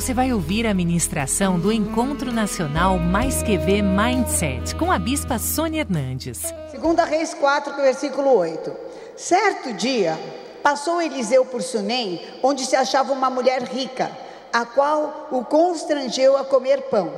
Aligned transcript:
você 0.00 0.14
vai 0.14 0.32
ouvir 0.32 0.66
a 0.66 0.72
ministração 0.72 1.60
do 1.60 1.70
Encontro 1.70 2.32
Nacional 2.32 2.98
Mais 2.98 3.42
Que 3.42 3.58
Ver 3.58 3.82
Mindset 3.82 4.74
com 4.76 4.90
a 4.90 4.98
bispa 4.98 5.38
Sônia 5.38 5.82
Hernandes. 5.82 6.40
Segunda 6.70 7.04
Reis 7.04 7.34
4, 7.34 7.76
versículo 7.76 8.34
8. 8.34 8.72
Certo 9.14 9.74
dia, 9.74 10.18
passou 10.62 11.02
Eliseu 11.02 11.44
por 11.44 11.60
Sunem, 11.60 12.18
onde 12.42 12.64
se 12.64 12.74
achava 12.74 13.12
uma 13.12 13.28
mulher 13.28 13.62
rica, 13.64 14.10
a 14.50 14.64
qual 14.64 15.28
o 15.30 15.44
constrangeu 15.44 16.34
a 16.34 16.46
comer 16.46 16.80
pão. 16.84 17.12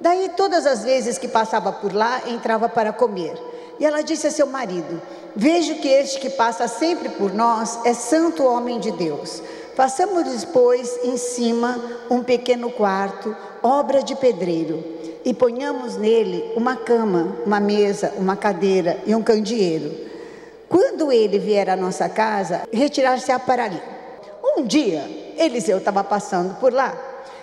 Daí, 0.00 0.30
todas 0.34 0.64
as 0.64 0.84
vezes 0.84 1.18
que 1.18 1.28
passava 1.28 1.70
por 1.70 1.92
lá, 1.92 2.22
entrava 2.28 2.66
para 2.66 2.94
comer. 2.94 3.36
E 3.78 3.84
ela 3.84 4.02
disse 4.02 4.26
a 4.26 4.30
seu 4.30 4.46
marido: 4.46 5.02
Vejo 5.34 5.74
que 5.80 5.88
este 5.88 6.18
que 6.18 6.30
passa 6.30 6.66
sempre 6.66 7.10
por 7.10 7.34
nós 7.34 7.78
é 7.84 7.92
santo 7.92 8.42
homem 8.42 8.80
de 8.80 8.90
Deus. 8.90 9.42
Façamos, 9.76 10.42
pois, 10.46 10.98
em 11.04 11.18
cima 11.18 11.78
um 12.08 12.22
pequeno 12.22 12.70
quarto, 12.70 13.36
obra 13.62 14.02
de 14.02 14.16
pedreiro, 14.16 14.82
e 15.22 15.34
ponhamos 15.34 15.98
nele 15.98 16.50
uma 16.56 16.76
cama, 16.76 17.36
uma 17.44 17.60
mesa, 17.60 18.14
uma 18.16 18.34
cadeira 18.34 18.98
e 19.04 19.14
um 19.14 19.22
candeeiro. 19.22 19.94
Quando 20.66 21.12
ele 21.12 21.38
vier 21.38 21.68
à 21.68 21.76
nossa 21.76 22.08
casa, 22.08 22.62
retirar-se-á 22.72 23.38
para 23.38 23.64
ali. 23.64 23.82
Um 24.56 24.64
dia, 24.64 25.04
Eliseu 25.36 25.76
estava 25.76 26.02
passando 26.02 26.58
por 26.58 26.72
lá 26.72 26.96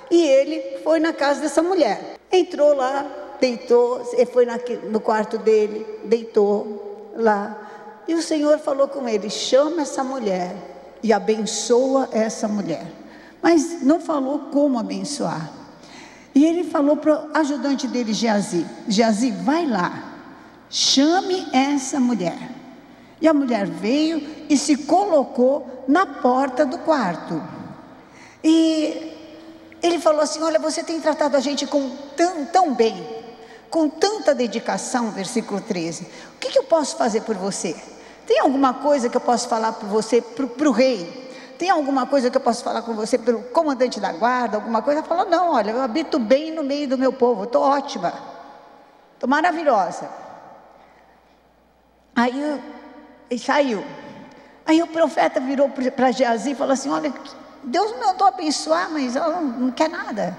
e 0.09 0.25
ele 0.25 0.79
foi 0.83 0.99
na 0.99 1.13
casa 1.13 1.39
dessa 1.39 1.61
mulher. 1.61 2.15
Entrou 2.31 2.73
lá, 2.73 3.05
deitou, 3.39 4.03
foi 4.31 4.47
no 4.89 4.99
quarto 4.99 5.37
dele, 5.37 5.85
deitou 6.03 7.11
lá. 7.15 8.01
E 8.07 8.15
o 8.15 8.23
Senhor 8.23 8.57
falou 8.57 8.87
com 8.87 9.07
ele: 9.07 9.29
chama 9.29 9.83
essa 9.83 10.03
mulher 10.03 10.72
e 11.03 11.11
abençoa 11.11 12.09
essa 12.13 12.47
mulher. 12.47 12.87
Mas 13.41 13.83
não 13.83 13.99
falou 13.99 14.39
como 14.51 14.79
abençoar. 14.79 15.51
E 16.33 16.45
ele 16.45 16.63
falou 16.63 16.97
para 16.97 17.25
o 17.25 17.37
ajudante 17.37 17.87
dele, 17.87 18.13
Geazi: 18.13 18.65
Geazi, 18.87 19.29
vai 19.29 19.67
lá, 19.67 20.03
chame 20.69 21.45
essa 21.51 21.99
mulher. 21.99 22.51
E 23.21 23.27
a 23.27 23.33
mulher 23.33 23.67
veio 23.67 24.45
e 24.49 24.57
se 24.57 24.77
colocou 24.77 25.85
na 25.87 26.05
porta 26.05 26.65
do 26.65 26.77
quarto. 26.79 27.41
E 28.43 29.13
ele 29.81 29.99
falou 29.99 30.21
assim: 30.21 30.41
Olha, 30.41 30.57
você 30.57 30.81
tem 30.81 30.99
tratado 30.99 31.35
a 31.35 31.39
gente 31.39 31.67
com 31.67 31.89
tão, 32.15 32.45
tão 32.45 32.73
bem, 32.73 33.05
com 33.69 33.89
tanta 33.89 34.33
dedicação, 34.33 35.11
versículo 35.11 35.61
13. 35.61 36.07
O 36.35 36.39
que, 36.39 36.49
que 36.49 36.59
eu 36.59 36.63
posso 36.63 36.95
fazer 36.95 37.21
por 37.21 37.35
você? 37.35 37.75
Tem 38.25 38.39
alguma 38.39 38.73
coisa 38.73 39.09
que 39.09 39.17
eu 39.17 39.21
posso 39.21 39.47
falar 39.47 39.73
para 39.73 39.87
você, 39.87 40.21
para 40.21 40.69
o 40.69 40.71
rei? 40.71 41.23
Tem 41.57 41.69
alguma 41.69 42.05
coisa 42.05 42.29
que 42.29 42.37
eu 42.37 42.41
posso 42.41 42.63
falar 42.63 42.81
com 42.81 42.93
você 42.93 43.17
para 43.17 43.35
o 43.35 43.43
comandante 43.43 43.99
da 43.99 44.11
guarda? 44.11 44.57
Alguma 44.57 44.81
coisa? 44.81 44.99
Ela 44.99 45.07
falou: 45.07 45.25
Não, 45.25 45.53
olha, 45.53 45.71
eu 45.71 45.81
habito 45.81 46.19
bem 46.19 46.51
no 46.51 46.63
meio 46.63 46.87
do 46.87 46.97
meu 46.97 47.13
povo, 47.13 47.43
estou 47.43 47.61
ótima, 47.61 48.13
estou 49.13 49.29
maravilhosa. 49.29 50.09
Aí 52.15 52.61
ele 53.29 53.39
saiu. 53.39 53.83
Aí 54.65 54.81
o 54.81 54.87
profeta 54.87 55.39
virou 55.39 55.69
para 55.69 56.11
Geazi 56.11 56.51
e 56.51 56.55
falou 56.55 56.73
assim: 56.73 56.89
Olha, 56.89 57.13
Deus 57.63 57.91
me 57.93 57.99
mandou 57.99 58.27
abençoar, 58.27 58.89
mas 58.89 59.15
ela 59.15 59.39
não, 59.39 59.43
não 59.43 59.71
quer 59.71 59.89
nada. 59.89 60.37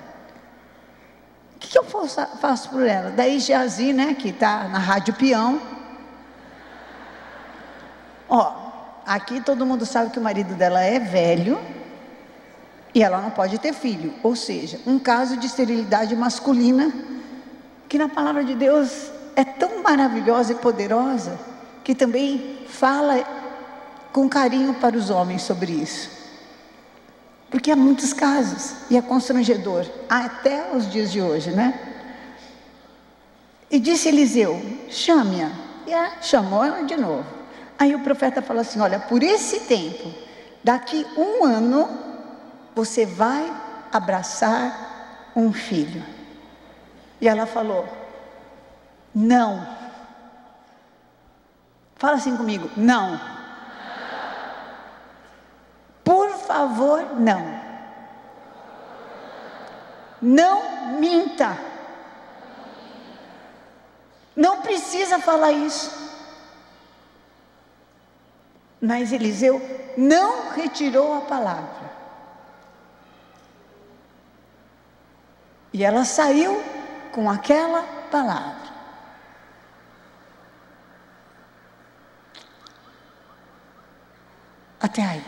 O 1.57 1.59
que, 1.59 1.69
que 1.69 1.79
eu 1.79 1.85
faço, 1.85 2.27
faço 2.39 2.69
por 2.71 2.83
ela? 2.83 3.11
Daí 3.11 3.39
Geazi, 3.39 3.93
né, 3.93 4.15
que 4.15 4.29
está 4.29 4.69
na 4.69 4.79
Rádio 4.79 5.15
Peão, 5.15 5.61
Ó, 8.37 8.53
aqui 9.07 9.41
todo 9.41 9.65
mundo 9.65 9.87
sabe 9.87 10.11
que 10.11 10.19
o 10.19 10.23
marido 10.23 10.57
dela 10.57 10.81
é 10.81 10.99
velho 10.99 11.57
e 12.93 13.01
ela 13.01 13.21
não 13.21 13.31
pode 13.31 13.59
ter 13.59 13.73
filho, 13.73 14.13
ou 14.25 14.35
seja, 14.35 14.81
um 14.85 14.99
caso 14.99 15.37
de 15.37 15.47
esterilidade 15.47 16.17
masculina 16.17 16.93
que 17.89 17.97
na 17.97 18.09
palavra 18.09 18.43
de 18.43 18.57
Deus 18.57 19.09
é 19.37 19.45
tão 19.45 19.81
maravilhosa 19.85 20.51
e 20.51 20.57
poderosa 20.57 21.39
que 21.85 21.95
também 21.95 22.59
fala 22.67 23.23
com 24.13 24.29
carinho 24.29 24.75
para 24.75 24.97
os 24.97 25.11
homens 25.11 25.43
sobre 25.43 25.71
isso. 25.71 26.11
Porque 27.53 27.71
há 27.71 27.77
muitos 27.77 28.13
casos 28.13 28.75
e 28.91 28.97
é 28.97 29.03
constrangedor, 29.03 29.87
até 30.09 30.73
os 30.75 30.91
dias 30.91 31.13
de 31.13 31.23
hoje, 31.23 31.53
né? 31.53 31.79
E 33.71 33.79
disse 33.79 34.09
Eliseu: 34.09 34.61
chame-a. 34.89 35.53
E 35.87 35.93
ela 35.93 36.21
chamou 36.21 36.65
ela 36.65 36.83
de 36.83 36.97
novo. 36.97 37.34
Aí 37.79 37.95
o 37.95 38.01
profeta 38.01 38.43
falou 38.43 38.61
assim: 38.61 38.81
Olha, 38.81 39.01
por 39.01 39.23
esse 39.23 39.61
tempo, 39.61 40.13
daqui 40.63 41.07
um 41.17 41.45
ano, 41.45 41.89
você 42.75 43.05
vai 43.05 43.53
abraçar 43.93 45.31
um 45.35 45.53
filho. 45.53 46.05
E 47.21 47.29
ela 47.29 47.47
falou: 47.47 47.87
Não. 49.15 49.67
Fala 51.97 52.17
assim 52.17 52.37
comigo: 52.37 52.71
Não. 52.77 53.21
Por 56.03 56.31
favor, 56.31 57.19
não. 57.19 57.65
Não 60.21 60.99
minta. 60.99 61.57
Não 64.37 64.61
precisa 64.63 65.19
falar 65.19 65.53
isso. 65.53 66.04
Mas 68.85 69.13
Eliseu 69.13 69.63
não 69.97 70.51
retirou 70.51 71.15
a 71.15 71.23
palavra. 71.23 71.91
E 75.73 75.83
ela 75.83 76.05
saiu 76.05 76.63
com 77.11 77.31
aquela 77.31 77.83
palavra. 78.11 78.75
Até 84.79 85.03
aí. 85.03 85.25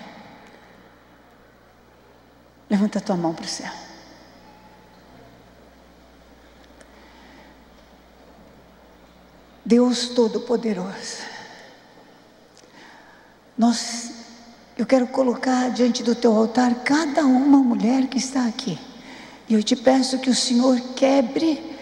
Levanta 2.68 3.00
tua 3.00 3.16
mão 3.16 3.32
para 3.32 3.46
o 3.46 3.48
céu. 3.48 3.72
Deus 9.64 10.10
Todo-Poderoso. 10.10 11.35
Nós, 13.58 14.10
eu 14.76 14.84
quero 14.84 15.06
colocar 15.06 15.70
diante 15.70 16.02
do 16.02 16.14
teu 16.14 16.36
altar 16.36 16.74
cada 16.84 17.24
uma 17.24 17.58
mulher 17.58 18.06
que 18.06 18.18
está 18.18 18.46
aqui. 18.46 18.78
E 19.48 19.54
eu 19.54 19.62
te 19.62 19.74
peço 19.74 20.18
que 20.18 20.28
o 20.28 20.34
Senhor 20.34 20.78
quebre 20.94 21.74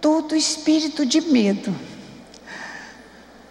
todo 0.00 0.34
espírito 0.34 1.04
de 1.04 1.20
medo, 1.20 1.74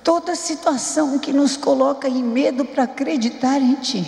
toda 0.03 0.35
situação 0.35 1.19
que 1.19 1.31
nos 1.31 1.55
coloca 1.55 2.09
em 2.09 2.23
medo 2.23 2.65
para 2.65 2.83
acreditar 2.83 3.61
em 3.61 3.75
Ti, 3.75 4.05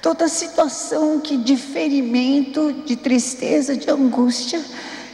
toda 0.00 0.28
situação 0.28 1.18
que 1.18 1.36
de 1.36 1.56
ferimento, 1.56 2.72
de 2.84 2.94
tristeza, 2.94 3.76
de 3.76 3.90
angústia, 3.90 4.64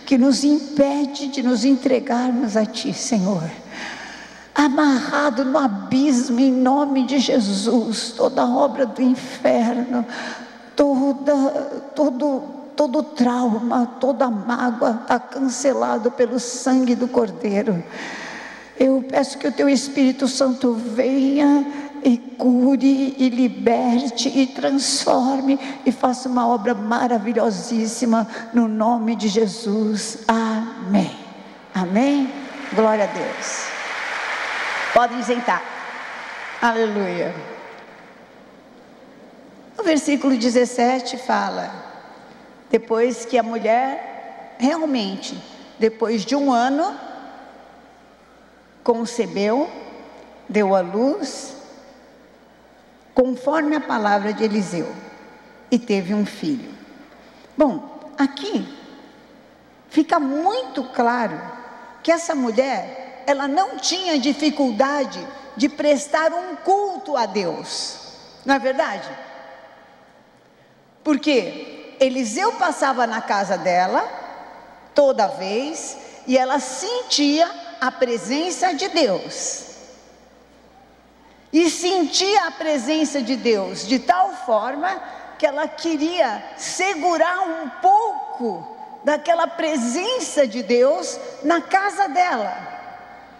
que 0.04 0.18
nos 0.18 0.44
impede 0.44 1.28
de 1.28 1.42
nos 1.42 1.64
entregarmos 1.64 2.54
a 2.54 2.66
Ti, 2.66 2.92
Senhor 2.92 3.63
amarrado 4.54 5.44
no 5.44 5.58
abismo 5.58 6.38
em 6.38 6.52
nome 6.52 7.04
de 7.04 7.18
Jesus, 7.18 8.12
toda 8.16 8.46
obra 8.46 8.86
do 8.86 9.02
inferno, 9.02 10.06
toda, 10.76 11.34
todo, 11.94 12.42
todo 12.76 13.02
trauma, 13.02 13.86
toda 14.00 14.30
mágoa 14.30 15.00
está 15.02 15.18
cancelado 15.18 16.10
pelo 16.12 16.38
sangue 16.38 16.94
do 16.94 17.08
Cordeiro. 17.08 17.82
Eu 18.78 19.04
peço 19.08 19.38
que 19.38 19.48
o 19.48 19.52
teu 19.52 19.68
Espírito 19.68 20.28
Santo 20.28 20.74
venha 20.74 21.66
e 22.04 22.18
cure 22.18 23.14
e 23.18 23.28
liberte 23.30 24.28
e 24.28 24.46
transforme 24.46 25.58
e 25.86 25.90
faça 25.90 26.28
uma 26.28 26.46
obra 26.46 26.74
maravilhosíssima 26.74 28.28
no 28.52 28.68
nome 28.68 29.16
de 29.16 29.28
Jesus. 29.28 30.18
Amém. 30.28 31.10
Amém. 31.74 32.30
Glória 32.74 33.04
a 33.04 33.06
Deus. 33.06 33.73
Podem 34.94 35.24
sentar. 35.24 35.60
Aleluia. 36.62 37.34
O 39.76 39.82
versículo 39.82 40.36
17 40.36 41.18
fala: 41.18 41.68
depois 42.70 43.24
que 43.24 43.36
a 43.36 43.42
mulher 43.42 44.54
realmente, 44.56 45.36
depois 45.80 46.24
de 46.24 46.36
um 46.36 46.52
ano, 46.52 46.96
concebeu, 48.84 49.68
deu 50.48 50.76
à 50.76 50.80
luz, 50.80 51.56
conforme 53.12 53.74
a 53.74 53.80
palavra 53.80 54.32
de 54.32 54.44
Eliseu, 54.44 54.94
e 55.72 55.76
teve 55.76 56.14
um 56.14 56.24
filho. 56.24 56.72
Bom, 57.56 58.12
aqui 58.16 58.64
fica 59.88 60.20
muito 60.20 60.84
claro 60.84 61.40
que 62.00 62.12
essa 62.12 62.32
mulher 62.32 63.03
ela 63.26 63.48
não 63.48 63.76
tinha 63.76 64.18
dificuldade 64.18 65.26
de 65.56 65.68
prestar 65.68 66.32
um 66.32 66.56
culto 66.56 67.16
a 67.16 67.26
Deus, 67.26 67.98
não 68.44 68.54
é 68.54 68.58
verdade? 68.58 69.08
Por 71.02 71.18
quê? 71.18 71.96
Eliseu 72.00 72.52
passava 72.52 73.06
na 73.06 73.20
casa 73.20 73.56
dela 73.56 74.02
toda 74.94 75.26
vez 75.26 75.96
e 76.26 76.36
ela 76.36 76.58
sentia 76.58 77.50
a 77.80 77.90
presença 77.90 78.72
de 78.72 78.88
Deus. 78.88 79.64
E 81.52 81.70
sentia 81.70 82.48
a 82.48 82.50
presença 82.50 83.22
de 83.22 83.36
Deus 83.36 83.86
de 83.86 83.98
tal 83.98 84.32
forma 84.44 85.00
que 85.38 85.46
ela 85.46 85.68
queria 85.68 86.42
segurar 86.56 87.40
um 87.40 87.68
pouco 87.68 88.76
daquela 89.04 89.46
presença 89.46 90.46
de 90.48 90.62
Deus 90.62 91.18
na 91.42 91.60
casa 91.60 92.08
dela. 92.08 92.73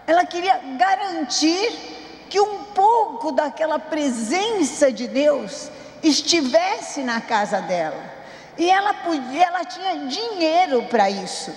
Ela 0.06 0.24
queria 0.26 0.60
garantir 0.76 2.26
que 2.28 2.40
um 2.40 2.64
pouco 2.64 3.32
daquela 3.32 3.78
presença 3.78 4.92
de 4.92 5.06
Deus 5.08 5.70
estivesse 6.02 7.02
na 7.02 7.20
casa 7.20 7.60
dela. 7.60 8.12
E 8.58 8.70
ela 8.70 8.94
podia, 8.94 9.44
ela 9.44 9.64
tinha 9.64 10.06
dinheiro 10.06 10.82
para 10.84 11.10
isso. 11.10 11.54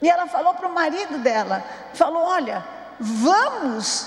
E 0.00 0.08
ela 0.08 0.26
falou 0.26 0.54
para 0.54 0.68
o 0.68 0.74
marido 0.74 1.18
dela, 1.18 1.64
falou: 1.94 2.22
"Olha, 2.22 2.64
vamos 3.00 4.06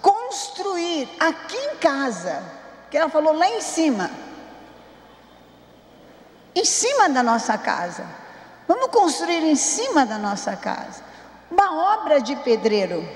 construir 0.00 1.08
aqui 1.20 1.56
em 1.56 1.76
casa". 1.76 2.42
Que 2.90 2.96
ela 2.96 3.08
falou 3.08 3.34
lá 3.34 3.48
em 3.48 3.60
cima. 3.60 4.10
Em 6.54 6.64
cima 6.64 7.08
da 7.08 7.22
nossa 7.22 7.56
casa. 7.58 8.04
Vamos 8.66 8.88
construir 8.88 9.44
em 9.44 9.54
cima 9.54 10.04
da 10.06 10.18
nossa 10.18 10.56
casa. 10.56 11.07
Uma 11.50 11.94
obra 11.94 12.20
de 12.20 12.36
pedreiro. 12.36 13.08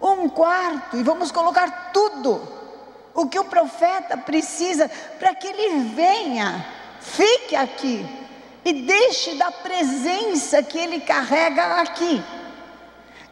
Um 0.00 0.28
quarto 0.28 0.96
e 0.96 1.02
vamos 1.02 1.30
colocar 1.30 1.90
tudo 1.92 2.46
o 3.14 3.26
que 3.28 3.38
o 3.38 3.44
profeta 3.44 4.16
precisa 4.16 4.90
para 5.18 5.34
que 5.34 5.46
ele 5.46 5.84
venha, 5.94 6.66
fique 7.00 7.54
aqui 7.54 8.04
e 8.64 8.72
deixe 8.72 9.36
da 9.36 9.50
presença 9.50 10.62
que 10.62 10.76
ele 10.78 11.00
carrega 11.00 11.80
aqui. 11.80 12.22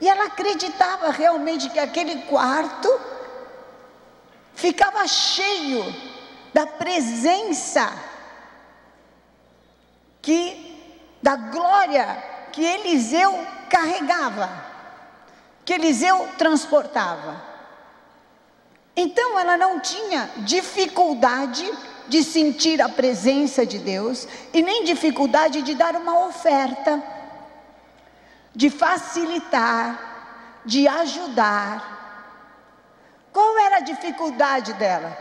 E 0.00 0.08
ela 0.08 0.26
acreditava 0.26 1.10
realmente 1.10 1.68
que 1.70 1.78
aquele 1.78 2.22
quarto 2.22 2.88
ficava 4.54 5.06
cheio 5.06 5.84
da 6.52 6.66
presença 6.66 7.92
que 10.20 10.70
da 11.22 11.36
glória 11.36 12.22
que 12.52 12.64
Eliseu 12.64 13.46
carregava, 13.72 14.50
que 15.64 15.72
Eliseu 15.72 16.28
transportava. 16.36 17.42
Então 18.94 19.38
ela 19.38 19.56
não 19.56 19.80
tinha 19.80 20.28
dificuldade 20.36 21.64
de 22.06 22.22
sentir 22.22 22.82
a 22.82 22.88
presença 22.90 23.64
de 23.64 23.78
Deus 23.78 24.28
e 24.52 24.62
nem 24.62 24.84
dificuldade 24.84 25.62
de 25.62 25.74
dar 25.74 25.96
uma 25.96 26.26
oferta, 26.26 27.02
de 28.54 28.68
facilitar, 28.68 30.60
de 30.66 30.86
ajudar. 30.86 31.88
Qual 33.32 33.58
era 33.58 33.78
a 33.78 33.80
dificuldade 33.80 34.74
dela? 34.74 35.16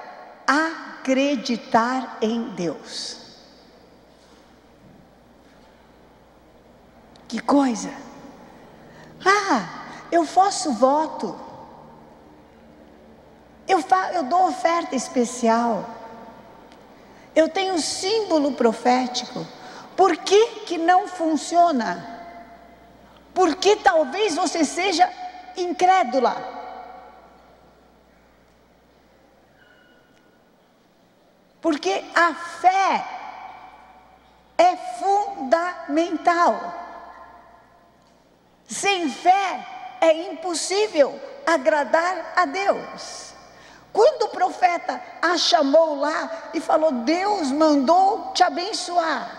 Acreditar 0.45 2.18
em 2.21 2.50
Deus. 2.50 3.18
Que 7.30 7.39
coisa! 7.39 8.10
Eu 10.11 10.25
faço 10.25 10.73
voto. 10.73 11.39
Eu, 13.67 13.81
fa 13.81 14.11
eu 14.11 14.23
dou 14.23 14.49
oferta 14.49 14.95
especial. 14.95 15.85
Eu 17.33 17.47
tenho 17.47 17.79
símbolo 17.79 18.51
profético. 18.51 19.47
Por 19.95 20.17
que, 20.17 20.61
que 20.65 20.77
não 20.77 21.07
funciona? 21.07 22.19
Porque 23.33 23.77
talvez 23.77 24.35
você 24.35 24.65
seja 24.65 25.09
incrédula. 25.55 26.59
Porque 31.61 32.03
a 32.13 32.33
fé 32.33 33.05
é 34.57 34.75
fundamental. 34.75 36.59
Sem 38.67 39.09
fé 39.09 39.80
é 40.01 40.12
impossível 40.31 41.18
agradar 41.45 42.33
a 42.36 42.45
Deus. 42.45 43.31
Quando 43.94 44.24
o 44.24 44.30
profeta 44.30 45.00
a 45.21 45.38
chamou 45.38 46.00
lá 46.00 46.50
e 46.53 46.59
falou: 46.59 46.92
Deus 46.92 47.51
mandou 47.51 48.31
te 48.33 48.42
abençoar, 48.44 49.30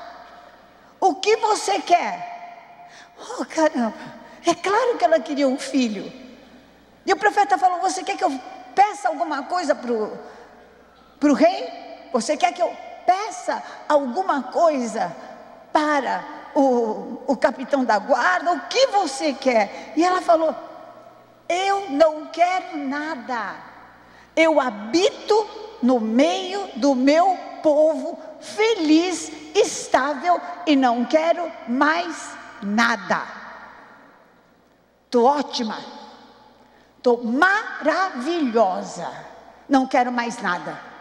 o 1.00 1.16
que 1.16 1.36
você 1.36 1.80
quer? 1.80 2.88
Oh, 3.18 3.44
caramba, 3.44 3.94
é 4.46 4.54
claro 4.54 4.96
que 4.96 5.04
ela 5.04 5.18
queria 5.18 5.48
um 5.48 5.58
filho. 5.58 6.10
E 7.04 7.12
o 7.12 7.16
profeta 7.16 7.58
falou: 7.58 7.80
Você 7.80 8.04
quer 8.04 8.16
que 8.16 8.24
eu 8.24 8.40
peça 8.74 9.08
alguma 9.08 9.42
coisa 9.44 9.74
para 9.74 9.90
o 9.92 11.34
rei? 11.34 12.08
Você 12.12 12.36
quer 12.36 12.52
que 12.52 12.62
eu 12.62 12.74
peça 13.04 13.62
alguma 13.88 14.44
coisa 14.44 15.14
para 15.72 16.41
o, 16.54 17.22
o 17.26 17.36
capitão 17.36 17.84
da 17.84 17.98
guarda, 17.98 18.52
o 18.52 18.60
que 18.68 18.86
você 18.88 19.32
quer? 19.32 19.92
E 19.96 20.04
ela 20.04 20.20
falou: 20.20 20.54
Eu 21.48 21.90
não 21.90 22.26
quero 22.26 22.76
nada, 22.76 23.56
eu 24.36 24.60
habito 24.60 25.46
no 25.82 25.98
meio 25.98 26.68
do 26.76 26.94
meu 26.94 27.36
povo, 27.62 28.18
feliz, 28.40 29.30
estável 29.54 30.40
e 30.66 30.76
não 30.76 31.04
quero 31.04 31.50
mais 31.68 32.30
nada. 32.62 33.22
Estou 35.04 35.24
ótima, 35.24 35.78
estou 36.96 37.22
maravilhosa, 37.24 39.08
não 39.68 39.86
quero 39.86 40.10
mais 40.10 40.40
nada. 40.40 40.91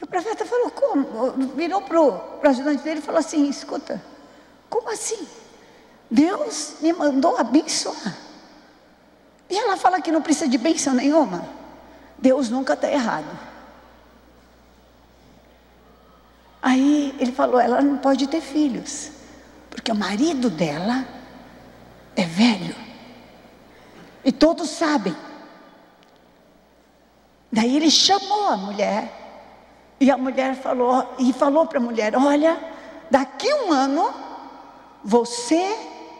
E 0.00 0.04
o 0.04 0.06
profeta 0.06 0.46
falou, 0.46 0.70
como? 0.70 1.32
Virou 1.54 1.82
para 1.82 2.00
o 2.00 2.40
ajudante 2.42 2.82
dele 2.82 3.00
e 3.00 3.02
falou 3.02 3.18
assim: 3.18 3.48
escuta, 3.48 4.02
como 4.70 4.90
assim? 4.90 5.26
Deus 6.10 6.76
me 6.80 6.92
mandou 6.92 7.36
abençoar. 7.36 8.16
E 9.50 9.56
ela 9.56 9.76
fala 9.76 10.00
que 10.00 10.12
não 10.12 10.22
precisa 10.22 10.48
de 10.48 10.58
bênção 10.58 10.94
nenhuma. 10.94 11.48
Deus 12.16 12.48
nunca 12.48 12.74
está 12.74 12.90
errado. 12.90 13.38
Aí 16.62 17.14
ele 17.18 17.32
falou: 17.32 17.60
ela 17.60 17.80
não 17.80 17.98
pode 17.98 18.26
ter 18.28 18.40
filhos, 18.40 19.10
porque 19.68 19.90
o 19.90 19.96
marido 19.96 20.48
dela 20.48 21.06
é 22.14 22.24
velho. 22.24 22.76
E 24.24 24.30
todos 24.30 24.70
sabem. 24.70 25.16
Daí 27.50 27.76
ele 27.76 27.90
chamou 27.90 28.48
a 28.48 28.56
mulher 28.56 29.17
e 30.00 30.10
a 30.10 30.16
mulher 30.16 30.54
falou, 30.54 31.14
e 31.18 31.32
falou 31.32 31.66
para 31.66 31.78
a 31.78 31.82
mulher: 31.82 32.16
Olha, 32.16 32.58
daqui 33.10 33.52
um 33.52 33.72
ano 33.72 34.12
você 35.02 35.76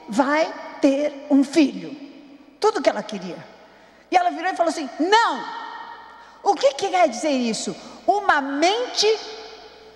vai 0.09 0.53
ter 0.81 1.27
um 1.31 1.45
filho. 1.45 1.97
Tudo 2.59 2.83
que 2.83 2.89
ela 2.89 3.03
queria. 3.03 3.37
E 4.11 4.17
ela 4.17 4.31
virou 4.31 4.53
e 4.53 4.57
falou 4.57 4.71
assim: 4.71 4.89
Não! 4.99 5.59
O 6.43 6.55
que, 6.55 6.75
que 6.75 6.89
quer 6.89 7.09
dizer 7.09 7.31
isso? 7.31 7.77
Uma 8.07 8.41
mente 8.41 9.07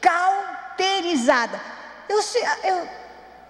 cauterizada. 0.01 1.61
Eu, 2.09 2.21
eu, 2.65 2.89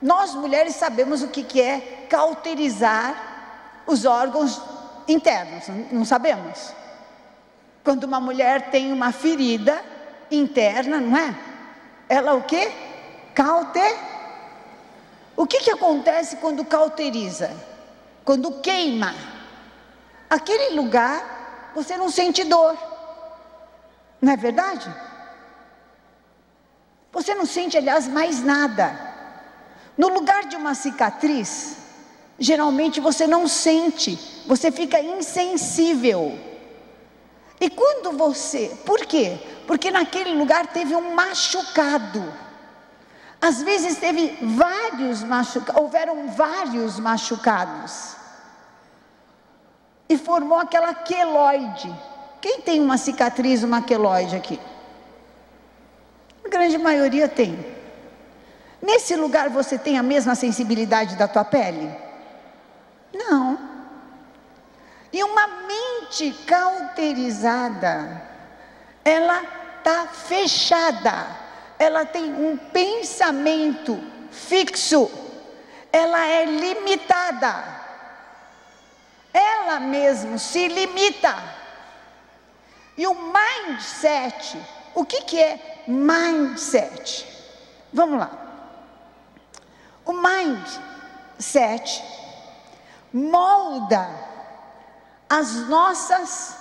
nós 0.00 0.34
mulheres 0.34 0.76
sabemos 0.76 1.22
o 1.22 1.28
que, 1.28 1.42
que 1.42 1.60
é 1.60 2.06
cauterizar 2.08 3.82
os 3.86 4.04
órgãos 4.04 4.60
internos, 5.08 5.64
não 5.90 6.04
sabemos? 6.04 6.72
Quando 7.82 8.04
uma 8.04 8.20
mulher 8.20 8.70
tem 8.70 8.92
uma 8.92 9.10
ferida, 9.10 9.82
interna, 10.36 10.98
não 10.98 11.16
é? 11.16 11.34
Ela 12.08 12.34
o 12.34 12.42
que? 12.42 12.70
Cauter. 13.34 13.96
O 15.36 15.46
que, 15.46 15.60
que 15.60 15.70
acontece 15.70 16.36
quando 16.36 16.64
cauteriza? 16.64 17.50
Quando 18.24 18.60
queima. 18.60 19.14
Aquele 20.28 20.74
lugar 20.74 21.70
você 21.74 21.96
não 21.96 22.10
sente 22.10 22.44
dor. 22.44 22.76
Não 24.20 24.32
é 24.32 24.36
verdade? 24.36 24.94
Você 27.12 27.34
não 27.34 27.44
sente, 27.44 27.76
aliás, 27.76 28.06
mais 28.08 28.42
nada. 28.42 28.98
No 29.96 30.08
lugar 30.08 30.44
de 30.44 30.56
uma 30.56 30.74
cicatriz, 30.74 31.76
geralmente 32.38 33.00
você 33.00 33.26
não 33.26 33.46
sente, 33.46 34.18
você 34.46 34.70
fica 34.70 35.00
insensível. 35.00 36.38
E 37.62 37.70
quando 37.70 38.18
você, 38.18 38.76
por 38.84 39.06
quê? 39.06 39.38
Porque 39.68 39.88
naquele 39.88 40.34
lugar 40.34 40.66
teve 40.66 40.96
um 40.96 41.14
machucado. 41.14 42.34
Às 43.40 43.62
vezes 43.62 43.98
teve 43.98 44.36
vários 44.42 45.22
machucados, 45.22 45.80
houveram 45.80 46.26
vários 46.26 46.98
machucados. 46.98 48.16
E 50.08 50.18
formou 50.18 50.58
aquela 50.58 50.92
queloide. 50.92 51.94
Quem 52.40 52.60
tem 52.60 52.80
uma 52.80 52.98
cicatriz, 52.98 53.62
uma 53.62 53.80
queloide 53.80 54.34
aqui? 54.34 54.58
grande 56.50 56.76
maioria 56.78 57.28
tem. 57.28 57.64
Nesse 58.82 59.14
lugar 59.14 59.48
você 59.48 59.78
tem 59.78 59.98
a 59.98 60.02
mesma 60.02 60.34
sensibilidade 60.34 61.14
da 61.14 61.28
tua 61.28 61.44
pele? 61.44 61.94
Não. 63.14 63.71
E 65.12 65.22
uma 65.22 65.46
mente 65.46 66.32
cauterizada, 66.46 68.22
ela 69.04 69.42
está 69.76 70.06
fechada, 70.06 71.26
ela 71.78 72.06
tem 72.06 72.32
um 72.32 72.56
pensamento 72.56 74.02
fixo, 74.30 75.10
ela 75.92 76.24
é 76.26 76.46
limitada, 76.46 77.62
ela 79.34 79.78
mesmo 79.80 80.38
se 80.38 80.66
limita. 80.68 81.36
E 82.96 83.06
o 83.06 83.14
mindset, 83.14 84.58
o 84.94 85.04
que, 85.04 85.20
que 85.22 85.38
é 85.38 85.82
mindset? 85.86 87.26
Vamos 87.92 88.18
lá. 88.18 88.30
O 90.06 90.12
mindset 90.14 92.02
molda 93.12 94.31
as 95.32 95.66
nossas 95.66 96.54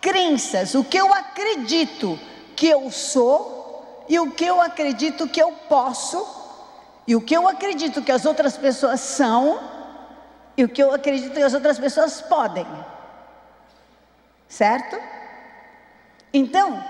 crenças, 0.00 0.74
o 0.74 0.82
que 0.82 0.96
eu 0.96 1.12
acredito 1.12 2.18
que 2.56 2.66
eu 2.66 2.90
sou 2.90 4.06
e 4.08 4.18
o 4.18 4.30
que 4.30 4.46
eu 4.46 4.62
acredito 4.62 5.28
que 5.28 5.42
eu 5.42 5.52
posso 5.68 6.26
e 7.06 7.14
o 7.14 7.20
que 7.20 7.36
eu 7.36 7.46
acredito 7.46 8.00
que 8.00 8.10
as 8.10 8.24
outras 8.24 8.56
pessoas 8.56 9.00
são 9.00 9.60
e 10.56 10.64
o 10.64 10.68
que 10.70 10.82
eu 10.82 10.94
acredito 10.94 11.34
que 11.34 11.42
as 11.42 11.52
outras 11.52 11.78
pessoas 11.78 12.22
podem. 12.22 12.66
Certo? 14.48 14.98
Então, 16.32 16.82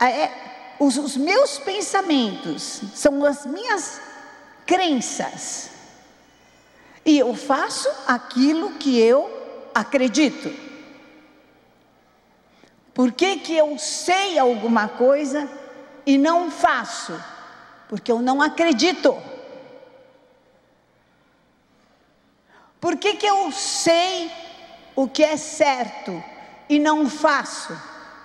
é, 0.00 0.32
os, 0.80 0.96
os 0.96 1.16
meus 1.16 1.60
pensamentos 1.60 2.80
são 2.92 3.24
as 3.24 3.46
minhas 3.46 4.00
crenças. 4.66 5.70
E 7.06 7.20
eu 7.20 7.36
faço 7.36 7.88
aquilo 8.08 8.72
que 8.72 8.98
eu 8.98 9.33
acredito. 9.74 10.50
Por 12.94 13.10
que, 13.10 13.38
que 13.38 13.56
eu 13.56 13.76
sei 13.76 14.38
alguma 14.38 14.88
coisa 14.88 15.50
e 16.06 16.16
não 16.16 16.50
faço? 16.50 17.20
Porque 17.88 18.12
eu 18.12 18.20
não 18.20 18.40
acredito. 18.40 19.20
Por 22.80 22.96
que, 22.96 23.14
que 23.14 23.26
eu 23.26 23.50
sei 23.50 24.30
o 24.94 25.08
que 25.08 25.24
é 25.24 25.36
certo 25.36 26.22
e 26.68 26.78
não 26.78 27.08
faço? 27.08 27.76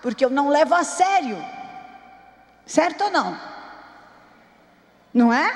Porque 0.01 0.23
eu 0.23 0.29
não 0.29 0.49
levo 0.49 0.75
a 0.75 0.83
sério. 0.83 1.37
Certo 2.65 3.05
ou 3.05 3.09
não? 3.09 3.39
Não 5.11 5.33
é? 5.33 5.51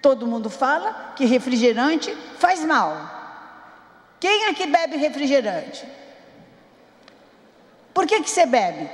Todo 0.00 0.26
mundo 0.26 0.50
fala 0.50 1.12
que 1.14 1.24
refrigerante 1.24 2.12
faz 2.38 2.64
mal. 2.64 3.21
Quem 4.22 4.54
que 4.54 4.68
bebe 4.68 4.96
refrigerante? 4.98 5.84
Por 7.92 8.06
que, 8.06 8.22
que 8.22 8.30
você 8.30 8.46
bebe? 8.46 8.88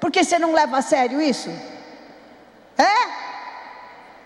Porque 0.00 0.24
você 0.24 0.38
não 0.38 0.54
leva 0.54 0.78
a 0.78 0.80
sério 0.80 1.20
isso? 1.20 1.50
É? 2.78 2.94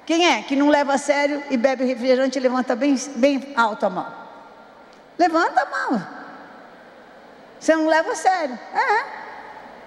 Quem 0.07 0.33
é 0.33 0.41
que 0.43 0.55
não 0.55 0.69
leva 0.69 0.95
a 0.95 0.99
sério 0.99 1.43
e 1.51 1.57
bebe 1.57 1.85
refrigerante 1.85 2.39
levanta 2.39 2.77
bem, 2.77 2.95
bem 3.17 3.53
alto 3.57 3.87
a 3.87 3.91
mão? 3.91 4.07
Levanta 5.19 5.63
a 5.63 5.67
mão. 5.67 6.07
Você 7.59 7.75
não 7.75 7.89
leva 7.89 8.13
a 8.13 8.15
sério. 8.15 8.57
É. 8.73 9.05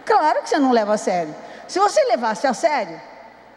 Claro 0.03 0.41
que 0.41 0.50
você 0.50 0.59
não 0.59 0.73
leva 0.73 0.95
a 0.95 0.97
sério. 0.97 1.33
Se 1.69 1.79
você 1.79 2.03
levasse 2.03 2.45
a 2.45 2.53
sério, 2.53 3.00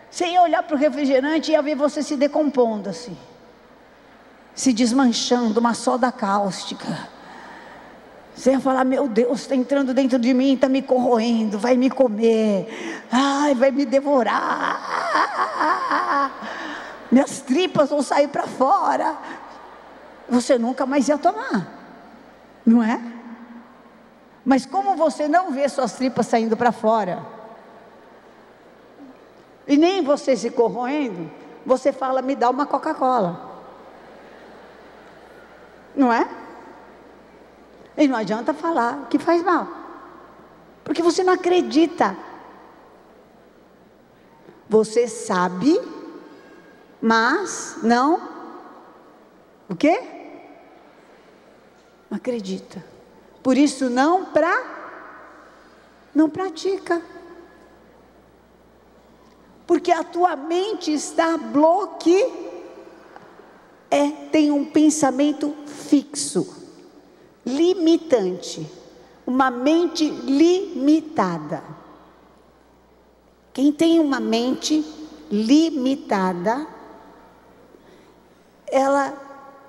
você 0.09 0.27
ia 0.27 0.41
olhar 0.41 0.63
para 0.63 0.77
o 0.77 0.79
refrigerante 0.79 1.51
e 1.51 1.55
ia 1.55 1.63
ver 1.63 1.75
você 1.75 2.01
se 2.01 2.17
decompondo 2.17 2.89
assim, 2.91 3.19
se 4.57 4.73
desmanchando, 4.73 5.61
uma 5.61 5.75
soda 5.75 6.11
cáustica. 6.11 7.15
Você 8.35 8.53
ia 8.53 8.61
falar: 8.61 8.85
Meu 8.85 9.07
Deus, 9.07 9.43
está 9.43 9.55
entrando 9.55 9.93
dentro 9.93 10.19
de 10.19 10.33
mim, 10.33 10.55
está 10.55 10.69
me 10.69 10.81
corroendo, 10.81 11.59
vai 11.59 11.77
me 11.77 11.91
comer, 11.91 13.05
ai, 13.13 13.55
vai 13.55 13.71
me 13.71 13.85
devorar, 13.85 14.83
minhas 17.13 17.41
tripas 17.43 17.91
vão 17.91 18.03
sair 18.03 18.29
para 18.29 18.47
fora. 18.47 19.17
Você 20.29 20.59
nunca 20.59 20.85
mais 20.85 21.07
ia 21.07 21.17
tomar, 21.19 21.69
não 22.65 22.83
é? 22.83 23.01
Mas 24.45 24.67
como 24.67 24.97
você 24.97 25.29
não 25.29 25.53
vê 25.53 25.69
suas 25.69 25.93
tripas 25.93 26.27
saindo 26.27 26.57
para 26.57 26.73
fora, 26.73 27.25
e 29.69 29.77
nem 29.77 30.03
você 30.03 30.37
se 30.37 30.51
corroendo, 30.51 31.31
você 31.65 31.93
fala, 31.93 32.23
me 32.23 32.35
dá 32.35 32.51
uma 32.51 32.67
Coca-Cola. 32.67 33.46
Não 35.97 36.13
é? 36.13 36.29
E 37.97 38.07
não 38.07 38.17
adianta 38.17 38.53
falar 38.53 39.09
que 39.09 39.19
faz 39.19 39.43
mal. 39.43 39.67
Porque 40.85 41.03
você 41.03 41.25
não 41.25 41.33
acredita. 41.33 42.17
Você 44.69 45.09
sabe, 45.09 45.81
mas 47.01 47.79
não. 47.83 48.21
O 49.69 49.75
quê? 49.75 50.03
Não 52.11 52.19
acredita. 52.19 52.85
Por 53.43 53.57
isso 53.57 53.89
não 53.89 54.27
pra 54.27 54.75
não 56.15 56.29
pratica 56.31 57.03
porque 59.67 59.91
a 59.91 60.05
tua 60.05 60.37
mente 60.37 60.93
está 60.93 61.37
bloqueada. 61.37 62.56
É, 63.91 64.09
tem 64.31 64.51
um 64.51 64.65
pensamento 64.65 65.55
fixo, 65.67 66.55
limitante, 67.45 68.67
uma 69.27 69.51
mente 69.51 70.09
limitada. 70.09 71.63
Quem 73.53 73.73
tem 73.73 74.01
uma 74.01 74.21
mente 74.21 74.85
limitada, 75.31 76.67
ela 78.67 79.11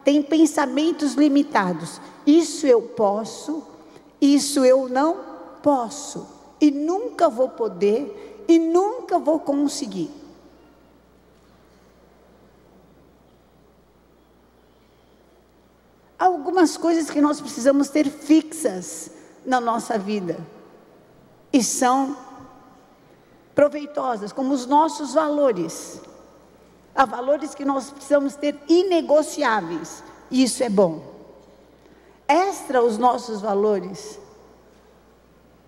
tem 0.04 0.22
pensamentos 0.22 1.14
limitados. 1.14 2.02
Isso 2.26 2.66
eu 2.68 2.82
posso, 2.82 3.64
isso 4.20 4.66
eu 4.66 4.90
não 4.90 5.18
posso, 5.62 6.28
e 6.60 6.72
nunca 6.72 7.30
vou 7.30 7.50
poder, 7.50 8.46
e 8.48 8.58
nunca 8.58 9.20
vou 9.20 9.40
conseguir. 9.40 10.10
Algumas 16.18 16.78
coisas 16.78 17.10
que 17.10 17.22
nós 17.22 17.40
precisamos 17.40 17.90
ter 17.90 18.10
fixas 18.10 19.12
na 19.46 19.60
nossa 19.60 19.98
vida 19.98 20.38
e 21.52 21.64
são 21.64 22.18
proveitosas, 23.56 24.32
como 24.32 24.54
os 24.54 24.66
nossos 24.66 25.14
valores. 25.14 26.02
Há 26.94 27.06
valores 27.06 27.56
que 27.56 27.66
nós 27.66 27.90
precisamos 27.90 28.36
ter 28.36 28.56
inegociáveis, 28.68 30.04
e 30.30 30.44
isso 30.44 30.64
é 30.64 30.70
bom. 30.70 31.02
Extra 32.28 32.84
os 32.84 32.98
nossos 32.98 33.42
valores, 33.42 34.20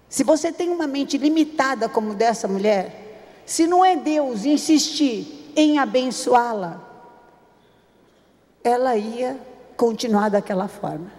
se 0.10 0.24
você 0.24 0.52
tem 0.52 0.70
uma 0.70 0.88
mente 0.88 1.18
limitada 1.18 1.88
como 1.88 2.16
dessa 2.16 2.48
mulher, 2.48 3.44
se 3.46 3.66
não 3.66 3.86
é 3.86 3.96
Deus 3.96 4.44
insistir 4.44 5.52
em 5.56 5.80
abençoá-la, 5.80 6.82
ela 8.64 8.96
ia 8.96 9.49
continuar 9.80 10.28
daquela 10.28 10.68
forma. 10.68 11.10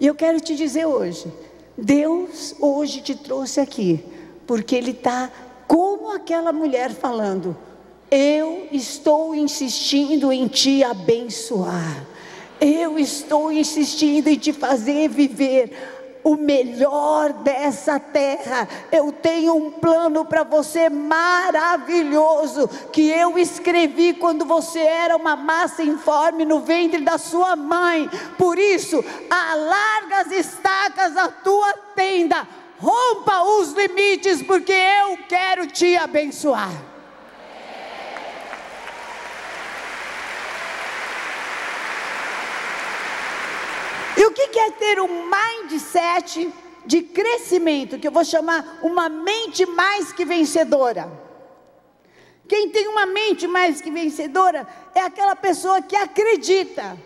E 0.00 0.04
eu 0.08 0.14
quero 0.14 0.40
te 0.40 0.56
dizer 0.56 0.86
hoje, 0.86 1.32
Deus 1.76 2.56
hoje 2.58 3.00
te 3.00 3.14
trouxe 3.14 3.60
aqui, 3.60 4.04
porque 4.44 4.74
Ele 4.74 4.90
está 4.90 5.30
como 5.68 6.10
aquela 6.10 6.52
mulher 6.52 6.90
falando: 6.90 7.56
Eu 8.10 8.66
estou 8.72 9.36
insistindo 9.36 10.32
em 10.32 10.48
te 10.48 10.82
abençoar. 10.82 12.04
Eu 12.60 12.98
estou 12.98 13.52
insistindo 13.52 14.26
em 14.26 14.36
te 14.36 14.52
fazer 14.52 15.08
viver 15.08 15.97
o 16.22 16.36
melhor 16.36 17.32
dessa 17.32 17.98
terra. 17.98 18.68
Eu 18.90 19.12
tenho 19.12 19.54
um 19.54 19.70
plano 19.70 20.24
para 20.24 20.42
você 20.42 20.88
maravilhoso 20.88 22.68
que 22.92 23.08
eu 23.08 23.38
escrevi 23.38 24.14
quando 24.14 24.44
você 24.44 24.80
era 24.80 25.16
uma 25.16 25.36
massa 25.36 25.82
informe 25.82 26.44
no 26.44 26.60
ventre 26.60 27.00
da 27.00 27.18
sua 27.18 27.56
mãe. 27.56 28.08
Por 28.36 28.58
isso, 28.58 29.04
alarga 29.30 30.20
as 30.20 30.32
estacas 30.32 31.14
da 31.14 31.28
tua 31.28 31.72
tenda, 31.94 32.46
rompa 32.78 33.42
os 33.42 33.72
limites, 33.72 34.42
porque 34.42 34.72
eu 34.72 35.18
quero 35.28 35.66
te 35.66 35.96
abençoar. 35.96 36.87
E 44.18 44.26
o 44.26 44.32
que 44.32 44.58
é 44.58 44.70
ter 44.72 45.00
um 45.00 45.30
mindset 45.30 46.52
de 46.84 47.02
crescimento, 47.02 48.00
que 48.00 48.08
eu 48.08 48.10
vou 48.10 48.24
chamar 48.24 48.80
uma 48.82 49.08
mente 49.08 49.64
mais 49.64 50.12
que 50.12 50.24
vencedora. 50.24 51.08
Quem 52.48 52.68
tem 52.70 52.88
uma 52.88 53.06
mente 53.06 53.46
mais 53.46 53.80
que 53.80 53.92
vencedora 53.92 54.66
é 54.92 55.02
aquela 55.02 55.36
pessoa 55.36 55.80
que 55.80 55.94
acredita 55.94 56.98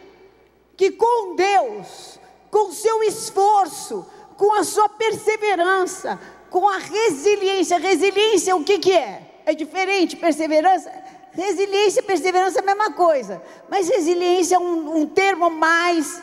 que 0.74 0.90
com 0.92 1.36
Deus, 1.36 2.18
com 2.50 2.72
seu 2.72 3.02
esforço, 3.02 4.06
com 4.38 4.54
a 4.54 4.64
sua 4.64 4.88
perseverança, 4.88 6.18
com 6.48 6.66
a 6.66 6.78
resiliência. 6.78 7.76
Resiliência, 7.76 8.56
o 8.56 8.64
que, 8.64 8.78
que 8.78 8.92
é? 8.92 9.42
É 9.44 9.54
diferente, 9.54 10.16
perseverança. 10.16 10.90
Resiliência 11.32 12.00
e 12.00 12.04
perseverança 12.04 12.60
é 12.60 12.62
a 12.62 12.66
mesma 12.66 12.92
coisa, 12.92 13.42
mas 13.68 13.86
resiliência 13.86 14.56
é 14.56 14.58
um, 14.58 15.02
um 15.02 15.06
termo 15.06 15.50
mais 15.50 16.22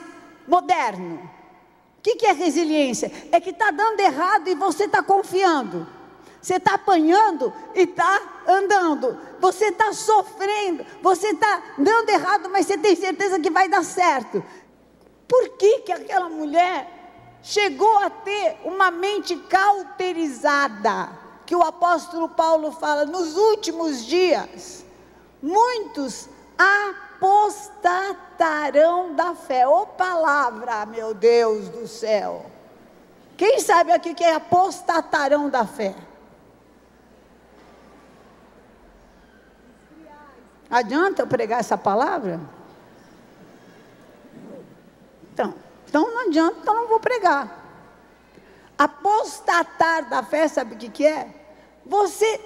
moderno. 0.50 1.30
O 2.00 2.02
que, 2.02 2.16
que 2.16 2.26
é 2.26 2.32
resiliência? 2.32 3.12
É 3.32 3.40
que 3.40 3.52
está 3.52 3.72
dando 3.72 4.00
errado 4.00 4.48
e 4.48 4.56
você 4.56 4.86
está 4.86 5.04
confiando. 5.04 5.86
Você 6.42 6.56
está 6.56 6.76
apanhando 6.76 7.54
e 7.76 7.82
está 7.82 8.44
andando. 8.48 9.18
Você 9.40 9.66
está 9.66 9.92
sofrendo. 9.92 10.86
Você 11.02 11.28
está 11.28 11.62
dando 11.78 12.10
errado, 12.10 12.50
mas 12.50 12.66
você 12.66 12.78
tem 12.78 12.96
certeza 12.96 13.40
que 13.40 13.50
vai 13.50 13.68
dar 13.68 13.84
certo. 13.84 14.44
Por 15.28 15.50
que, 15.58 15.80
que 15.80 15.92
aquela 15.92 16.30
mulher 16.30 16.90
chegou 17.44 18.00
a 18.00 18.10
ter 18.10 18.58
uma 18.64 18.90
mente 18.90 19.36
cauterizada? 19.36 21.10
Que 21.46 21.56
o 21.56 21.64
apóstolo 21.64 22.30
Paulo 22.30 22.72
fala 22.72 23.06
nos 23.06 23.36
últimos 23.36 24.06
dias. 24.06 24.86
Muitos 25.42 26.30
apostatarão 27.20 29.14
da 29.14 29.36
fé. 29.36 29.68
Ô 29.68 29.86
palavra, 29.86 30.86
meu 30.86 31.14
Deus 31.14 31.68
do 31.68 31.86
céu. 31.86 32.46
Quem 33.36 33.60
sabe 33.60 33.92
aqui 33.92 34.14
que 34.14 34.24
é 34.24 34.36
apostatarão 34.36 35.50
da 35.50 35.66
fé? 35.66 35.94
Adianta 40.70 41.24
eu 41.24 41.28
pregar 41.28 41.60
essa 41.60 41.78
palavra? 41.78 42.40
Então, 45.34 45.54
então 45.88 46.10
não 46.10 46.28
adianta, 46.28 46.60
então 46.62 46.76
não 46.76 46.88
vou 46.88 47.00
pregar. 47.00 47.58
Apostatar 48.78 50.08
da 50.10 50.24
fé, 50.24 50.48
sabe 50.48 50.76
o 50.76 50.78
que, 50.78 50.90
que 50.90 51.06
é? 51.06 51.28
Você 51.86 52.40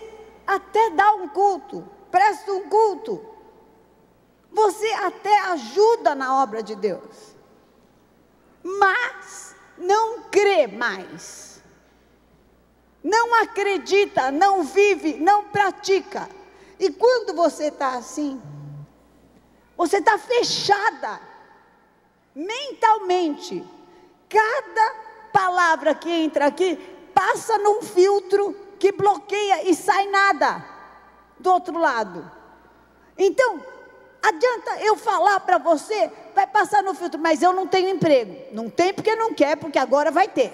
até 0.48 0.90
dá 0.92 1.14
um 1.14 1.28
culto, 1.28 1.88
presta 2.10 2.52
um 2.52 2.70
culto. 2.70 3.33
Você 4.54 4.88
até 4.94 5.40
ajuda 5.52 6.14
na 6.14 6.42
obra 6.42 6.62
de 6.62 6.76
Deus. 6.76 7.36
Mas 8.64 9.56
não 9.78 10.22
crê 10.24 10.68
mais. 10.68 11.62
Não 13.04 13.42
acredita, 13.42 14.32
não 14.32 14.64
vive, 14.64 15.16
não 15.16 15.46
pratica. 15.46 16.30
E 16.80 16.90
quando 16.92 17.34
você 17.34 17.66
está 17.66 17.96
assim, 17.96 18.42
você 19.76 19.98
está 19.98 20.18
fechada 20.18 21.20
mentalmente. 22.36 23.64
Cada 24.30 24.96
palavra 25.34 25.94
que 25.96 26.10
entra 26.10 26.46
aqui 26.46 26.76
passa 27.14 27.58
num 27.58 27.82
filtro 27.82 28.56
que 28.80 28.92
bloqueia 28.92 29.70
e 29.70 29.76
sai 29.76 30.08
nada 30.08 30.64
do 31.40 31.52
outro 31.52 31.78
lado. 31.78 32.30
Então, 33.18 33.73
adianta 34.24 34.78
eu 34.82 34.96
falar 34.96 35.40
para 35.42 35.58
você, 35.58 36.10
vai 36.34 36.48
passar 36.48 36.82
no 36.82 36.96
filtro, 36.96 37.20
mas 37.20 37.42
eu 37.42 37.52
não 37.52 37.68
tenho 37.68 37.90
emprego. 37.90 38.36
Não 38.54 38.70
tem 38.70 38.94
porque 38.94 39.16
não 39.16 39.34
quer, 39.34 39.58
porque 39.58 39.78
agora 39.78 40.10
vai 40.10 40.28
ter. 40.28 40.54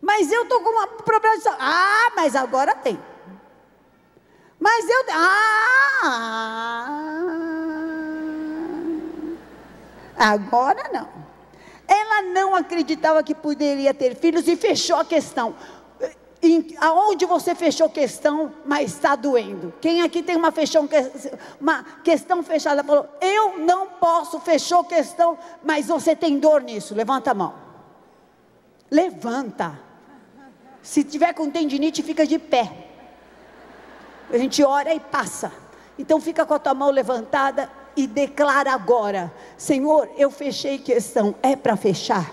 Mas 0.00 0.30
eu 0.30 0.42
estou 0.42 0.60
com 0.60 0.70
um 0.70 0.86
problema 0.98 1.36
de 1.36 1.42
saúde. 1.42 1.60
Ah, 1.62 2.12
mas 2.14 2.36
agora 2.36 2.74
tem. 2.74 3.00
Mas 4.60 4.88
eu. 4.88 5.04
Ah! 5.12 6.56
Agora 10.16 10.90
não. 10.92 11.08
Ela 11.88 12.22
não 12.22 12.54
acreditava 12.54 13.22
que 13.22 13.34
poderia 13.34 13.94
ter 13.94 14.16
filhos 14.16 14.48
e 14.48 14.56
fechou 14.56 14.96
a 14.96 15.04
questão. 15.04 15.54
Em, 16.46 16.76
aonde 16.80 17.26
você 17.26 17.54
fechou 17.54 17.88
questão, 17.90 18.52
mas 18.64 18.92
está 18.92 19.16
doendo? 19.16 19.74
Quem 19.80 20.02
aqui 20.02 20.22
tem 20.22 20.36
uma, 20.36 20.52
fechão, 20.52 20.88
uma 21.60 21.82
questão 22.04 22.42
fechada 22.42 22.84
falou: 22.84 23.08
Eu 23.20 23.58
não 23.58 23.88
posso, 23.88 24.38
fechou 24.38 24.84
questão, 24.84 25.36
mas 25.64 25.86
você 25.86 26.14
tem 26.14 26.38
dor 26.38 26.62
nisso. 26.62 26.94
Levanta 26.94 27.32
a 27.32 27.34
mão. 27.34 27.54
Levanta. 28.88 29.80
Se 30.80 31.02
tiver 31.02 31.32
com 31.32 31.50
tendinite, 31.50 32.00
fica 32.00 32.24
de 32.24 32.38
pé. 32.38 32.72
A 34.30 34.38
gente 34.38 34.62
ora 34.62 34.94
e 34.94 35.00
passa. 35.00 35.52
Então 35.98 36.20
fica 36.20 36.46
com 36.46 36.54
a 36.54 36.58
tua 36.60 36.74
mão 36.74 36.90
levantada 36.90 37.68
e 37.96 38.06
declara 38.06 38.72
agora: 38.72 39.32
Senhor, 39.56 40.08
eu 40.16 40.30
fechei 40.30 40.78
questão. 40.78 41.34
É 41.42 41.56
para 41.56 41.76
fechar? 41.76 42.30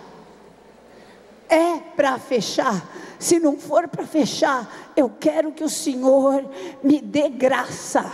É 1.50 1.78
para 1.96 2.18
fechar. 2.18 2.88
Se 3.20 3.40
não 3.40 3.58
for 3.58 3.88
para 3.88 4.06
fechar, 4.06 4.92
eu 4.96 5.12
quero 5.20 5.52
que 5.52 5.64
o 5.64 5.70
Senhor 5.70 6.46
me 6.84 7.00
dê 7.00 7.30
graça. 7.30 8.12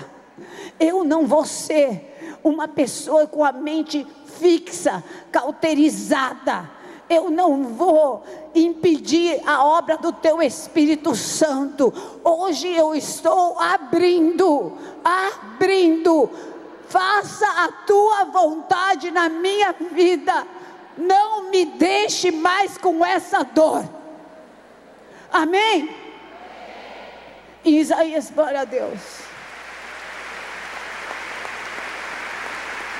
Eu 0.79 1.03
não 1.03 1.25
vou 1.25 1.45
ser 1.45 2.37
uma 2.43 2.67
pessoa 2.67 3.27
com 3.27 3.43
a 3.43 3.51
mente 3.51 4.05
fixa, 4.39 5.03
cauterizada 5.31 6.79
eu 7.09 7.31
não 7.31 7.63
vou 7.63 8.23
impedir 8.53 9.41
a 9.45 9.65
obra 9.65 9.97
do 9.97 10.13
teu 10.13 10.41
Espírito 10.41 11.15
Santo. 11.15 11.91
Hoje 12.23 12.67
eu 12.67 12.93
estou 12.93 13.59
abrindo, 13.59 14.73
abrindo. 15.03 16.29
Faça 16.87 17.47
a 17.47 17.71
tua 17.85 18.25
vontade 18.25 19.09
na 19.09 19.27
minha 19.27 19.73
vida. 19.91 20.45
Não 20.99 21.49
me 21.49 21.63
deixe 21.63 22.29
mais 22.29 22.77
com 22.77 23.05
essa 23.05 23.41
dor. 23.41 23.87
Amém? 25.31 25.95
Isaías, 27.63 28.29
glória 28.29 28.61
a 28.61 28.65
Deus. 28.65 28.99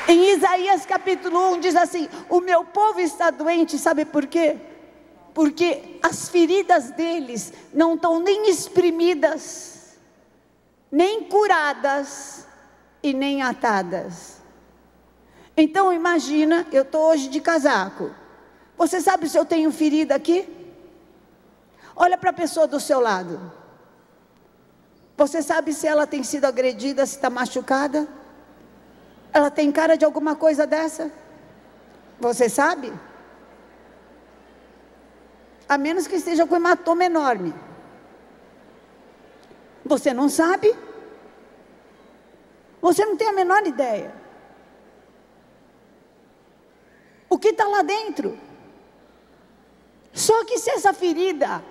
Em 0.08 0.32
Isaías 0.34 0.86
capítulo 0.86 1.52
1 1.56 1.60
diz 1.60 1.76
assim: 1.76 2.08
O 2.30 2.40
meu 2.40 2.64
povo 2.64 3.02
está 3.02 3.30
doente, 3.30 3.78
sabe 3.78 4.06
por 4.06 4.28
quê? 4.28 4.58
Porque 5.34 6.00
as 6.02 6.30
feridas 6.30 6.92
deles 6.92 7.52
não 7.74 7.96
estão 7.96 8.20
nem 8.20 8.50
exprimidas, 8.50 9.98
nem 10.90 11.26
curadas 11.26 12.48
e 13.04 13.14
nem 13.14 13.42
atadas. 13.42 14.39
Então 15.62 15.92
imagina, 15.92 16.66
eu 16.72 16.84
estou 16.84 17.10
hoje 17.10 17.28
de 17.28 17.42
casaco. 17.42 18.12
Você 18.78 19.02
sabe 19.02 19.28
se 19.28 19.38
eu 19.38 19.44
tenho 19.44 19.70
ferida 19.74 20.16
aqui? 20.16 20.48
Olha 21.94 22.18
para 22.18 22.30
a 22.30 22.34
pessoa 22.34 22.66
do 22.66 22.80
seu 22.80 23.02
lado. 23.02 23.52
Você 25.18 25.42
sabe 25.42 25.74
se 25.74 25.86
ela 25.86 26.08
tem 26.08 26.24
sido 26.24 26.46
agredida, 26.46 27.06
se 27.06 27.16
está 27.16 27.30
machucada? 27.30 28.08
Ela 29.34 29.52
tem 29.52 29.70
cara 29.70 29.98
de 29.98 30.06
alguma 30.06 30.34
coisa 30.34 30.66
dessa? 30.66 31.12
Você 32.22 32.48
sabe? 32.48 32.94
A 35.68 35.78
menos 35.78 36.08
que 36.08 36.16
esteja 36.16 36.48
com 36.48 36.56
hematoma 36.56 37.04
enorme. 37.04 37.54
Você 39.84 40.14
não 40.14 40.30
sabe? 40.30 40.74
Você 42.82 43.04
não 43.04 43.18
tem 43.18 43.28
a 43.28 43.34
menor 43.34 43.68
ideia. 43.68 44.19
O 47.30 47.38
que 47.38 47.50
está 47.50 47.68
lá 47.68 47.82
dentro? 47.82 48.38
Só 50.14 50.44
que 50.44 50.58
se 50.58 50.70
essa 50.72 50.92
ferida 50.92 51.64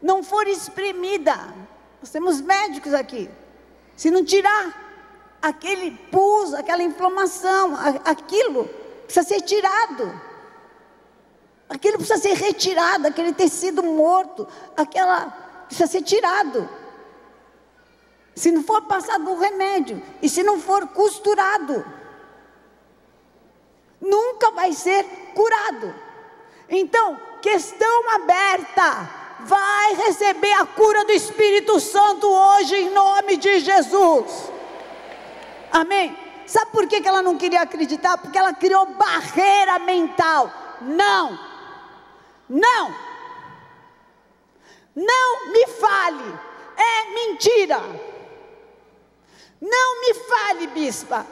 não 0.00 0.22
for 0.22 0.48
espremida, 0.48 1.36
nós 2.00 2.10
temos 2.10 2.40
médicos 2.40 2.94
aqui, 2.94 3.30
se 3.96 4.10
não 4.10 4.24
tirar 4.24 4.82
aquele 5.40 5.90
pus, 6.10 6.54
aquela 6.54 6.82
inflamação, 6.82 7.74
aquilo 8.04 8.68
precisa 9.04 9.26
ser 9.26 9.42
tirado. 9.42 10.20
Aquilo 11.68 11.96
precisa 11.98 12.18
ser 12.18 12.34
retirado, 12.34 13.06
aquele 13.06 13.32
tecido 13.32 13.82
morto, 13.82 14.46
aquela 14.76 15.30
precisa 15.66 15.86
ser 15.86 16.02
tirado. 16.02 16.68
Se 18.34 18.50
não 18.50 18.62
for 18.62 18.82
passado 18.82 19.30
um 19.30 19.38
remédio 19.38 20.02
e 20.20 20.28
se 20.28 20.42
não 20.42 20.58
for 20.58 20.88
costurado, 20.88 21.84
nunca 24.02 24.50
vai 24.50 24.72
ser 24.72 25.04
curado. 25.32 25.94
Então, 26.68 27.18
questão 27.40 28.10
aberta. 28.10 29.22
Vai 29.44 29.94
receber 29.94 30.52
a 30.52 30.66
cura 30.66 31.04
do 31.04 31.12
Espírito 31.12 31.80
Santo 31.80 32.28
hoje 32.28 32.76
em 32.76 32.90
nome 32.90 33.36
de 33.36 33.58
Jesus. 33.58 34.50
Amém? 35.72 36.16
Sabe 36.46 36.70
por 36.70 36.86
que, 36.86 37.06
ela 37.06 37.22
não 37.22 37.36
queria 37.36 37.62
acreditar? 37.62 38.18
Porque 38.18 38.38
ela 38.38 38.52
criou 38.52 38.86
barreira 38.86 39.78
mental. 39.80 40.52
Não, 40.82 41.38
não, 42.48 42.94
não 44.94 45.52
me 45.52 45.66
fale, 45.68 46.38
é 46.76 47.14
mentira. 47.14 47.80
Não 49.60 50.00
me 50.00 50.14
fale, 50.14 50.66
bispa, 50.68 51.26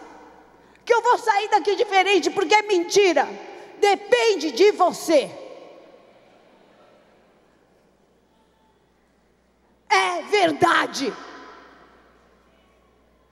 que 0.91 0.95
eu 0.95 1.03
vou 1.03 1.17
sair 1.19 1.49
daqui 1.49 1.77
diferente 1.77 2.31
porque 2.31 2.53
é 2.53 2.63
mentira. 2.63 3.29
Depende 3.79 4.51
de 4.51 4.73
você. 4.73 5.31
É 9.89 10.23
verdade. 10.23 11.15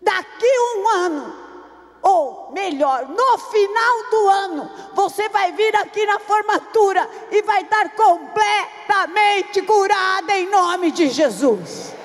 Daqui 0.00 0.52
um 0.76 0.88
ano, 0.88 1.34
ou 2.00 2.52
melhor, 2.52 3.08
no 3.08 3.38
final 3.38 4.10
do 4.10 4.28
ano, 4.28 4.70
você 4.94 5.28
vai 5.28 5.50
vir 5.50 5.74
aqui 5.74 6.06
na 6.06 6.20
formatura 6.20 7.10
e 7.32 7.42
vai 7.42 7.62
estar 7.62 7.90
completamente 7.90 9.62
curada 9.62 10.32
em 10.32 10.48
nome 10.48 10.92
de 10.92 11.08
Jesus. 11.08 11.98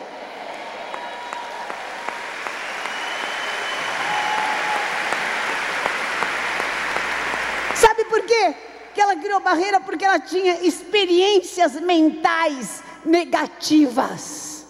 Sabe 7.84 8.03
por 8.14 8.22
quê? 8.28 8.54
Que 8.94 9.02
ela 9.02 9.16
criou 9.16 9.40
barreira 9.40 9.80
porque 9.80 10.06
ela 10.06 10.20
tinha 10.20 10.62
experiências 10.62 11.74
mentais 11.82 12.84
negativas. 13.04 14.68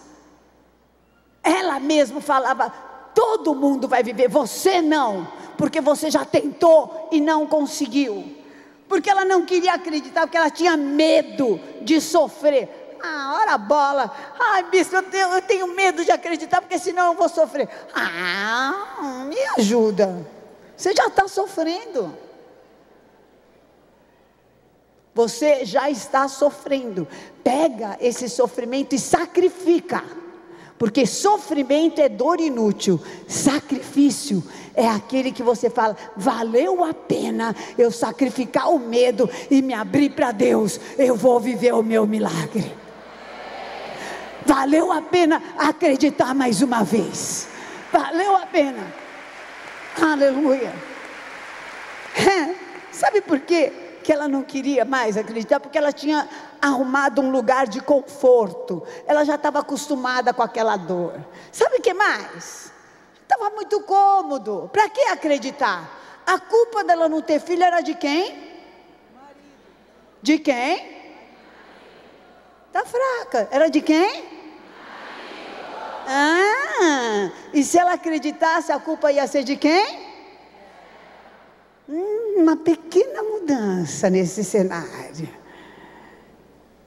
Ela 1.44 1.78
mesma 1.78 2.22
falava: 2.22 2.70
todo 3.14 3.54
mundo 3.54 3.86
vai 3.86 4.02
viver, 4.02 4.30
você 4.30 4.82
não, 4.82 5.28
porque 5.58 5.82
você 5.82 6.10
já 6.10 6.24
tentou 6.24 7.10
e 7.12 7.20
não 7.20 7.46
conseguiu. 7.46 8.24
Porque 8.88 9.10
ela 9.10 9.26
não 9.26 9.46
queria 9.46 9.74
acreditar, 9.74 10.22
porque 10.22 10.38
ela 10.38 10.50
tinha 10.50 10.78
medo 10.78 11.60
de 11.82 12.00
sofrer. 12.00 12.96
Ah, 13.04 13.40
ora 13.42 13.58
bola. 13.58 14.10
Ai, 14.40 14.64
bispo, 14.70 14.96
eu 14.96 15.04
tenho, 15.04 15.28
eu 15.34 15.42
tenho 15.42 15.68
medo 15.68 16.06
de 16.06 16.12
acreditar, 16.12 16.62
porque 16.62 16.80
senão 16.80 17.08
eu 17.08 17.18
vou 17.18 17.28
sofrer. 17.28 17.68
Ah, 17.94 19.26
me 19.28 19.38
ajuda. 19.58 20.26
Você 20.78 20.94
já 20.94 21.08
está 21.08 21.28
sofrendo. 21.28 22.24
Você 25.14 25.66
já 25.66 25.90
está 25.90 26.28
sofrendo. 26.28 27.08
Pega 27.44 27.98
esse 28.02 28.28
sofrimento 28.28 28.96
e 28.96 29.00
sacrifica. 29.00 30.04
Porque 30.78 31.06
sofrimento 31.06 32.02
é 32.02 32.10
dor 32.10 32.42
inútil, 32.42 33.00
sacrifício 33.28 34.44
é 34.76 34.88
aquele 34.88 35.32
que 35.32 35.44
você 35.44 35.70
fala, 35.70 35.96
valeu 36.18 36.84
a 36.84 36.94
pena 36.94 37.56
eu 37.78 37.92
sacrificar 37.92 38.70
o 38.70 38.80
medo 38.80 39.30
e 39.50 39.62
me 39.62 39.74
abrir 39.74 40.10
para 40.10 40.32
Deus, 40.32 40.80
eu 40.98 41.16
vou 41.16 41.40
viver 41.40 41.74
o 41.74 41.84
meu 41.84 42.06
milagre. 42.08 42.76
Valeu 44.46 44.92
a 44.92 45.02
pena 45.02 45.42
acreditar 45.58 46.34
mais 46.34 46.62
uma 46.62 46.84
vez, 46.84 47.48
valeu 47.92 48.36
a 48.36 48.46
pena, 48.46 48.94
aleluia. 50.02 50.74
Sabe 52.92 53.22
por 53.22 53.40
quê? 53.40 53.72
Que 54.04 54.12
ela 54.12 54.28
não 54.28 54.44
queria 54.44 54.86
mais 54.86 55.18
acreditar, 55.18 55.60
porque 55.60 55.78
ela 55.78 55.92
tinha 55.92 56.28
arrumado 56.62 57.22
um 57.22 57.32
lugar 57.32 57.66
de 57.66 57.82
conforto, 57.82 58.86
ela 59.08 59.24
já 59.24 59.36
estava 59.36 59.60
acostumada 59.60 60.34
com 60.34 60.44
aquela 60.44 60.76
dor. 60.78 61.14
Sabe 61.52 61.78
o 61.78 61.82
que 61.82 61.94
mais? 61.94 62.72
Estava 63.22 63.50
muito 63.50 63.82
cômodo, 63.82 64.70
para 64.72 64.90
que 64.90 65.02
acreditar? 65.02 65.90
A 66.26 66.38
culpa 66.38 66.84
dela 66.84 67.10
não 67.10 67.22
ter 67.22 67.40
filho 67.40 67.64
era 67.64 67.82
de 67.82 67.96
quem? 67.96 68.54
De 70.22 70.38
quem? 70.38 70.94
Está 72.68 72.86
fraca, 72.86 73.48
era 73.52 73.70
de 73.70 73.82
quem? 73.82 74.34
Ah, 76.08 77.32
e 77.54 77.64
se 77.64 77.78
ela 77.78 77.94
acreditasse, 77.94 78.72
a 78.72 78.80
culpa 78.80 79.12
ia 79.12 79.26
ser 79.26 79.44
de 79.44 79.56
quem? 79.56 80.13
Mudança 83.84 84.10
nesse 84.10 84.44
cenário. 84.44 85.30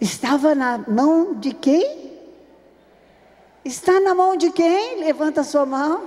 Estava 0.01 0.55
na 0.55 0.79
mão 0.79 1.35
de 1.35 1.53
quem? 1.53 2.13
Está 3.65 4.01
na 4.01 4.15
mão 4.15 4.37
de 4.37 4.51
quem? 4.51 5.01
Levanta 5.01 5.45
sua 5.45 5.67
mão. 5.67 6.03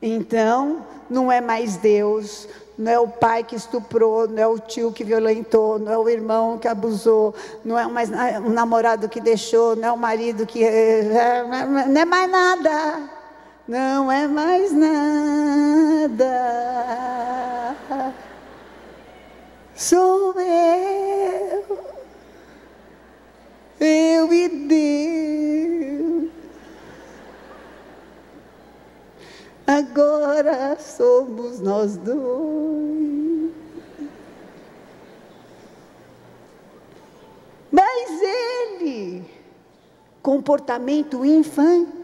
Então, 0.00 0.84
não 1.08 1.32
é 1.32 1.40
mais 1.40 1.76
Deus, 1.76 2.46
não 2.76 2.92
é 2.92 2.98
o 2.98 3.08
pai 3.08 3.42
que 3.42 3.56
estuprou, 3.56 4.28
não 4.28 4.42
é 4.42 4.46
o 4.46 4.58
tio 4.58 4.92
que 4.92 5.02
violentou, 5.02 5.78
não 5.78 5.92
é 5.92 5.98
o 5.98 6.08
irmão 6.08 6.58
que 6.58 6.68
abusou, 6.68 7.34
não 7.64 7.78
é 7.78 7.86
mais 7.86 8.10
um 8.44 8.50
namorado 8.50 9.08
que 9.08 9.20
deixou, 9.20 9.74
não 9.76 9.88
é 9.88 9.92
o 9.92 9.96
marido 9.96 10.46
que. 10.46 10.64
Não 11.88 12.00
é 12.00 12.04
mais 12.04 12.30
nada 12.30 13.13
não 13.66 14.12
é 14.12 14.26
mais 14.26 14.72
nada. 14.72 16.24
Sou 19.74 20.34
eu, 20.40 21.78
eu 23.80 24.32
e 24.32 24.48
Deus. 24.48 26.30
Agora 29.66 30.76
somos 30.78 31.58
nós 31.60 31.96
dois. 31.96 33.52
Mas 37.72 38.22
ele, 38.22 39.24
comportamento 40.22 41.24
infantil. 41.24 41.94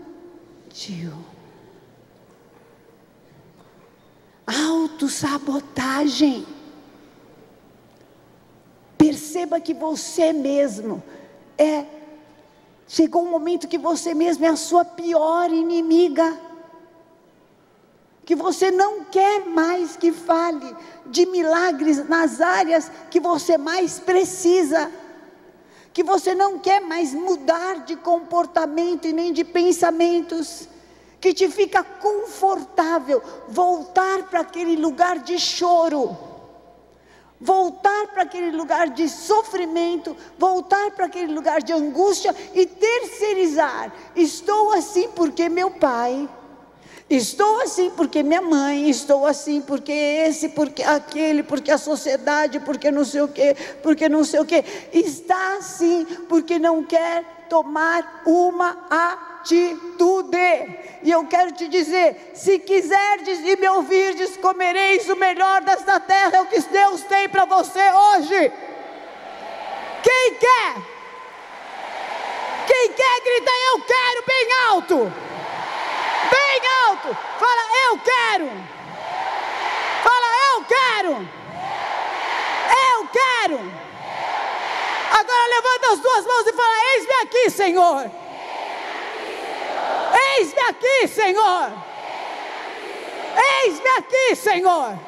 Autossabotagem. 4.51 6.47
Perceba 8.99 9.61
que 9.61 9.73
você 9.73 10.33
mesmo 10.33 11.03
é. 11.57 11.85
Chegou 12.87 13.23
um 13.23 13.31
momento 13.31 13.69
que 13.69 13.79
você 13.79 14.13
mesmo 14.13 14.45
é 14.45 14.49
a 14.49 14.57
sua 14.57 14.85
pior 14.85 15.51
inimiga. 15.51 16.39
Que 18.25 18.35
você 18.35 18.71
não 18.71 19.05
quer 19.05 19.47
mais 19.47 19.97
que 19.97 20.13
fale 20.13 20.77
de 21.07 21.25
milagres 21.27 22.09
nas 22.09 22.41
áreas 22.41 22.91
que 23.11 23.21
você 23.21 23.57
mais 23.57 23.99
precisa. 24.01 24.91
Que 25.93 26.03
você 26.03 26.35
não 26.35 26.59
quer 26.59 26.81
mais 26.81 27.15
mudar 27.15 27.85
de 27.85 27.97
comportamento 27.97 29.07
e 29.07 29.13
nem 29.13 29.33
de 29.33 29.45
pensamentos 29.45 30.69
que 31.21 31.35
te 31.35 31.49
fica 31.49 31.85
confortável 31.85 33.23
voltar 33.49 34.25
para 34.25 34.41
aquele 34.41 34.77
lugar 34.77 35.19
de 35.19 35.39
choro, 35.39 36.17
voltar 37.39 38.09
para 38.09 38.23
aquele 38.23 38.51
lugar 38.51 38.89
de 38.89 39.09
sofrimento, 39.09 40.17
voltar 40.39 40.93
para 40.93 41.07
aquele 41.07 41.33
lugar 41.33 41.63
de 41.63 41.73
angústia 41.73 42.35
e 42.55 42.65
terceirizar. 42.65 43.93
Estou 44.17 44.73
assim 44.73 45.09
porque 45.11 45.49
meu 45.49 45.71
pai. 45.71 46.29
Estou 47.09 47.61
assim 47.63 47.91
porque 47.91 48.23
minha 48.23 48.41
mãe, 48.41 48.89
estou 48.89 49.27
assim 49.27 49.61
porque 49.61 49.91
esse, 49.91 50.51
porque 50.51 50.81
aquele, 50.85 51.43
porque 51.43 51.73
a 51.73 51.77
sociedade, 51.77 52.61
porque 52.61 52.89
não 52.93 53.05
sei 53.05 53.23
o 53.23 53.27
que, 53.27 53.57
porque 53.83 54.09
não 54.09 54.23
sei 54.23 54.39
o 54.39 54.45
que. 54.45 54.65
Está 54.93 55.57
assim 55.57 56.05
porque 56.29 56.57
não 56.57 56.85
quer 56.85 57.47
tomar 57.49 58.23
uma 58.25 58.87
atitude 58.89 59.30
atitude. 59.41 60.37
E 61.03 61.11
eu 61.11 61.27
quero 61.27 61.53
te 61.53 61.67
dizer: 61.69 62.33
se 62.35 62.59
quiserdes 62.59 63.41
e 63.41 63.57
me 63.57 63.69
ouvirdes, 63.69 64.37
comereis 64.37 65.09
o 65.09 65.17
melhor 65.17 65.63
desta 65.63 65.99
terra, 65.99 66.37
é 66.37 66.41
o 66.41 66.47
que 66.47 66.61
Deus 66.61 67.03
tem 67.03 67.29
para 67.29 67.45
você 67.45 67.81
hoje. 67.91 68.53
Quem 70.03 70.35
quer? 70.35 70.75
Quem 72.67 72.93
quer, 72.93 73.21
grita 73.21 73.51
eu 73.73 73.81
quero 73.81 74.25
bem 74.27 74.49
alto. 74.69 75.13
Bem 76.31 76.61
alto. 76.87 77.17
Fala 77.39 77.63
eu 77.87 77.99
quero. 77.99 78.51
Fala 80.03 80.55
eu 80.55 80.65
quero. 80.65 81.29
Eu 82.93 83.09
quero. 83.09 83.91
Agora 85.13 85.47
levanta 85.49 85.93
as 85.93 85.99
duas 85.99 86.27
mãos 86.27 86.47
e 86.47 86.53
fala: 86.53 86.95
Eis-me 86.95 87.15
aqui, 87.23 87.51
Senhor. 87.51 88.30
Eis-me 90.39 90.61
aqui, 90.61 91.09
Senhor. 91.09 91.73
Eis-me 93.65 93.89
aqui, 93.99 94.37
Senhor. 94.37 94.99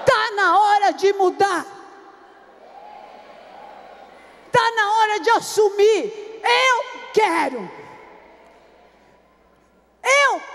Está 0.00 0.30
na 0.36 0.58
hora 0.58 0.92
de 0.92 1.12
mudar. 1.12 1.66
Está 4.46 4.70
na 4.76 4.92
hora 4.92 5.20
de 5.20 5.30
assumir. 5.30 6.40
Eu 6.42 7.10
quero. 7.12 7.82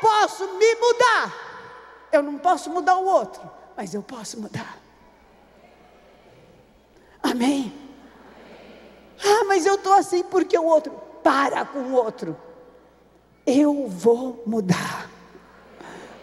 posso 0.01 0.47
me 0.53 0.75
mudar. 0.75 1.33
Eu 2.11 2.23
não 2.23 2.37
posso 2.37 2.69
mudar 2.69 2.97
o 2.97 3.05
outro, 3.05 3.41
mas 3.75 3.93
eu 3.93 4.01
posso 4.01 4.39
mudar. 4.39 4.77
Amém? 7.21 7.73
Ah, 9.19 9.43
mas 9.45 9.65
eu 9.65 9.75
estou 9.75 9.93
assim 9.93 10.23
porque 10.23 10.57
o 10.57 10.63
outro. 10.63 11.06
Para 11.27 11.65
com 11.65 11.79
o 11.79 11.93
outro. 11.93 12.37
Eu 13.45 13.85
vou 13.89 14.41
mudar. 14.45 15.09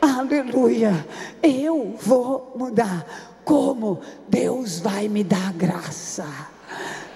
Aleluia. 0.01 1.07
Eu 1.43 1.95
vou 2.01 2.55
mudar. 2.57 3.05
Como? 3.45 4.01
Deus 4.27 4.81
vai 4.81 5.07
me 5.09 5.23
dar 5.23 5.53
graça. 5.53 6.25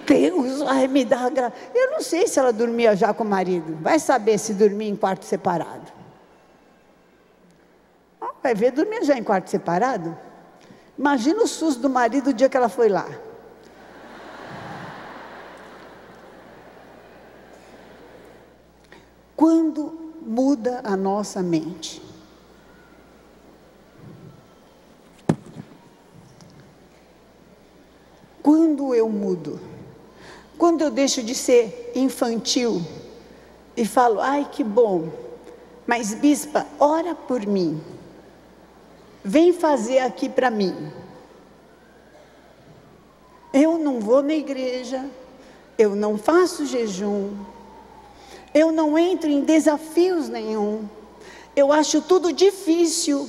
Deus 0.06 0.58
vai 0.58 0.86
me 0.86 1.02
dar 1.02 1.30
graça. 1.30 1.54
Eu 1.74 1.92
não 1.92 2.02
sei 2.02 2.26
se 2.26 2.38
ela 2.38 2.52
dormia 2.52 2.94
já 2.94 3.14
com 3.14 3.24
o 3.24 3.26
marido. 3.26 3.78
Vai 3.80 3.98
saber 3.98 4.36
se 4.36 4.52
dormia 4.52 4.90
em 4.90 4.94
quarto 4.94 5.24
separado. 5.24 5.90
Ah, 8.20 8.32
vai 8.42 8.54
ver, 8.54 8.70
dormia 8.70 9.02
já 9.02 9.16
em 9.16 9.24
quarto 9.24 9.48
separado? 9.48 10.14
Imagina 10.98 11.42
o 11.42 11.48
susto 11.48 11.80
do 11.80 11.88
marido 11.88 12.28
o 12.28 12.34
dia 12.34 12.50
que 12.50 12.56
ela 12.58 12.68
foi 12.68 12.90
lá. 12.90 13.08
Quando 19.38 19.96
muda 20.20 20.80
a 20.82 20.96
nossa 20.96 21.40
mente? 21.44 22.02
Quando 28.42 28.92
eu 28.92 29.08
mudo? 29.08 29.60
Quando 30.58 30.82
eu 30.82 30.90
deixo 30.90 31.22
de 31.22 31.36
ser 31.36 31.92
infantil 31.94 32.82
e 33.76 33.86
falo, 33.86 34.20
ai 34.20 34.48
que 34.50 34.64
bom, 34.64 35.08
mas 35.86 36.14
bispa, 36.14 36.66
ora 36.76 37.14
por 37.14 37.46
mim, 37.46 37.80
vem 39.22 39.52
fazer 39.52 40.00
aqui 40.00 40.28
para 40.28 40.50
mim. 40.50 40.92
Eu 43.52 43.78
não 43.78 44.00
vou 44.00 44.20
na 44.20 44.34
igreja, 44.34 45.08
eu 45.78 45.94
não 45.94 46.18
faço 46.18 46.66
jejum, 46.66 47.36
eu 48.54 48.72
não 48.72 48.98
entro 48.98 49.28
em 49.28 49.40
desafios 49.40 50.28
nenhum. 50.28 50.88
Eu 51.54 51.72
acho 51.72 52.00
tudo 52.02 52.32
difícil. 52.32 53.28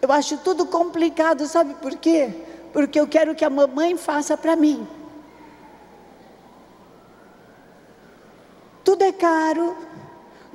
Eu 0.00 0.12
acho 0.12 0.38
tudo 0.38 0.66
complicado, 0.66 1.46
sabe 1.46 1.74
por 1.74 1.96
quê? 1.96 2.30
Porque 2.72 3.00
eu 3.00 3.06
quero 3.06 3.34
que 3.34 3.44
a 3.44 3.50
mamãe 3.50 3.96
faça 3.96 4.36
para 4.36 4.54
mim. 4.54 4.86
Tudo 8.84 9.02
é 9.02 9.12
caro, 9.12 9.76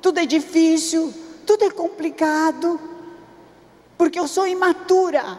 tudo 0.02 0.20
é 0.20 0.26
difícil, 0.26 1.14
tudo 1.46 1.66
é 1.66 1.70
complicado. 1.70 2.80
Porque 3.98 4.20
eu 4.20 4.28
sou 4.28 4.48
imatura. 4.48 5.38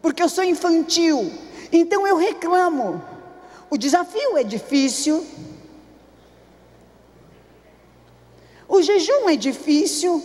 Porque 0.00 0.22
eu 0.22 0.28
sou 0.28 0.44
infantil. 0.44 1.32
Então 1.72 2.06
eu 2.06 2.16
reclamo. 2.16 3.02
O 3.70 3.78
desafio 3.78 4.36
é 4.36 4.44
difícil. 4.44 5.26
O 8.72 8.80
jejum 8.80 9.28
é 9.28 9.36
difícil. 9.36 10.24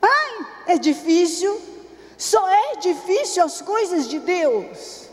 Ai, 0.00 0.46
é 0.68 0.78
difícil. 0.78 1.60
Só 2.16 2.48
é 2.48 2.76
difícil 2.76 3.42
as 3.42 3.60
coisas 3.60 4.08
de 4.08 4.20
Deus. 4.20 5.08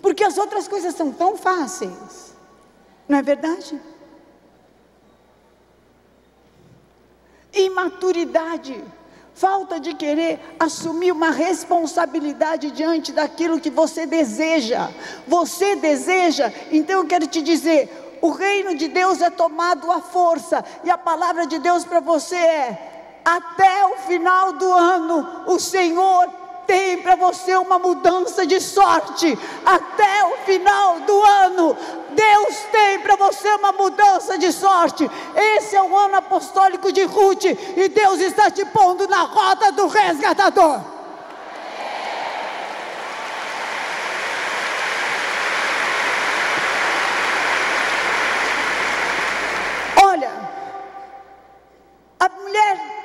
Porque 0.00 0.24
as 0.24 0.38
outras 0.38 0.66
coisas 0.66 0.94
são 0.94 1.12
tão 1.12 1.36
fáceis. 1.36 2.34
Não 3.06 3.18
é 3.18 3.22
verdade? 3.22 3.78
Imaturidade 7.52 8.82
falta 9.36 9.78
de 9.78 9.92
querer 9.92 10.40
assumir 10.58 11.12
uma 11.12 11.30
responsabilidade 11.30 12.70
diante 12.70 13.12
daquilo 13.12 13.60
que 13.60 13.68
você 13.68 14.06
deseja. 14.06 14.88
Você 15.28 15.76
deseja, 15.76 16.50
então 16.72 17.00
eu 17.00 17.06
quero 17.06 17.26
te 17.26 17.42
dizer: 17.42 18.05
o 18.20 18.30
reino 18.30 18.74
de 18.74 18.88
Deus 18.88 19.20
é 19.20 19.30
tomado 19.30 19.90
à 19.90 20.00
força, 20.00 20.64
e 20.84 20.90
a 20.90 20.98
palavra 20.98 21.46
de 21.46 21.58
Deus 21.58 21.84
para 21.84 22.00
você 22.00 22.36
é: 22.36 23.20
até 23.24 23.84
o 23.86 23.96
final 24.06 24.52
do 24.52 24.72
ano, 24.72 25.44
o 25.46 25.58
Senhor 25.58 26.28
tem 26.66 26.98
para 26.98 27.14
você 27.14 27.56
uma 27.56 27.78
mudança 27.78 28.46
de 28.46 28.60
sorte. 28.60 29.38
Até 29.64 30.24
o 30.24 30.44
final 30.44 31.00
do 31.00 31.22
ano, 31.22 31.76
Deus 32.10 32.56
tem 32.72 32.98
para 33.00 33.16
você 33.16 33.48
uma 33.54 33.72
mudança 33.72 34.36
de 34.36 34.52
sorte. 34.52 35.08
Esse 35.34 35.76
é 35.76 35.82
o 35.82 35.96
ano 35.96 36.16
apostólico 36.16 36.92
de 36.92 37.04
Ruth, 37.04 37.44
e 37.44 37.88
Deus 37.88 38.20
está 38.20 38.50
te 38.50 38.64
pondo 38.64 39.06
na 39.06 39.22
rota 39.22 39.70
do 39.72 39.86
resgatador. 39.86 40.96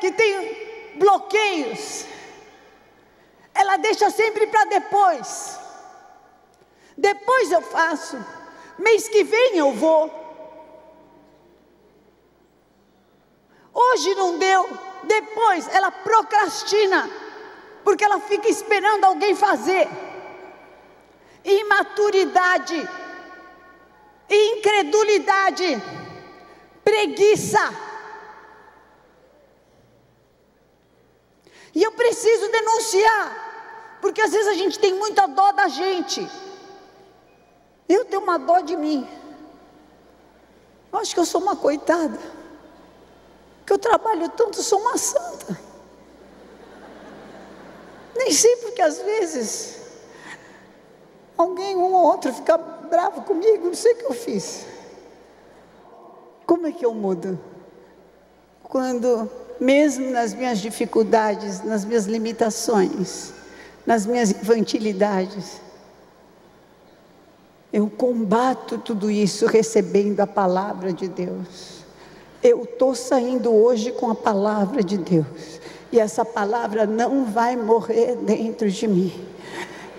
que 0.02 0.12
tem 0.12 0.58
bloqueios, 1.52 2.06
ela 3.54 3.78
deixa 3.78 4.10
sempre 4.10 4.48
para 4.48 4.66
depois. 4.66 5.60
Depois 6.98 7.52
eu 7.52 7.62
faço, 7.62 8.18
mês 8.78 9.08
que 9.08 9.24
vem 9.24 9.58
eu 9.58 9.74
vou. 9.74 10.20
Hoje 13.74 14.14
não 14.16 14.38
deu, 14.38 14.70
depois 15.04 15.68
ela 15.70 15.92
procrastina, 15.92 17.10
porque 17.84 18.04
ela 18.04 18.20
fica 18.20 18.50
esperando 18.50 19.06
alguém 19.06 19.36
fazer. 19.36 19.88
Imaturidade, 21.44 22.88
incredulidade, 24.30 25.82
preguiça. 26.84 27.90
E 31.74 31.82
eu 31.82 31.92
preciso 31.94 32.52
denunciar, 32.52 33.98
porque 34.02 34.22
às 34.22 34.32
vezes 34.32 34.48
a 34.48 34.54
gente 34.54 34.78
tem 34.80 34.94
muita 34.94 35.28
dó 35.28 35.52
da 35.52 35.68
gente. 35.68 36.28
Eu 37.88 38.06
tenho 38.06 38.22
uma 38.22 38.38
dó 38.38 38.60
de 38.60 38.76
mim. 38.76 39.08
Eu 40.92 41.00
acho 41.00 41.14
que 41.14 41.20
eu 41.20 41.26
sou 41.26 41.42
uma 41.42 41.56
coitada. 41.56 42.20
Que 43.66 43.74
eu 43.74 43.78
trabalho 43.78 44.30
tanto, 44.30 44.62
sou 44.62 44.80
uma 44.80 44.98
santa. 44.98 45.60
Nem 48.16 48.32
sei 48.32 48.58
porque 48.58 48.82
às 48.82 49.00
vezes 49.00 49.82
alguém, 51.38 51.76
um 51.76 51.94
ou 51.94 52.04
outro, 52.04 52.34
fica 52.34 52.58
bravo 52.58 53.24
comigo, 53.24 53.68
não 53.68 53.74
sei 53.74 53.94
o 53.94 53.98
que 53.98 54.06
eu 54.06 54.14
fiz. 54.14 54.66
Como 56.46 56.68
é 56.68 56.72
que 56.72 56.86
eu 56.86 56.94
mudo? 56.94 57.40
Quando 58.64 59.30
mesmo 59.62 60.10
nas 60.10 60.34
minhas 60.34 60.58
dificuldades, 60.58 61.63
nas 61.63 61.86
minhas 61.86 62.08
limitações, 62.08 63.32
nas 63.86 64.08
minhas 64.08 64.32
infantilidades. 64.32 65.62
Eu 67.71 67.88
combato 67.88 68.80
tudo 68.80 69.12
isso 69.12 69.45
recebendo 69.45 70.19
a 70.19 70.26
palavra 70.26 70.91
de 70.91 71.08
Deus. 71.08 71.84
Eu 72.41 72.63
estou 72.63 72.95
saindo 72.95 73.54
hoje 73.54 73.91
com 73.91 74.10
a 74.10 74.15
palavra 74.15 74.84
de 74.84 74.97
Deus. 74.97 75.62
E 75.91 76.00
essa 76.00 76.26
palavra 76.26 76.88
não 76.88 77.26
vai 77.26 77.56
morrer 77.56 78.15
dentro 78.15 78.67
de 78.67 78.88
mim. 78.88 79.13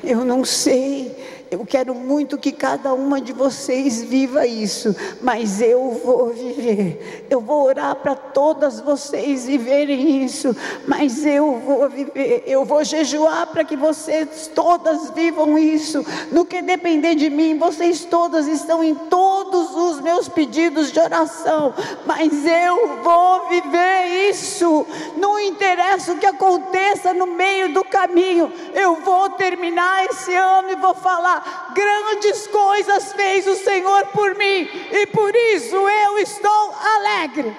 Eu 0.02 0.24
não 0.24 0.44
sei 0.44 1.16
eu 1.52 1.66
quero 1.66 1.94
muito 1.94 2.38
que 2.38 2.50
cada 2.50 2.94
uma 2.94 3.20
de 3.20 3.34
vocês 3.34 4.02
viva 4.02 4.46
isso, 4.46 4.96
mas 5.20 5.60
eu 5.60 6.00
vou 6.02 6.28
viver. 6.28 7.26
Eu 7.28 7.42
vou 7.42 7.66
orar 7.66 7.94
para 7.96 8.14
todas 8.14 8.80
vocês 8.80 9.44
viverem 9.44 10.24
isso, 10.24 10.56
mas 10.88 11.26
eu 11.26 11.60
vou 11.60 11.90
viver. 11.90 12.44
Eu 12.46 12.64
vou 12.64 12.82
jejuar 12.82 13.48
para 13.48 13.64
que 13.64 13.76
vocês 13.76 14.50
todas 14.54 15.10
vivam 15.10 15.58
isso. 15.58 16.02
No 16.30 16.46
que 16.46 16.62
depender 16.62 17.14
de 17.16 17.28
mim, 17.28 17.58
vocês 17.58 18.06
todas 18.06 18.46
estão 18.46 18.82
em 18.82 18.94
todos 18.94 19.76
os 19.76 20.00
meus 20.00 20.28
pedidos 20.30 20.90
de 20.90 21.00
oração, 21.00 21.74
mas 22.06 22.32
eu 22.46 23.02
vou 23.02 23.48
viver 23.50 24.30
isso. 24.30 24.86
Não 25.18 25.38
interessa 25.38 26.12
o 26.12 26.18
que 26.18 26.24
aconteça 26.24 27.12
no 27.12 27.26
meio 27.26 27.74
do 27.74 27.84
caminho, 27.84 28.50
eu 28.72 28.96
vou 29.02 29.28
terminar 29.30 30.06
esse 30.06 30.34
ano 30.34 30.70
e 30.70 30.76
vou 30.76 30.94
falar 30.94 31.41
grandes 31.74 32.46
coisas 32.46 33.12
fez 33.12 33.46
o 33.46 33.56
Senhor 33.56 34.06
por 34.08 34.34
mim, 34.34 34.68
e 34.90 35.06
por 35.06 35.34
isso 35.34 35.76
eu 35.76 36.18
estou 36.18 36.74
alegre. 36.96 37.56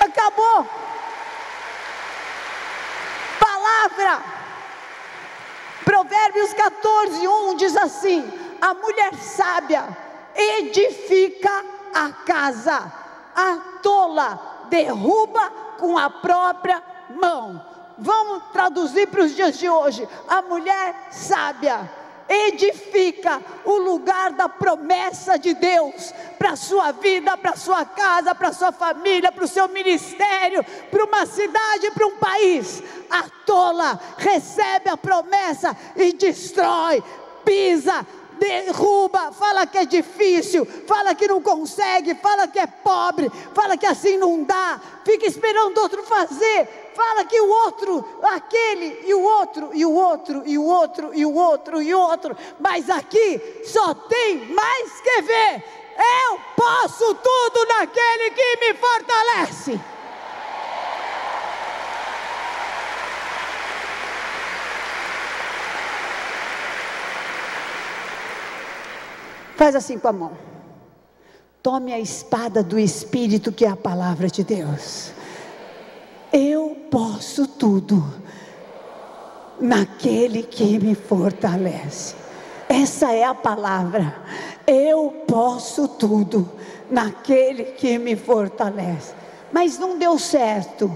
Acabou. 0.00 0.66
Palavra. 3.38 4.22
Provérbios 5.84 6.52
14, 6.54 7.26
1 7.28 7.56
diz 7.56 7.76
assim: 7.76 8.56
A 8.60 8.74
mulher 8.74 9.14
sábia 9.14 9.84
edifica 10.34 11.64
a 11.94 12.10
casa. 12.24 12.92
A 13.36 13.56
tola 13.82 14.66
derruba 14.68 15.50
com 15.78 15.98
a 15.98 16.08
própria 16.08 16.82
mão. 17.10 17.73
Vamos 17.98 18.42
traduzir 18.52 19.06
para 19.08 19.22
os 19.22 19.34
dias 19.34 19.58
de 19.58 19.68
hoje. 19.68 20.08
A 20.28 20.42
mulher 20.42 21.08
sábia 21.10 21.90
edifica 22.28 23.42
o 23.64 23.76
lugar 23.76 24.32
da 24.32 24.48
promessa 24.48 25.38
de 25.38 25.54
Deus 25.54 26.12
para 26.38 26.52
a 26.52 26.56
sua 26.56 26.92
vida, 26.92 27.36
para 27.36 27.50
a 27.50 27.56
sua 27.56 27.84
casa, 27.84 28.34
para 28.34 28.48
a 28.48 28.52
sua 28.52 28.72
família, 28.72 29.30
para 29.30 29.44
o 29.44 29.48
seu 29.48 29.68
ministério, 29.68 30.64
para 30.90 31.04
uma 31.04 31.26
cidade, 31.26 31.90
para 31.92 32.06
um 32.06 32.16
país. 32.16 32.82
A 33.10 33.24
tola 33.44 34.00
recebe 34.16 34.88
a 34.88 34.96
promessa 34.96 35.76
e 35.96 36.12
destrói, 36.12 37.02
pisa, 37.44 38.06
derruba, 38.38 39.32
fala 39.32 39.66
que 39.66 39.78
é 39.78 39.84
difícil, 39.84 40.66
fala 40.86 41.14
que 41.14 41.28
não 41.28 41.40
consegue, 41.40 42.14
fala 42.14 42.48
que 42.48 42.58
é 42.58 42.66
pobre, 42.66 43.30
fala 43.54 43.76
que 43.76 43.86
assim 43.86 44.16
não 44.16 44.42
dá, 44.44 44.80
fica 45.04 45.26
esperando 45.26 45.78
outro 45.78 46.02
fazer 46.02 46.84
fala 46.94 47.24
que 47.24 47.40
o 47.40 47.48
outro, 47.48 48.20
aquele 48.22 49.00
e 49.04 49.12
o 49.12 49.20
outro, 49.20 49.70
e 49.74 49.84
o 49.84 49.92
outro, 49.92 50.42
e 50.46 50.56
o 50.56 50.64
outro, 50.64 51.10
e 51.12 51.26
o 51.26 51.34
outro, 51.34 51.82
e 51.82 51.94
o 51.94 51.98
outro, 51.98 52.36
mas 52.60 52.88
aqui 52.88 53.62
só 53.64 53.94
tem 53.94 54.46
mais 54.54 55.00
que 55.00 55.22
ver. 55.22 55.64
Eu 55.96 56.40
posso 56.56 57.14
tudo 57.14 57.66
naquele 57.68 58.30
que 58.30 58.56
me 58.60 58.74
fortalece. 58.74 59.93
Faz 69.64 69.76
assim 69.76 69.98
com 69.98 70.08
a 70.08 70.12
mão. 70.12 70.32
Tome 71.62 71.90
a 71.94 71.98
espada 71.98 72.62
do 72.62 72.78
Espírito, 72.78 73.50
que 73.50 73.64
é 73.64 73.68
a 73.70 73.74
palavra 73.74 74.28
de 74.28 74.44
Deus. 74.44 75.10
Eu 76.30 76.76
posso 76.90 77.48
tudo 77.48 78.04
naquele 79.58 80.42
que 80.42 80.78
me 80.78 80.94
fortalece. 80.94 82.14
Essa 82.68 83.10
é 83.12 83.24
a 83.24 83.34
palavra. 83.34 84.22
Eu 84.66 85.24
posso 85.26 85.88
tudo 85.88 86.46
naquele 86.90 87.64
que 87.64 87.96
me 87.96 88.16
fortalece. 88.16 89.14
Mas 89.50 89.78
não 89.78 89.96
deu 89.96 90.18
certo. 90.18 90.92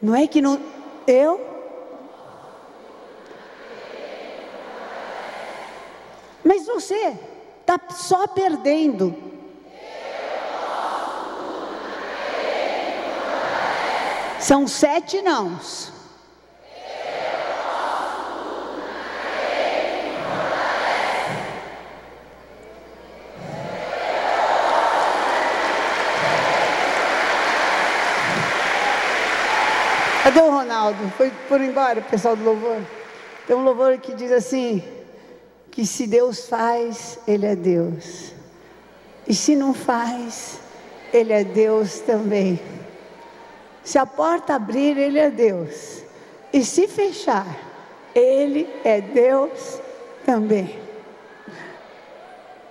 Não 0.00 0.14
é 0.14 0.26
que 0.26 0.40
não. 0.40 0.58
Eu? 1.06 1.38
Mas 6.42 6.64
você 6.64 7.35
está 7.66 7.80
só 7.90 8.28
perdendo. 8.28 9.12
São 14.38 14.68
sete 14.68 15.20
nãos. 15.20 15.92
Cadê 30.22 30.40
o 30.40 30.50
Ronaldo? 30.50 31.10
Foi 31.16 31.32
por 31.48 31.60
embora, 31.60 31.98
o 31.98 32.04
pessoal 32.04 32.36
do 32.36 32.44
louvor. 32.44 32.80
Tem 33.48 33.56
um 33.56 33.64
louvor 33.64 33.98
que 33.98 34.14
diz 34.14 34.30
assim: 34.30 34.95
que 35.76 35.84
se 35.84 36.06
Deus 36.06 36.48
faz, 36.48 37.18
Ele 37.28 37.44
é 37.44 37.54
Deus. 37.54 38.32
E 39.28 39.34
se 39.34 39.54
não 39.54 39.74
faz, 39.74 40.58
Ele 41.12 41.34
é 41.34 41.44
Deus 41.44 42.00
também. 42.00 42.58
Se 43.84 43.98
a 43.98 44.06
porta 44.06 44.54
abrir, 44.54 44.96
Ele 44.96 45.18
é 45.18 45.30
Deus. 45.30 46.02
E 46.50 46.64
se 46.64 46.88
fechar, 46.88 47.46
Ele 48.14 48.66
é 48.84 49.02
Deus 49.02 49.78
também. 50.24 50.78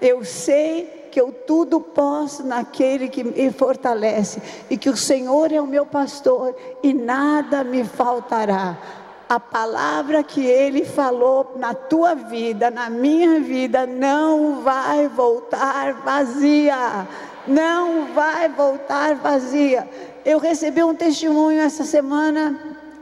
Eu 0.02 0.26
sei 0.26 1.10
que 1.12 1.22
eu 1.22 1.32
tudo 1.32 1.80
posso 1.80 2.44
naquele 2.44 3.08
que 3.08 3.24
me 3.24 3.52
fortalece, 3.52 4.42
e 4.68 4.80
que 4.80 4.90
o 4.90 4.98
Senhor 4.98 5.52
é 5.52 5.62
o 5.62 5.68
meu 5.68 5.86
pastor, 5.86 6.56
e 6.82 6.92
nada 6.92 7.64
me 7.64 7.84
faltará. 7.84 9.05
A 9.28 9.40
palavra 9.40 10.24
que 10.24 10.46
Ele 10.46 10.86
falou 10.86 11.56
na 11.58 11.74
tua 11.74 12.14
vida, 12.14 12.70
na 12.70 12.90
minha 12.90 13.40
vida, 13.40 13.86
não 13.88 14.62
vai 14.62 15.08
voltar 15.08 15.94
vazia. 15.94 17.08
Não 17.48 18.14
vai 18.14 18.50
voltar 18.50 19.16
vazia 19.16 19.88
eu 20.26 20.40
recebi 20.40 20.84
um 20.84 20.96
testemunho 20.96 21.62
essa 21.62 21.84
semana 21.84 22.60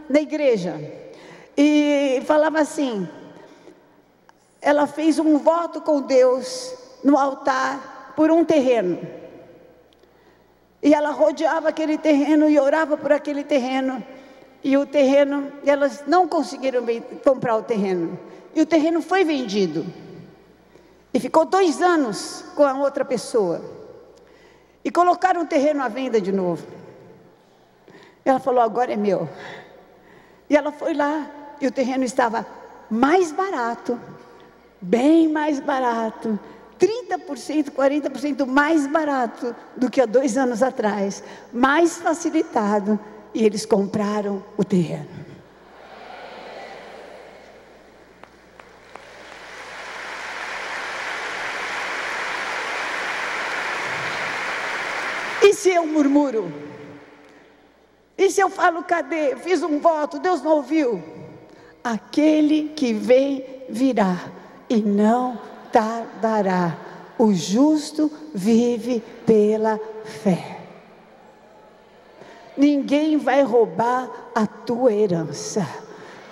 na 0.09 0.19
igreja. 0.19 0.75
E 1.57 2.21
falava 2.25 2.59
assim: 2.59 3.07
ela 4.61 4.85
fez 4.85 5.17
um 5.17 5.37
voto 5.37 5.79
com 5.79 6.01
Deus 6.01 6.75
no 7.01 7.17
altar 7.17 8.13
por 8.17 8.29
um 8.29 8.43
terreno. 8.43 8.99
E 10.81 10.93
ela 10.93 11.11
rodeava 11.11 11.69
aquele 11.69 11.97
terreno 11.97 12.49
e 12.49 12.59
orava 12.59 12.97
por 12.97 13.13
aquele 13.13 13.45
terreno. 13.45 14.03
E 14.63 14.77
o 14.77 14.85
terreno, 14.85 15.51
elas 15.65 16.03
não 16.07 16.27
conseguiram 16.27 16.83
comprar 17.23 17.57
o 17.57 17.63
terreno. 17.63 18.17
E 18.55 18.61
o 18.61 18.65
terreno 18.65 19.01
foi 19.01 19.23
vendido. 19.23 19.85
E 21.13 21.19
ficou 21.19 21.45
dois 21.45 21.81
anos 21.81 22.45
com 22.55 22.63
a 22.63 22.73
outra 22.73 23.03
pessoa. 23.03 23.61
E 24.83 24.89
colocaram 24.89 25.41
o 25.41 25.45
terreno 25.45 25.83
à 25.83 25.87
venda 25.87 26.19
de 26.21 26.31
novo. 26.31 26.65
Ela 28.23 28.39
falou: 28.39 28.61
agora 28.61 28.93
é 28.93 28.95
meu. 28.95 29.27
E 30.49 30.55
ela 30.55 30.71
foi 30.71 30.93
lá 30.93 31.29
e 31.59 31.67
o 31.67 31.71
terreno 31.71 32.03
estava 32.03 32.45
mais 32.89 33.31
barato, 33.31 33.99
bem 34.81 35.27
mais 35.27 35.59
barato, 35.59 36.37
30%, 36.79 37.71
40% 37.71 38.45
mais 38.45 38.85
barato 38.85 39.55
do 39.75 39.89
que 39.89 40.01
há 40.01 40.05
dois 40.05 40.37
anos 40.37 40.61
atrás, 40.61 41.23
mais 41.51 41.97
facilitado, 41.97 42.99
e 43.33 43.43
eles 43.43 43.65
compraram 43.65 44.43
o 44.57 44.63
terreno. 44.63 45.23
E 55.41 55.53
se 55.53 55.69
eu 55.69 55.85
murmuro? 55.85 56.51
E 58.17 58.29
se 58.29 58.39
eu 58.39 58.49
falo, 58.49 58.83
cadê? 58.83 59.35
Fiz 59.35 59.61
um 59.61 59.79
voto, 59.79 60.19
Deus 60.19 60.41
não 60.41 60.51
ouviu. 60.53 61.03
Aquele 61.83 62.69
que 62.69 62.93
vem 62.93 63.45
virá 63.69 64.31
e 64.69 64.77
não 64.77 65.39
tardará. 65.71 66.77
O 67.17 67.33
justo 67.33 68.11
vive 68.33 69.03
pela 69.25 69.79
fé. 70.05 70.62
Ninguém 72.55 73.17
vai 73.17 73.41
roubar 73.41 74.09
a 74.35 74.45
tua 74.45 74.93
herança. 74.93 75.67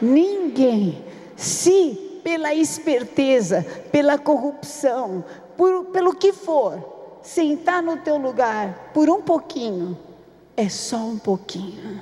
Ninguém. 0.01 1.03
Se 1.35 2.19
pela 2.23 2.53
esperteza, 2.53 3.65
pela 3.91 4.17
corrupção, 4.17 5.23
por, 5.57 5.85
pelo 5.85 6.15
que 6.15 6.31
for, 6.31 7.19
sentar 7.23 7.81
no 7.81 7.97
teu 7.97 8.17
lugar 8.17 8.91
por 8.93 9.09
um 9.09 9.21
pouquinho, 9.21 9.97
é 10.55 10.69
só 10.69 10.97
um 10.97 11.17
pouquinho. 11.17 11.99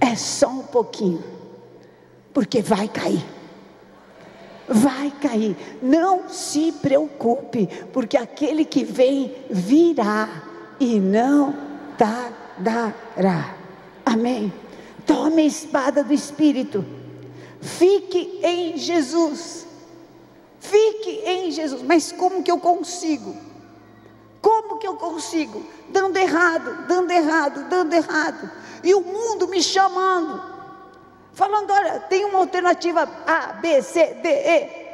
É 0.00 0.14
só 0.14 0.48
um 0.48 0.62
pouquinho. 0.62 1.22
Porque 2.32 2.62
vai 2.62 2.88
cair. 2.88 3.24
Vai 4.68 5.10
cair. 5.10 5.56
Não 5.82 6.28
se 6.28 6.72
preocupe, 6.72 7.66
porque 7.92 8.16
aquele 8.16 8.64
que 8.64 8.84
vem 8.84 9.34
virá 9.50 10.28
e 10.78 11.00
não 11.00 11.54
tardará. 11.98 12.43
Amém. 14.04 14.52
Tome 15.06 15.42
a 15.42 15.46
espada 15.46 16.04
do 16.04 16.12
Espírito. 16.12 16.84
Fique 17.60 18.40
em 18.42 18.76
Jesus. 18.76 19.66
Fique 20.60 21.22
em 21.24 21.50
Jesus. 21.50 21.82
Mas 21.82 22.12
como 22.12 22.42
que 22.42 22.50
eu 22.50 22.58
consigo? 22.58 23.34
Como 24.40 24.78
que 24.78 24.86
eu 24.86 24.96
consigo? 24.96 25.64
Dando 25.88 26.16
errado, 26.16 26.86
dando 26.86 27.10
errado, 27.10 27.68
dando 27.68 27.94
errado. 27.94 28.50
E 28.82 28.94
o 28.94 29.00
mundo 29.00 29.48
me 29.48 29.62
chamando, 29.62 30.42
falando: 31.32 31.70
olha, 31.70 32.00
tem 32.00 32.24
uma 32.26 32.40
alternativa 32.40 33.08
A, 33.26 33.54
B, 33.54 33.80
C, 33.80 34.14
D, 34.22 34.28
E. 34.28 34.84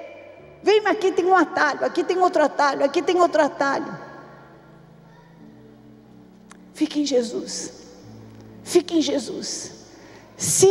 Vem 0.63 0.87
aqui, 0.87 1.11
tem 1.11 1.25
um 1.25 1.35
atalho, 1.35 1.85
aqui 1.85 2.05
tem 2.05 2.19
outro 2.19 2.45
atalho, 2.45 2.85
aqui 2.85 3.03
tem 3.03 3.21
outro 3.21 3.43
atalho. 3.43 3.99
Fique 6.81 6.99
em 6.99 7.05
Jesus. 7.05 7.72
Fique 8.64 8.97
em 8.97 9.03
Jesus. 9.03 9.72
Se 10.35 10.66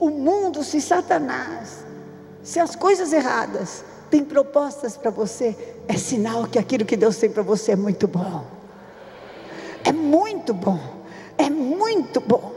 o 0.00 0.10
mundo, 0.10 0.64
se 0.64 0.80
Satanás, 0.80 1.84
se 2.42 2.58
as 2.58 2.74
coisas 2.74 3.12
erradas 3.12 3.84
tem 4.10 4.24
propostas 4.24 4.96
para 4.96 5.08
você, 5.08 5.56
é 5.86 5.96
sinal 5.96 6.48
que 6.48 6.58
aquilo 6.58 6.84
que 6.84 6.96
Deus 6.96 7.16
tem 7.18 7.30
para 7.30 7.44
você 7.44 7.70
é 7.70 7.76
muito 7.76 8.08
bom. 8.08 8.44
É 9.84 9.92
muito 9.92 10.52
bom, 10.52 10.80
é 11.38 11.48
muito 11.48 12.20
bom. 12.20 12.52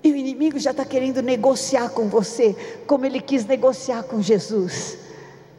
E 0.00 0.12
o 0.12 0.14
inimigo 0.14 0.56
já 0.56 0.70
está 0.70 0.84
querendo 0.84 1.20
negociar 1.20 1.88
com 1.88 2.08
você, 2.08 2.54
como 2.86 3.06
ele 3.06 3.20
quis 3.20 3.44
negociar 3.44 4.04
com 4.04 4.22
Jesus. 4.22 4.98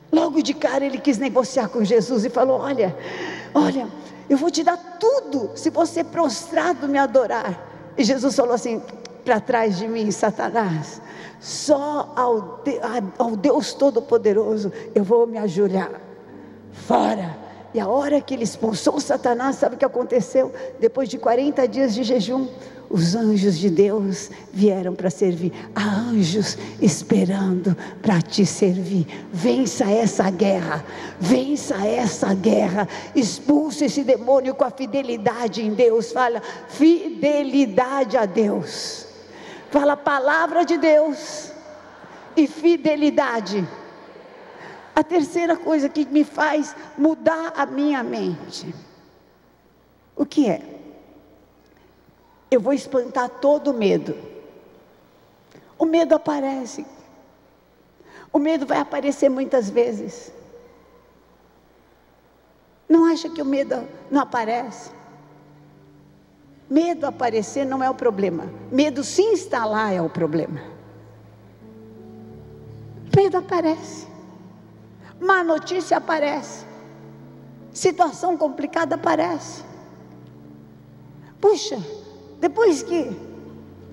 Logo 0.09 0.41
de 0.41 0.53
cara 0.53 0.85
ele 0.85 0.99
quis 0.99 1.17
negociar 1.17 1.67
com 1.67 1.83
Jesus 1.83 2.23
e 2.23 2.29
falou: 2.29 2.61
Olha, 2.61 2.95
olha, 3.53 3.89
eu 4.29 4.37
vou 4.37 4.51
te 4.51 4.63
dar 4.63 4.77
tudo 4.99 5.51
se 5.55 5.69
você 5.69 6.03
prostrado 6.03 6.87
me 6.87 6.97
adorar. 6.97 7.67
E 7.97 8.03
Jesus 8.03 8.35
falou 8.35 8.53
assim: 8.53 8.81
Para 9.25 9.39
trás 9.39 9.77
de 9.77 9.87
mim, 9.87 10.11
Satanás, 10.11 11.01
só 11.39 12.13
ao, 12.15 12.63
ao 13.17 13.35
Deus 13.35 13.73
Todo-Poderoso 13.73 14.71
eu 14.93 15.03
vou 15.03 15.25
me 15.25 15.37
ajoelhar. 15.37 15.91
Fora. 16.71 17.37
E 17.73 17.79
a 17.79 17.87
hora 17.87 18.19
que 18.19 18.33
ele 18.33 18.43
expulsou 18.43 18.99
Satanás, 18.99 19.57
sabe 19.57 19.75
o 19.75 19.77
que 19.77 19.85
aconteceu? 19.85 20.51
Depois 20.79 21.07
de 21.07 21.17
40 21.19 21.67
dias 21.67 21.93
de 21.93 22.03
jejum, 22.03 22.47
os 22.89 23.13
anjos 23.13 23.59
de 23.59 23.69
Deus 23.69 24.31
vieram 24.51 24.95
para 24.95 25.11
servir. 25.11 25.53
Há 25.75 25.83
anjos 25.83 26.57
esperando 26.81 27.77
para 28.01 28.19
te 28.19 28.45
servir. 28.45 29.05
Vença 29.31 29.85
essa 29.85 30.29
guerra. 30.31 30.83
Vença 31.19 31.75
essa 31.85 32.33
guerra. 32.33 32.87
Expulse 33.15 33.85
esse 33.85 34.03
demônio 34.03 34.55
com 34.55 34.63
a 34.63 34.71
fidelidade 34.71 35.61
em 35.61 35.73
Deus. 35.73 36.11
Fala, 36.11 36.41
fidelidade 36.67 38.17
a 38.17 38.25
Deus. 38.25 39.05
Fala, 39.69 39.95
palavra 39.95 40.65
de 40.65 40.77
Deus 40.77 41.51
e 42.35 42.47
fidelidade. 42.47 43.67
A 44.95 45.03
terceira 45.03 45.55
coisa 45.55 45.87
que 45.87 46.05
me 46.05 46.23
faz 46.23 46.75
mudar 46.97 47.53
a 47.55 47.67
minha 47.67 48.01
mente. 48.01 48.73
O 50.15 50.25
que 50.25 50.49
é? 50.49 50.78
Eu 52.51 52.59
vou 52.59 52.73
espantar 52.73 53.29
todo 53.29 53.71
o 53.71 53.73
medo. 53.73 54.15
O 55.77 55.85
medo 55.85 56.15
aparece. 56.15 56.85
O 58.31 58.39
medo 58.39 58.65
vai 58.65 58.79
aparecer 58.79 59.29
muitas 59.29 59.69
vezes. 59.69 60.31
Não 62.87 63.05
acha 63.05 63.29
que 63.29 63.41
o 63.41 63.45
medo 63.45 63.87
não 64.09 64.21
aparece? 64.21 64.91
Medo 66.69 67.05
aparecer 67.05 67.65
não 67.65 67.83
é 67.83 67.89
o 67.89 67.95
problema. 67.95 68.51
Medo 68.71 69.03
se 69.03 69.21
instalar 69.21 69.93
é 69.93 70.01
o 70.01 70.09
problema. 70.09 70.61
Medo 73.15 73.37
aparece. 73.37 74.07
Má 75.19 75.43
notícia 75.43 75.97
aparece. 75.97 76.65
Situação 77.71 78.37
complicada 78.37 78.95
aparece. 78.95 79.63
Puxa, 81.39 81.77
depois 82.39 82.81
que 82.81 83.11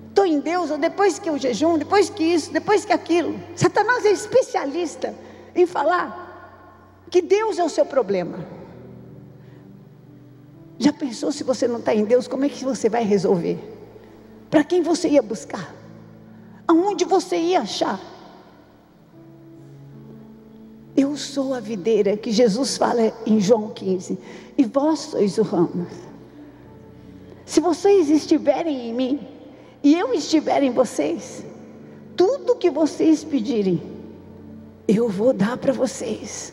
estou 0.09 0.25
em 0.25 0.39
Deus, 0.39 0.71
ou 0.71 0.77
depois 0.77 1.19
que 1.19 1.29
eu 1.29 1.37
jejum, 1.37 1.77
depois 1.77 2.09
que 2.09 2.23
isso, 2.23 2.51
depois 2.51 2.85
que 2.85 2.93
aquilo. 2.93 3.39
Satanás 3.55 4.05
é 4.05 4.11
especialista 4.11 5.13
em 5.53 5.65
falar 5.65 6.25
que 7.09 7.21
Deus 7.21 7.59
é 7.59 7.63
o 7.63 7.69
seu 7.69 7.85
problema. 7.85 8.45
Já 10.79 10.93
pensou 10.93 11.31
se 11.31 11.43
você 11.43 11.67
não 11.67 11.79
está 11.79 11.93
em 11.93 12.05
Deus, 12.05 12.27
como 12.27 12.45
é 12.45 12.49
que 12.49 12.63
você 12.63 12.89
vai 12.89 13.03
resolver? 13.03 13.59
Para 14.49 14.63
quem 14.63 14.81
você 14.81 15.09
ia 15.09 15.21
buscar? 15.21 15.73
Aonde 16.67 17.05
você 17.05 17.35
ia 17.37 17.61
achar? 17.61 17.99
Eu 20.95 21.15
sou 21.15 21.53
a 21.53 21.59
videira 21.59 22.17
que 22.17 22.31
Jesus 22.31 22.77
fala 22.77 23.13
em 23.25 23.39
João 23.39 23.69
15, 23.69 24.17
e 24.57 24.65
vós 24.65 24.99
sois 24.99 25.37
o 25.37 25.43
ramo. 25.43 25.85
Se 27.47 27.61
vocês 27.61 28.09
estiverem 28.09 28.89
em 28.89 28.93
mim 28.93 29.27
e 29.81 29.97
eu 29.97 30.13
estiver 30.13 30.61
em 30.63 30.69
vocês, 30.69 31.45
tudo 32.13 32.57
que 32.57 32.69
vocês 32.69 33.23
pedirem, 33.23 33.81
eu 34.85 35.07
vou 35.07 35.31
dar 35.31 35.55
para 35.55 35.71
vocês. 35.71 36.51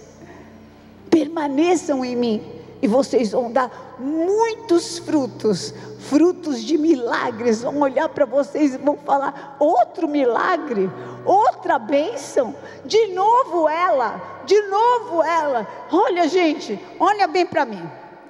Permaneçam 1.11 2.05
em 2.05 2.15
mim 2.15 2.43
e 2.81 2.87
vocês 2.87 3.33
vão 3.33 3.51
dar 3.51 3.97
muitos 3.99 4.99
frutos, 4.99 5.75
frutos 5.99 6.63
de 6.63 6.79
milagres. 6.79 7.63
Vão 7.63 7.81
olhar 7.81 8.09
para 8.09 8.25
vocês 8.25 8.75
e 8.75 8.79
vão 8.79 8.97
falar: 8.97 9.57
outro 9.59 10.07
milagre, 10.07 10.89
outra 11.27 11.77
bênção, 11.77 12.55
de 12.85 13.09
novo 13.09 13.69
ela, 13.69 14.43
de 14.47 14.63
novo 14.69 15.25
ela. 15.25 15.67
Olha, 15.91 16.29
gente, 16.29 16.79
olha 17.01 17.27
bem 17.27 17.45
para 17.45 17.65
mim, 17.65 17.83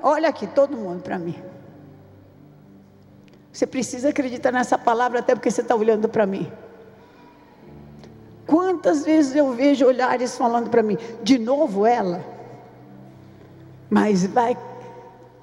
olha 0.03 0.31
aqui, 0.31 0.47
todo 0.47 0.75
mundo 0.75 1.03
para 1.03 1.19
mim. 1.19 1.54
Você 3.55 3.69
precisa 3.69 4.09
acreditar 4.09 4.51
nessa 4.51 4.77
palavra, 4.77 5.21
até 5.21 5.33
porque 5.33 5.49
você 5.49 5.61
está 5.61 5.77
olhando 5.77 6.09
para 6.09 6.27
mim. 6.27 6.51
Quantas 8.49 9.05
vezes 9.05 9.37
eu 9.37 9.53
vejo 9.53 9.87
olhares 9.87 10.37
falando 10.37 10.69
para 10.69 10.83
mim, 10.83 10.99
de 11.23 11.39
novo 11.39 11.87
ela? 11.87 12.21
Mas 13.89 14.27
vai 14.27 14.59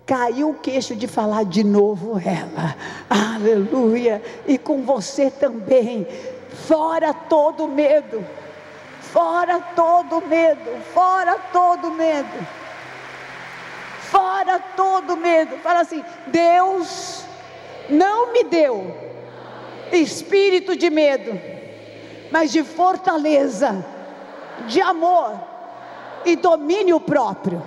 cair 0.06 0.44
o 0.44 0.54
queixo 0.56 0.94
de 0.94 1.08
falar 1.08 1.46
de 1.46 1.64
novo 1.64 2.20
ela. 2.20 2.76
Aleluia! 3.10 4.22
E 4.46 4.58
com 4.58 4.84
você 4.84 5.32
também. 5.32 6.06
Fora 6.68 7.14
todo 7.14 7.66
medo. 7.66 8.26
Fora 9.00 9.62
todo 9.74 10.22
medo. 10.28 10.84
Fora 10.94 11.40
todo 11.54 11.92
medo. 11.92 12.46
Fora 14.02 14.60
todo 14.76 15.16
medo. 15.16 15.58
Fala 15.60 15.80
assim: 15.80 16.04
Deus 16.28 17.31
não 17.92 18.32
me 18.32 18.44
deu 18.46 18.96
espírito 19.92 20.76
de 20.76 20.90
medo, 20.90 21.40
mas 22.32 22.52
de 22.52 22.64
fortaleza, 22.64 23.86
de 24.68 24.82
amor 24.82 25.34
e 26.26 26.36
domínio 26.36 27.00
próprio. 27.00 27.62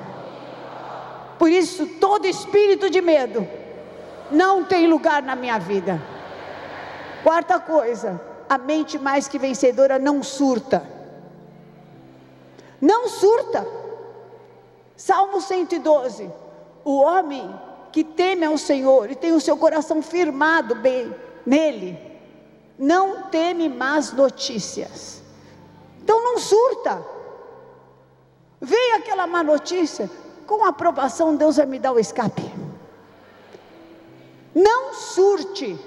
Por 1.39 1.51
isso, 1.51 1.87
todo 2.01 2.27
espírito 2.27 2.89
de 2.89 3.01
medo 3.01 3.47
não 4.31 4.65
tem 4.65 4.87
lugar 4.87 5.23
na 5.23 5.37
minha 5.37 5.59
vida. 5.59 6.01
Quarta 7.23 7.59
coisa, 7.59 8.21
a 8.49 8.57
mente 8.57 8.99
mais 8.99 9.29
que 9.29 9.39
vencedora 9.39 9.99
não 9.99 10.23
surta. 10.23 10.83
Não 12.81 13.09
surta. 13.09 13.67
Salmo 14.97 15.41
112. 15.41 16.31
O 16.85 17.01
homem 17.01 17.55
que 17.95 18.03
teme 18.03 18.45
ao 18.45 18.59
Senhor 18.59 19.09
e 19.09 19.15
tem 19.15 19.33
o 19.33 19.41
seu 19.41 19.57
coração 19.57 20.03
firmado 20.03 20.75
bem 20.75 21.15
nele, 21.47 21.97
não 22.77 23.29
teme 23.31 23.69
más 23.69 24.13
notícias. 24.13 25.23
Então 26.03 26.21
não 26.21 26.37
surta. 26.37 27.01
Veio 28.61 28.97
aquela 28.97 29.29
má 29.29 29.45
notícia, 29.45 30.11
com 30.45 30.65
aprovação 30.65 31.37
Deus 31.37 31.57
vai 31.57 31.67
me 31.67 31.79
dar 31.79 31.93
o 31.93 32.01
escape. 32.01 32.43
Não 34.53 34.93
surte. 34.95 35.79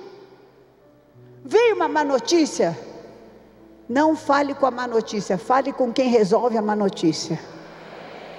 Veio 1.43 1.75
uma 1.75 1.89
má 1.89 2.05
notícia, 2.05 2.79
não 3.89 4.15
fale 4.15 4.55
com 4.55 4.65
a 4.65 4.71
má 4.71 4.87
notícia, 4.87 5.37
fale 5.37 5.73
com 5.73 5.91
quem 5.91 6.07
resolve 6.07 6.57
a 6.57 6.61
má 6.61 6.73
notícia 6.73 7.37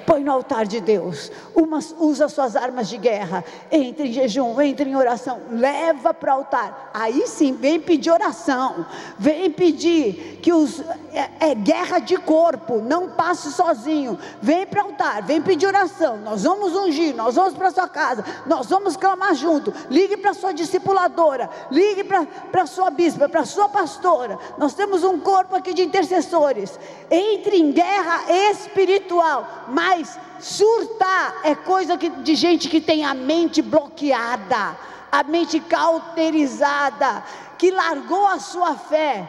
põe 0.08 0.24
no 0.24 0.32
altar 0.32 0.66
de 0.66 0.80
Deus, 0.80 1.30
Uma, 1.54 1.80
usa 1.98 2.30
suas 2.30 2.56
armas 2.56 2.88
de 2.88 2.96
guerra, 2.96 3.44
entre 3.70 4.08
em 4.08 4.12
jejum, 4.12 4.58
entre 4.58 4.88
em 4.88 4.96
oração, 4.96 5.38
leva 5.50 6.14
para 6.14 6.34
o 6.34 6.38
altar. 6.38 6.90
Aí 6.94 7.26
sim, 7.26 7.52
vem 7.52 7.78
pedir 7.78 8.10
oração, 8.10 8.86
vem 9.18 9.50
pedir 9.50 10.38
que 10.40 10.50
os, 10.50 10.80
é, 11.12 11.50
é 11.50 11.54
guerra 11.54 11.98
de 11.98 12.16
corpo, 12.16 12.80
não 12.80 13.10
passe 13.10 13.52
sozinho. 13.52 14.18
Vem 14.40 14.66
para 14.66 14.82
o 14.82 14.86
altar, 14.86 15.22
vem 15.24 15.42
pedir 15.42 15.66
oração. 15.66 16.16
Nós 16.16 16.44
vamos 16.44 16.74
ungir, 16.74 17.14
nós 17.14 17.34
vamos 17.34 17.52
para 17.52 17.70
sua 17.70 17.88
casa, 17.88 18.24
nós 18.46 18.66
vamos 18.66 18.96
clamar 18.96 19.34
junto. 19.34 19.74
Ligue 19.90 20.16
para 20.16 20.32
sua 20.32 20.54
discipuladora, 20.54 21.50
ligue 21.70 22.02
para 22.50 22.66
sua 22.66 22.88
bispa, 22.88 23.28
para 23.28 23.44
sua 23.44 23.68
pastora. 23.68 24.38
Nós 24.56 24.72
temos 24.72 25.04
um 25.04 25.20
corpo 25.20 25.54
aqui 25.54 25.74
de 25.74 25.82
intercessores. 25.82 26.78
Entre 27.10 27.58
em 27.58 27.72
guerra 27.72 28.22
espiritual, 28.50 29.46
mas 29.68 29.97
mas 29.98 30.18
surtar 30.38 31.40
é 31.42 31.54
coisa 31.54 31.98
que, 31.98 32.08
de 32.08 32.34
gente 32.34 32.68
que 32.68 32.80
tem 32.80 33.04
a 33.04 33.14
mente 33.14 33.60
bloqueada, 33.60 34.78
a 35.10 35.22
mente 35.24 35.58
cauterizada, 35.58 37.24
que 37.58 37.70
largou 37.70 38.26
a 38.26 38.38
sua 38.38 38.76
fé 38.76 39.26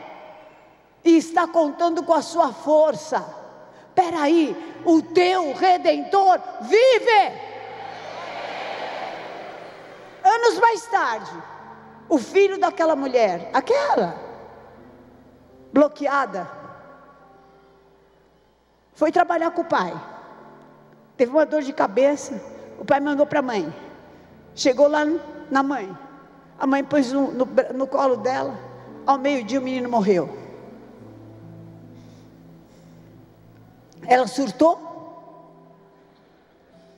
e 1.04 1.18
está 1.18 1.48
contando 1.48 2.04
com 2.04 2.14
a 2.14 2.22
sua 2.22 2.54
força. 2.54 3.26
Peraí, 3.96 4.56
o 4.86 5.02
teu 5.02 5.54
redentor 5.54 6.40
vive. 6.62 7.50
Anos 10.24 10.60
mais 10.60 10.86
tarde, 10.86 11.32
o 12.08 12.20
filho 12.20 12.60
daquela 12.60 12.96
mulher, 12.96 13.50
aquela, 13.54 14.16
bloqueada, 15.74 16.60
Foi 18.94 19.14
trabalhar 19.14 19.52
com 19.52 19.62
o 19.62 19.66
pai. 19.66 19.94
Teve 21.20 21.34
uma 21.34 21.46
dor 21.46 21.62
de 21.62 21.74
cabeça. 21.74 22.42
O 22.80 22.86
pai 22.86 23.02
mandou 23.02 23.26
para 23.26 23.40
a 23.40 23.42
mãe. 23.42 23.76
Chegou 24.56 24.88
lá 24.88 25.02
na 25.52 25.62
mãe. 25.62 25.94
A 26.58 26.66
mãe 26.66 26.82
pôs 26.82 27.12
no, 27.12 27.30
no, 27.34 27.46
no 27.76 27.86
colo 27.88 28.16
dela. 28.16 28.58
Ao 29.06 29.18
meio-dia 29.18 29.60
o 29.60 29.62
menino 29.62 29.90
morreu. 29.90 30.30
Ela 34.08 34.28
surtou. 34.28 34.80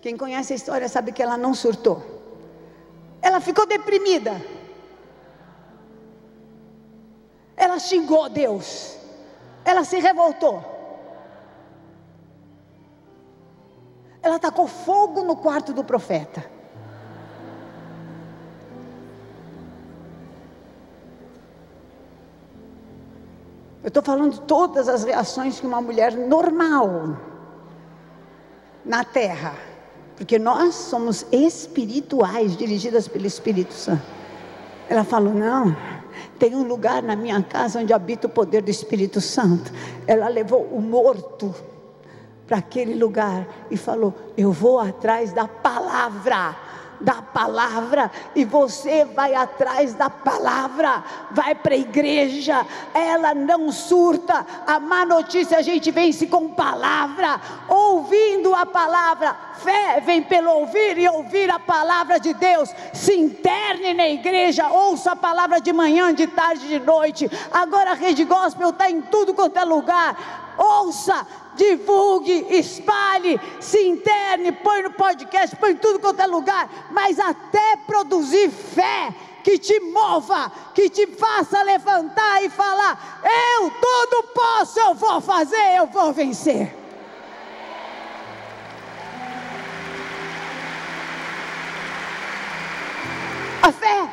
Quem 0.02 0.16
conhece 0.16 0.54
a 0.54 0.56
história 0.56 0.88
sabe 0.88 1.12
que 1.12 1.24
ela 1.24 1.36
não 1.36 1.56
surtou. 1.56 2.04
Ela 3.24 3.42
ficou 3.42 3.66
deprimida. 3.66 4.40
Ela 7.58 7.80
xingou 7.80 8.30
Deus. 8.30 8.98
Ela 9.66 9.84
se 9.84 9.98
revoltou. 9.98 10.71
Ela 14.22 14.38
tacou 14.38 14.68
fogo 14.68 15.24
no 15.24 15.36
quarto 15.36 15.74
do 15.74 15.84
profeta. 15.84 16.46
Eu 23.84 23.88
estou 23.88 24.04
falando 24.04 24.34
de 24.34 24.42
todas 24.42 24.88
as 24.88 25.04
reações 25.04 25.60
que 25.60 25.66
uma 25.66 25.82
mulher 25.82 26.14
normal 26.16 27.18
na 28.86 29.04
terra, 29.04 29.56
porque 30.16 30.38
nós 30.38 30.76
somos 30.76 31.26
espirituais, 31.32 32.56
dirigidas 32.56 33.08
pelo 33.08 33.26
Espírito 33.26 33.74
Santo. 33.74 34.04
Ela 34.88 35.04
falou: 35.04 35.34
Não, 35.34 35.76
tem 36.38 36.56
um 36.56 36.62
lugar 36.62 37.02
na 37.02 37.16
minha 37.16 37.42
casa 37.42 37.80
onde 37.80 37.92
habita 37.92 38.28
o 38.28 38.30
poder 38.30 38.62
do 38.62 38.70
Espírito 38.70 39.20
Santo. 39.20 39.72
Ela 40.06 40.28
levou 40.28 40.64
o 40.64 40.80
morto 40.80 41.56
para 42.52 42.58
aquele 42.58 42.96
lugar 42.96 43.48
e 43.72 43.78
falou: 43.78 44.14
Eu 44.36 44.52
vou 44.52 44.78
atrás 44.78 45.32
da 45.32 45.48
palavra 45.48 46.54
da 47.00 47.16
palavra 47.16 48.12
e 48.36 48.46
você 48.46 49.04
vai 49.06 49.34
atrás 49.34 49.96
da 49.96 50.08
palavra, 50.08 51.04
vai 51.32 51.56
para 51.56 51.74
a 51.74 51.78
igreja, 51.78 52.64
ela 52.94 53.34
não 53.34 53.72
surta. 53.72 54.46
A 54.68 54.80
má 54.80 55.04
notícia 55.04 55.58
a 55.58 55.62
gente 55.62 55.90
vence 55.90 56.28
com 56.28 56.50
palavra, 56.50 57.42
ouvindo 57.68 58.54
a 58.54 58.68
palavra. 58.68 59.36
Fé 59.56 60.00
vem 60.06 60.22
pelo 60.22 60.52
ouvir 60.52 60.98
e 61.00 61.08
ouvir 61.10 61.50
a 61.50 61.58
palavra 61.58 62.20
de 62.20 62.36
Deus. 62.36 62.70
Se 62.94 63.16
interne 63.16 63.96
na 63.96 64.08
igreja, 64.08 64.70
ouça 64.70 65.14
a 65.14 65.16
palavra 65.16 65.60
de 65.60 65.74
manhã, 65.74 66.14
de 66.14 66.28
tarde, 66.28 66.68
de 66.68 66.80
noite. 66.80 67.30
Agora 67.52 67.92
a 67.92 67.96
rede 67.96 68.24
gospel 68.26 68.70
está 68.70 68.92
em 68.92 69.02
tudo 69.02 69.34
quanto 69.34 69.58
é 69.58 69.66
lugar. 69.66 70.52
Ouça, 70.58 71.26
divulgue, 71.62 72.48
espalhe, 72.50 73.40
se 73.60 73.80
interne, 73.88 74.52
põe 74.52 74.82
no 74.82 74.92
podcast, 74.94 75.56
põe 75.56 75.72
em 75.72 75.78
tudo 75.78 76.00
quanto 76.00 76.20
é 76.20 76.26
lugar, 76.26 76.90
mas 76.92 77.20
até 77.20 77.78
produzir 77.86 78.50
fé 78.50 79.14
que 79.44 79.60
te 79.60 79.80
mova, 79.80 80.52
que 80.74 80.90
te 80.90 81.06
faça 81.08 81.62
levantar 81.62 82.44
e 82.44 82.50
falar: 82.50 83.22
Eu 83.24 83.70
tudo 83.70 84.24
posso, 84.34 84.80
eu 84.80 84.96
vou 84.96 85.22
fazer, 85.22 85.78
eu 85.78 85.86
vou 85.88 86.12
vencer. 86.12 86.76
A 93.62 93.72
fé, 93.72 94.10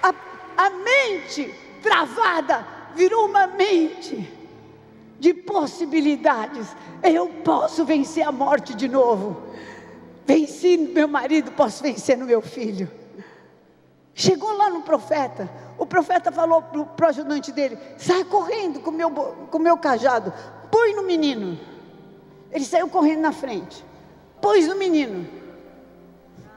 a, 0.00 0.14
a 0.56 0.70
mente 0.70 1.52
travada 1.82 2.64
virou 2.94 3.26
uma 3.26 3.48
mente 3.48 4.41
de 5.22 5.32
possibilidades. 5.32 6.66
Eu 7.00 7.28
posso 7.28 7.84
vencer 7.84 8.26
a 8.26 8.32
morte 8.32 8.74
de 8.74 8.88
novo. 8.88 9.40
Venci 10.26 10.76
no 10.76 10.92
meu 10.92 11.06
marido, 11.06 11.52
posso 11.52 11.80
vencer 11.80 12.18
no 12.18 12.26
meu 12.26 12.42
filho. 12.42 12.90
Chegou 14.12 14.52
lá 14.56 14.68
no 14.68 14.82
profeta. 14.82 15.48
O 15.78 15.86
profeta 15.86 16.32
falou 16.32 16.60
para 16.60 17.06
o 17.06 17.08
ajudante 17.08 17.52
dele: 17.52 17.78
sai 17.96 18.24
correndo 18.24 18.80
com 18.80 18.90
meu, 18.90 19.10
o 19.52 19.58
meu 19.60 19.76
cajado, 19.78 20.34
põe 20.72 20.92
no 20.92 21.04
menino. 21.04 21.56
Ele 22.50 22.64
saiu 22.64 22.88
correndo 22.88 23.20
na 23.20 23.30
frente, 23.32 23.84
pôs 24.40 24.66
no 24.66 24.74
menino. 24.74 25.24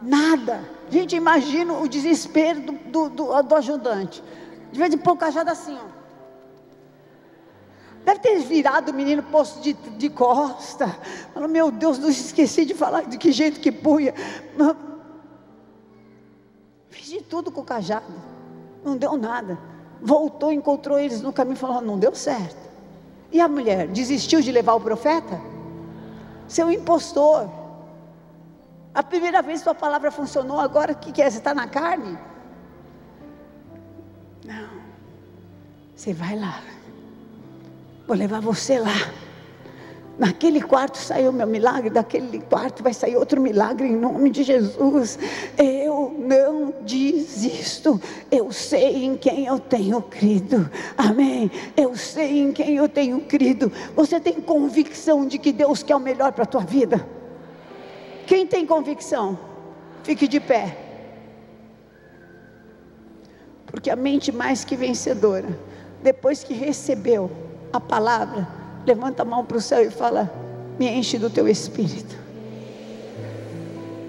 Nada. 0.01 0.67
Gente, 0.89 1.15
imagina 1.15 1.73
o 1.73 1.87
desespero 1.87 2.61
do, 2.61 2.71
do, 2.71 3.09
do, 3.09 3.43
do 3.43 3.55
ajudante. 3.55 4.23
De 4.71 4.79
vez 4.79 4.91
em 4.91 4.97
pôr 4.97 5.11
o 5.11 5.17
cajado 5.17 5.51
assim, 5.51 5.77
ó. 5.77 5.94
Deve 8.05 8.19
ter 8.19 8.37
virado 8.41 8.91
o 8.91 8.93
menino 8.93 9.23
posto 9.23 9.59
de, 9.61 9.73
de 9.73 10.09
costa. 10.11 10.87
Falou, 11.33 11.49
meu 11.49 11.71
Deus, 11.71 11.97
não 11.97 12.07
esqueci 12.07 12.63
de 12.63 12.75
falar 12.75 13.01
de 13.01 13.17
que 13.17 13.31
jeito 13.31 13.59
que 13.59 13.71
punha. 13.71 14.13
Fiz 16.91 17.07
de 17.07 17.21
tudo 17.21 17.51
com 17.51 17.61
o 17.61 17.65
cajado. 17.65 18.13
Não 18.83 18.95
deu 18.95 19.17
nada. 19.17 19.57
Voltou, 19.99 20.51
encontrou 20.51 20.99
eles 20.99 21.19
no 21.19 21.33
caminho 21.33 21.55
e 21.55 21.57
falou: 21.57 21.81
não 21.81 21.97
deu 21.97 22.13
certo. 22.13 22.69
E 23.31 23.41
a 23.41 23.47
mulher 23.47 23.87
desistiu 23.87 24.39
de 24.39 24.51
levar 24.51 24.75
o 24.75 24.79
profeta? 24.79 25.41
Seu 26.47 26.71
impostor. 26.71 27.49
A 28.93 29.01
primeira 29.01 29.41
vez 29.41 29.61
sua 29.61 29.73
palavra 29.73 30.11
funcionou, 30.11 30.59
agora 30.59 30.93
o 30.93 30.95
que, 30.95 31.11
que 31.11 31.23
é? 31.23 31.29
Você 31.29 31.39
está 31.39 31.55
na 31.55 31.67
carne? 31.67 32.17
Não. 34.45 34.69
Você 35.95 36.13
vai 36.13 36.37
lá. 36.37 36.74
Vou 38.07 38.15
levar 38.15 38.39
você 38.39 38.79
lá. 38.79 39.11
Naquele 40.17 40.61
quarto 40.61 40.97
saiu 40.97 41.33
meu 41.33 41.45
milagre, 41.45 41.89
daquele 41.89 42.39
quarto 42.39 42.81
vai 42.81 42.93
sair 42.93 43.17
outro 43.17 43.41
milagre 43.41 43.85
em 43.85 43.95
nome 43.97 44.29
de 44.29 44.43
Jesus. 44.43 45.19
Eu 45.57 46.15
não 46.17 46.73
desisto. 46.85 47.99
Eu 48.31 48.49
sei 48.51 49.03
em 49.03 49.17
quem 49.17 49.45
eu 49.45 49.59
tenho 49.59 50.01
crido. 50.01 50.69
Amém. 50.97 51.51
Eu 51.75 51.97
sei 51.97 52.39
em 52.39 52.53
quem 52.53 52.77
eu 52.77 52.87
tenho 52.87 53.19
crido. 53.21 53.69
Você 53.93 54.17
tem 54.19 54.39
convicção 54.39 55.27
de 55.27 55.37
que 55.37 55.51
Deus 55.51 55.83
quer 55.83 55.97
o 55.97 55.99
melhor 55.99 56.31
para 56.31 56.43
a 56.43 56.47
tua 56.47 56.61
vida? 56.61 57.05
Quem 58.25 58.47
tem 58.47 58.65
convicção? 58.65 59.37
Fique 60.03 60.29
de 60.29 60.39
pé. 60.39 60.77
Porque 63.65 63.89
a 63.89 63.95
mente 63.97 64.31
mais 64.31 64.63
que 64.63 64.77
vencedora, 64.77 65.59
depois 66.01 66.41
que 66.41 66.53
recebeu, 66.53 67.29
a 67.71 67.79
palavra, 67.79 68.47
levanta 68.85 69.23
a 69.23 69.25
mão 69.25 69.43
para 69.43 69.57
o 69.57 69.61
céu 69.61 69.81
e 69.81 69.89
fala: 69.89 70.31
Me 70.79 70.87
enche 70.87 71.17
do 71.17 71.29
teu 71.29 71.47
espírito. 71.47 72.15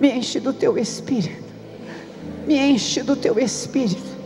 Me 0.01 0.13
enche 0.13 0.39
do 0.39 0.53
teu 0.53 0.77
espírito. 0.79 1.45
Me 2.47 2.59
enche 2.59 3.03
do 3.03 3.17
teu 3.17 3.39
espírito. 3.39 4.17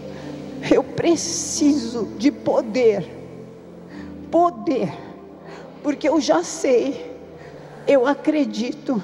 Eu 0.70 0.82
preciso 0.82 2.08
de 2.18 2.30
poder. 2.30 3.08
Poder. 4.30 4.92
Porque 5.82 6.08
eu 6.08 6.20
já 6.20 6.42
sei, 6.42 7.16
eu 7.86 8.06
acredito, 8.06 9.02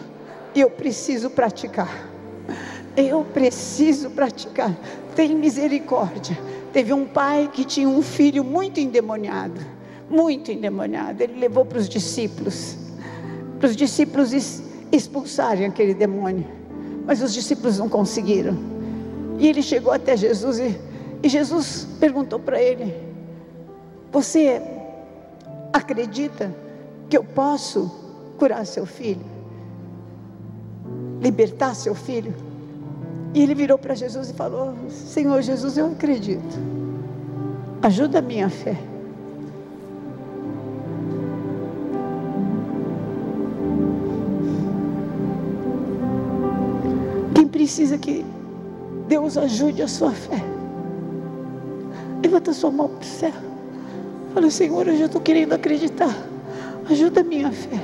e 0.55 0.61
eu 0.61 0.69
preciso 0.69 1.31
praticar. 1.31 2.11
Eu 2.97 3.25
preciso 3.25 4.11
praticar. 4.11 4.77
Tem 5.15 5.35
misericórdia. 5.35 6.37
Teve 6.73 6.93
um 6.93 7.07
pai 7.07 7.49
que 7.51 7.65
tinha 7.65 7.89
um 7.89 8.03
filho 8.03 8.45
muito 8.45 8.79
endemoniado 8.79 9.76
muito 10.09 10.51
endemoniado. 10.51 11.23
Ele 11.23 11.39
levou 11.39 11.65
para 11.65 11.79
os 11.79 11.89
discípulos, 11.89 12.77
para 13.59 13.69
os 13.69 13.77
discípulos 13.77 14.33
expulsarem 14.93 15.67
aquele 15.67 15.95
demônio. 15.95 16.47
Mas 17.07 17.23
os 17.23 17.33
discípulos 17.33 17.79
não 17.79 17.89
conseguiram. 17.89 18.57
E 19.39 19.47
ele 19.47 19.63
chegou 19.63 19.93
até 19.93 20.17
Jesus 20.17 20.59
e, 20.59 20.79
e 21.23 21.29
Jesus 21.29 21.87
perguntou 22.01 22.39
para 22.39 22.61
ele: 22.61 22.95
Você 24.13 24.61
acredita 25.73 26.55
que 27.09 27.17
eu 27.17 27.25
posso 27.25 27.91
curar 28.39 28.65
seu 28.67 28.87
filho? 28.87 29.25
Libertar 31.21 31.75
seu 31.75 31.95
filho? 31.95 32.35
E 33.35 33.43
ele 33.43 33.55
virou 33.55 33.79
para 33.79 33.95
Jesus 33.95 34.31
e 34.31 34.35
falou: 34.35 34.75
Senhor 34.89 35.43
Jesus, 35.43 35.77
eu 35.77 35.87
acredito. 35.87 36.59
Ajuda 37.83 38.19
a 38.19 38.23
minha 38.23 38.49
fé. 38.49 38.77
Precisa 47.67 47.99
que 47.99 48.25
Deus 49.09 49.37
ajude 49.37 49.83
a 49.83 49.89
sua 49.89 50.13
fé. 50.13 50.41
Levanta 52.23 52.53
sua 52.53 52.71
mão 52.71 52.89
para 52.89 53.01
o 53.01 53.05
céu. 53.05 53.33
Fala, 54.33 54.51
Senhor, 54.53 54.87
eu 54.87 54.97
já 54.97 55.07
estou 55.07 55.21
querendo 55.21 55.53
acreditar. 55.53 56.17
Ajuda 56.89 57.23
a 57.23 57.25
minha 57.25 57.51
fé. 57.51 57.81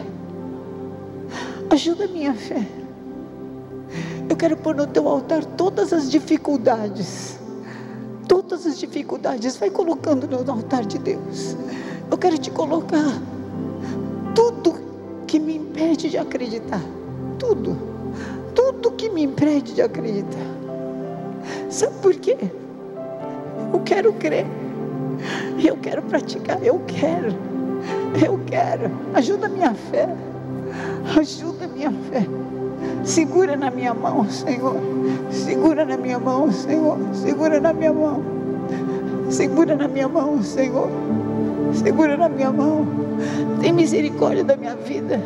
Ajuda 1.69 2.05
a 2.05 2.09
minha 2.09 2.33
fé. 2.33 2.65
Eu 4.29 4.37
quero 4.37 4.57
pôr 4.57 4.77
no 4.77 4.87
teu 4.87 5.09
altar 5.09 5.45
todas 5.45 5.93
as 5.93 6.09
dificuldades. 6.09 7.37
Todas 8.29 8.65
as 8.65 8.79
dificuldades. 8.79 9.57
Vai 9.57 9.69
colocando 9.69 10.29
no 10.29 10.49
altar 10.49 10.85
de 10.85 10.99
Deus. 10.99 11.57
Eu 12.09 12.17
quero 12.17 12.39
te 12.39 12.53
colocar 12.53 13.21
tudo 14.33 14.81
impede 15.35 16.11
de 16.11 16.19
acreditar. 16.19 16.81
Tudo. 17.39 17.92
Me 19.13 19.23
impede 19.25 19.75
de 19.75 19.83
acreditar. 19.83 20.39
Sabe 21.69 21.95
por 22.01 22.15
quê? 22.15 22.37
Eu 23.73 23.81
quero 23.81 24.13
crer. 24.15 24.47
Eu 25.63 25.77
quero 25.77 26.03
praticar. 26.03 26.63
Eu 26.63 26.81
quero. 26.87 27.35
Eu 28.25 28.41
quero. 28.47 28.91
Ajuda 29.15 29.47
a 29.47 29.49
minha 29.49 29.75
fé. 29.75 30.09
Ajuda 31.19 31.65
a 31.65 31.69
minha 31.69 31.91
fé. 31.91 32.27
Segura 33.05 33.57
na 33.57 33.71
minha 33.71 33.95
mão, 33.95 34.29
Senhor. 34.29 34.77
Segura 35.31 35.85
na 35.85 35.97
minha 35.97 36.19
mão, 36.19 36.51
Senhor. 36.51 36.99
Segura 37.13 37.61
na 37.61 37.73
minha 37.73 37.93
mão. 37.93 38.23
Segura 39.31 39.77
na 39.77 39.89
minha 39.89 40.09
mão, 40.09 40.43
Senhor. 40.43 40.89
Segura 41.75 42.17
na 42.17 42.29
minha 42.29 42.53
mão. 42.53 42.87
Tem 43.61 43.73
misericórdia 43.73 44.45
da 44.45 44.57
minha 44.57 44.77
vida. 44.77 45.21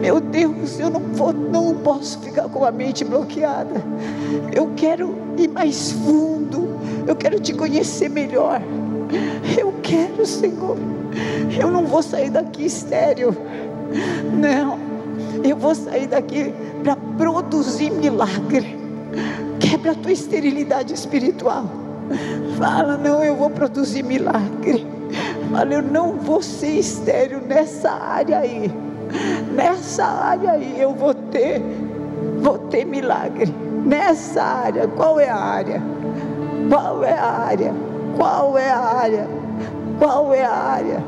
Meu 0.00 0.20
Deus, 0.20 0.78
eu 0.78 0.90
não, 0.90 1.00
vou, 1.00 1.32
não 1.32 1.74
posso 1.76 2.18
ficar 2.20 2.48
com 2.48 2.64
a 2.64 2.70
mente 2.70 3.04
bloqueada. 3.04 3.82
Eu 4.52 4.72
quero 4.76 5.16
ir 5.38 5.48
mais 5.48 5.92
fundo. 5.92 6.68
Eu 7.06 7.16
quero 7.16 7.40
te 7.40 7.52
conhecer 7.52 8.08
melhor. 8.08 8.60
Eu 9.58 9.74
quero, 9.82 10.26
Senhor. 10.26 10.76
Eu 11.58 11.70
não 11.70 11.86
vou 11.86 12.02
sair 12.02 12.30
daqui 12.30 12.64
estéreo. 12.64 13.36
Não. 14.32 14.78
Eu 15.42 15.56
vou 15.56 15.74
sair 15.74 16.06
daqui 16.06 16.52
para 16.82 16.96
produzir 17.16 17.90
milagre. 17.90 18.78
Quebra 19.60 19.92
a 19.92 19.94
tua 19.94 20.12
esterilidade 20.12 20.92
espiritual. 20.92 21.64
Fala, 22.58 22.96
não, 22.96 23.24
eu 23.24 23.36
vou 23.36 23.50
produzir 23.50 24.02
milagre. 24.02 24.86
Fala, 25.50 25.74
eu 25.74 25.82
não 25.82 26.12
vou 26.12 26.42
ser 26.42 26.78
estéreo 26.78 27.40
nessa 27.46 27.90
área 27.90 28.38
aí. 28.38 28.70
Nessa 29.54 30.04
área 30.04 30.52
aí 30.52 30.80
eu 30.80 30.92
vou 30.92 31.14
ter, 31.14 31.62
vou 32.40 32.58
ter 32.58 32.84
milagre. 32.84 33.54
Nessa 33.84 34.42
área, 34.42 34.88
qual 34.88 35.20
é 35.20 35.28
a 35.28 35.36
área? 35.36 35.82
Qual 36.68 37.04
é 37.04 37.12
a 37.12 37.30
área? 37.30 37.74
Qual 38.16 38.58
é 38.58 38.70
a 38.70 38.78
área? 38.78 39.28
Qual 39.98 40.34
é 40.34 40.44
a 40.44 40.52
área? 40.52 41.04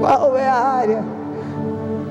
Qual 0.00 0.36
é 0.36 0.48
a 0.48 0.54
área? 0.54 1.04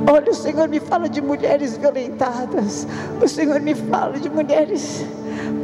Olha, 0.09 0.31
o 0.31 0.33
Senhor 0.33 0.67
me 0.67 0.79
fala 0.79 1.09
de 1.09 1.21
mulheres 1.21 1.77
violentadas. 1.77 2.87
O 3.21 3.27
Senhor 3.27 3.59
me 3.59 3.75
fala 3.75 4.19
de 4.19 4.29
mulheres 4.29 5.05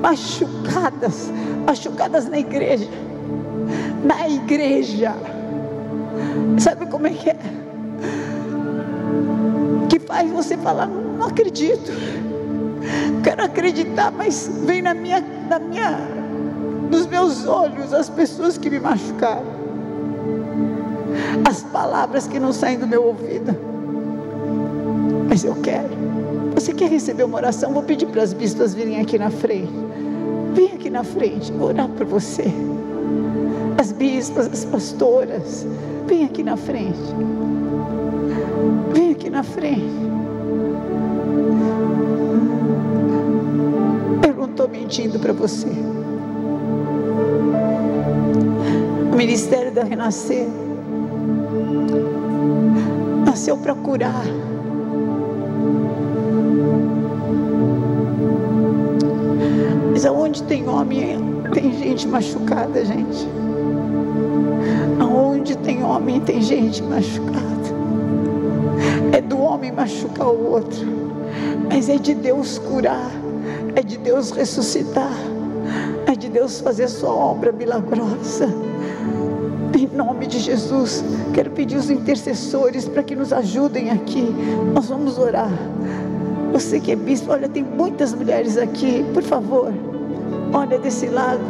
machucadas, 0.01 1.31
machucadas 1.65 2.27
na 2.27 2.39
igreja. 2.39 2.89
Na 4.03 4.27
igreja. 4.27 5.15
Sabe 6.59 6.85
como 6.88 7.07
é 7.07 7.11
que 7.11 7.29
é? 7.29 7.38
Que 9.89 9.99
faz 9.99 10.29
você 10.31 10.57
falar, 10.57 10.88
não 10.88 11.27
acredito. 11.27 11.91
Quero 13.23 13.43
acreditar, 13.43 14.11
mas 14.11 14.49
vem 14.65 14.81
na 14.81 14.93
minha, 14.93 15.19
na 15.49 15.59
minha, 15.59 15.97
nos 16.89 17.05
meus 17.05 17.45
olhos 17.47 17.93
as 17.93 18.09
pessoas 18.09 18.57
que 18.57 18.69
me 18.69 18.79
machucaram. 18.79 19.57
As 21.47 21.63
palavras 21.63 22.27
que 22.27 22.39
não 22.39 22.53
saem 22.53 22.77
do 22.77 22.88
meu 22.88 23.05
ouvido 23.05 23.77
mas 25.38 25.43
eu 25.43 25.55
quero. 25.61 25.89
Você 26.55 26.73
quer 26.73 26.89
receber 26.89 27.23
uma 27.23 27.38
oração? 27.38 27.71
Vou 27.71 27.83
pedir 27.83 28.07
para 28.07 28.23
as 28.23 28.33
bispas 28.33 28.73
virem 28.73 28.99
aqui 28.99 29.19
na 29.19 29.29
frente. 29.29 29.71
Vem 30.55 30.71
aqui 30.71 30.89
na 30.89 31.03
frente, 31.03 31.51
vou 31.51 31.67
orar 31.67 31.88
por 31.89 32.07
você. 32.07 32.45
As 33.79 33.91
bispas, 33.91 34.47
as 34.47 34.65
pastoras, 34.65 35.67
vem 36.07 36.25
aqui 36.25 36.41
na 36.41 36.57
frente. 36.57 36.97
Vem 38.93 39.11
aqui 39.11 39.29
na 39.29 39.43
frente. 39.43 40.07
Eu 44.27 44.33
não 44.35 44.45
estou 44.45 44.67
mentindo 44.67 45.19
para 45.19 45.33
você. 45.33 45.69
O 49.11 49.15
Ministério 49.15 49.71
da 49.71 49.83
Renascer 49.83 50.47
nasceu 53.25 53.57
para 53.57 53.75
curar. 53.75 54.25
Mas 59.91 60.05
aonde 60.05 60.43
tem 60.43 60.67
homem, 60.67 61.17
tem 61.53 61.73
gente 61.73 62.07
machucada, 62.07 62.83
gente. 62.83 63.27
Aonde 64.99 65.57
tem 65.57 65.83
homem, 65.83 66.19
tem 66.21 66.41
gente 66.41 66.83
machucada. 66.83 67.47
Homem 69.58 69.72
machucar 69.72 70.28
o 70.28 70.51
outro. 70.51 70.86
Mas 71.68 71.89
é 71.89 71.97
de 71.97 72.14
Deus 72.14 72.60
curar. 72.60 73.10
É 73.76 73.82
de 73.82 73.97
Deus 73.97 74.30
ressuscitar. 74.30 75.12
É 76.05 76.16
de 76.16 76.30
Deus 76.30 76.62
fazer 76.62 76.88
sua 76.88 77.10
obra 77.10 77.51
milagrosa. 77.51 78.45
Em 79.76 79.88
nome 79.88 80.28
de 80.28 80.38
Jesus, 80.38 81.03
quero 81.34 81.49
pedir 81.49 81.76
os 81.76 81.89
intercessores 81.89 82.88
para 82.88 83.01
que 83.01 83.16
nos 83.16 83.34
ajudem 83.34 83.89
aqui. 83.89 84.28
Nós 84.76 84.89
vamos 84.89 85.18
orar. 85.18 85.49
Você 86.53 86.80
que 86.80 86.91
é 86.91 86.95
bispo, 86.95 87.32
olha, 87.32 87.49
tem 87.49 87.64
muitas 87.64 88.14
mulheres 88.14 88.60
aqui, 88.60 89.03
por 89.12 89.24
favor, 89.24 89.74
olha 90.53 90.80
desse 90.80 91.08
lado, 91.08 91.41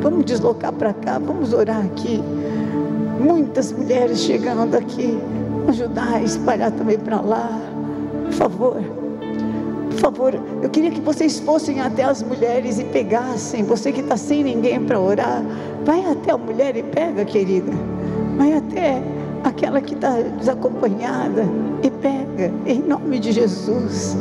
vamos 0.00 0.24
deslocar 0.24 0.72
para 0.72 0.92
cá, 0.92 1.18
vamos 1.18 1.52
orar 1.52 1.84
aqui. 1.84 2.20
Muitas 3.18 3.72
mulheres 3.72 4.20
chegando 4.20 4.76
aqui, 4.76 5.18
ajudar 5.68 6.14
a 6.14 6.22
espalhar 6.22 6.70
também 6.72 6.98
para 6.98 7.20
lá, 7.20 7.48
por 8.24 8.32
favor. 8.32 8.82
Por 9.90 9.98
favor, 10.00 10.40
eu 10.62 10.68
queria 10.68 10.90
que 10.90 11.00
vocês 11.00 11.38
fossem 11.38 11.80
até 11.80 12.04
as 12.04 12.22
mulheres 12.22 12.78
e 12.78 12.84
pegassem. 12.84 13.64
Você 13.64 13.90
que 13.90 14.00
está 14.00 14.16
sem 14.16 14.44
ninguém 14.44 14.84
para 14.84 15.00
orar, 15.00 15.42
vai 15.84 16.04
até 16.04 16.32
a 16.32 16.38
mulher 16.38 16.76
e 16.76 16.82
pega, 16.82 17.24
querida. 17.24 17.72
Vai 18.36 18.52
até 18.52 19.02
aquela 19.42 19.80
que 19.80 19.94
está 19.94 20.20
desacompanhada 20.38 21.44
e 21.82 21.90
pega, 21.90 22.52
em 22.66 22.80
nome 22.80 23.18
de 23.18 23.32
Jesus. 23.32 24.16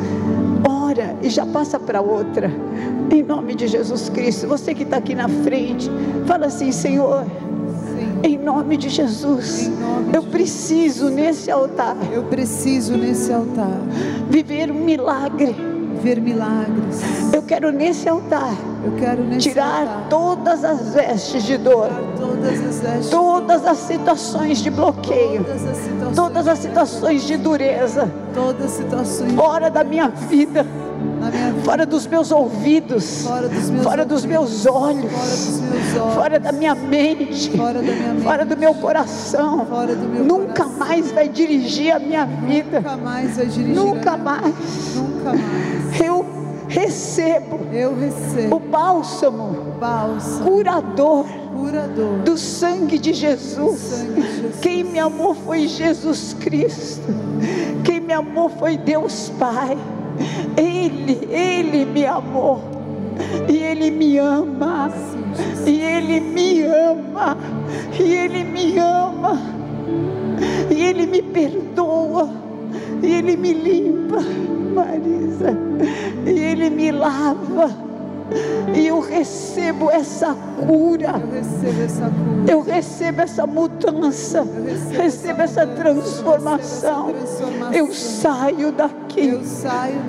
Ora 0.68 1.16
e 1.22 1.30
já 1.30 1.46
passa 1.46 1.80
para 1.80 2.02
outra, 2.02 2.50
em 3.12 3.22
nome 3.22 3.56
de 3.56 3.68
Jesus 3.68 4.08
Cristo. 4.10 4.48
Você 4.48 4.74
que 4.74 4.84
está 4.84 4.98
aqui 4.98 5.14
na 5.14 5.28
frente, 5.28 5.90
fala 6.26 6.46
assim: 6.46 6.72
Senhor, 6.72 7.26
em 8.26 8.38
nome 8.38 8.76
de 8.76 8.90
Jesus, 8.90 9.68
nome 9.68 10.12
eu 10.14 10.22
de 10.22 10.28
preciso 10.30 11.10
Jesus. 11.10 11.16
nesse 11.16 11.52
altar. 11.52 11.96
Eu 12.12 12.24
preciso 12.24 12.98
nesse 12.98 13.32
altar 13.32 13.80
viver 14.30 14.72
um 14.72 14.84
milagre 14.84 15.56
ver 16.06 16.22
milagres. 16.22 17.02
Eu 17.34 17.42
quero 17.42 17.72
nesse 17.72 18.08
altar. 18.08 18.54
Eu 18.84 18.92
quero 18.92 19.24
nesse 19.24 19.50
tirar 19.50 19.80
altar, 19.80 20.08
todas 20.10 20.64
as 20.64 20.94
vestes 20.94 21.44
de 21.44 21.58
dor. 21.58 21.90
Todas 22.16 22.64
as, 22.64 22.80
vestes 22.80 23.10
todas 23.10 23.66
as 23.66 23.78
situações 23.78 24.60
de 24.60 24.70
bloqueio. 24.70 25.44
Todas 25.44 25.66
as 25.66 25.78
situações, 25.78 26.16
todas 26.16 26.48
as 26.48 26.60
situações 26.60 27.24
de 27.24 27.38
dureza. 27.38 28.12
Todas 28.36 28.66
as 28.66 28.72
situações 28.72 29.34
fora 29.34 29.72
da 29.72 29.84
minha 29.84 30.10
vida 30.10 30.66
fora 31.64 31.86
dos 31.86 32.08
meus 32.08 32.32
ouvidos, 32.32 33.24
fora 33.24 33.48
dos 33.48 33.70
meus, 33.70 33.84
fora 33.84 34.06
dos 34.06 34.26
meus 34.26 34.66
olhos, 34.66 35.12
fora, 36.14 36.40
da 36.40 36.52
minha 36.52 36.76
mente, 36.76 37.52
fora, 38.24 38.46
do 38.46 38.58
meu 38.58 38.74
coração. 38.76 39.66
Nunca 40.26 40.66
mais 40.66 41.12
vai 41.12 41.28
dirigir 41.30 41.96
a 41.96 42.00
minha 42.00 42.26
vida. 42.26 42.80
Nunca 42.80 42.98
mais 42.98 43.38
vai 43.38 43.46
dirigir. 43.46 43.76
Nunca 43.76 44.18
mais. 44.18 44.96
Nunca 44.96 45.34
mais. 45.34 46.02
Eu 46.02 46.26
recebo. 46.68 47.60
Eu 47.72 47.96
recebo 47.98 48.56
o 48.56 48.60
bálsamo, 48.60 49.76
bálsamo 49.80 50.46
curador. 50.46 51.26
Curador. 51.56 52.20
Do 52.24 52.38
sangue 52.38 52.98
de 52.98 53.14
Jesus. 53.14 53.80
Sangue 53.80 54.22
de 54.22 54.36
Jesus. 54.36 54.56
Quem 54.62 54.84
me 54.84 55.00
amou 55.00 55.34
foi 55.34 55.68
Jesus 55.68 56.36
Cristo. 56.40 57.04
Quem 57.84 58.00
me 58.00 58.14
amou 58.14 58.50
foi 58.50 58.78
Deus 58.78 59.32
Pai. 59.40 59.78
Ele, 60.58 61.28
Ele 61.32 61.86
me 61.86 62.06
amou. 62.06 62.62
E 63.48 63.58
Ele 63.58 63.92
me 63.92 64.18
ama. 64.18 64.92
E 65.66 65.82
Ele 65.82 66.20
me 66.20 66.64
ama. 66.64 67.38
E 68.00 68.14
Ele 68.14 68.44
me 68.44 68.78
ama. 68.78 69.40
E 70.70 70.84
Ele 70.84 71.06
me 71.06 71.22
perdoa. 71.22 72.30
E 73.02 73.14
Ele 73.14 73.36
me 73.36 73.54
limpa, 73.54 74.22
Marisa. 74.74 75.58
E 76.26 76.40
Ele 76.40 76.70
me 76.70 76.92
lava 76.92 77.86
e 78.74 78.88
eu 78.88 79.00
recebo 79.00 79.90
essa 79.92 80.36
cura. 80.66 81.22
Eu 81.22 81.32
recebo 81.32 81.82
essa 81.84 82.10
cura. 82.10 82.52
Eu 82.52 82.62
recebo 82.62 83.22
essa 83.22 83.48
mudança. 83.48 84.40
Eu 84.40 84.64
recebo, 84.64 85.02
recebo 85.02 85.42
essa, 85.42 85.62
essa 85.62 85.68
transformação. 85.68 87.14
Eu 87.72 87.94
saio 87.94 88.72
daqui 88.72 89.05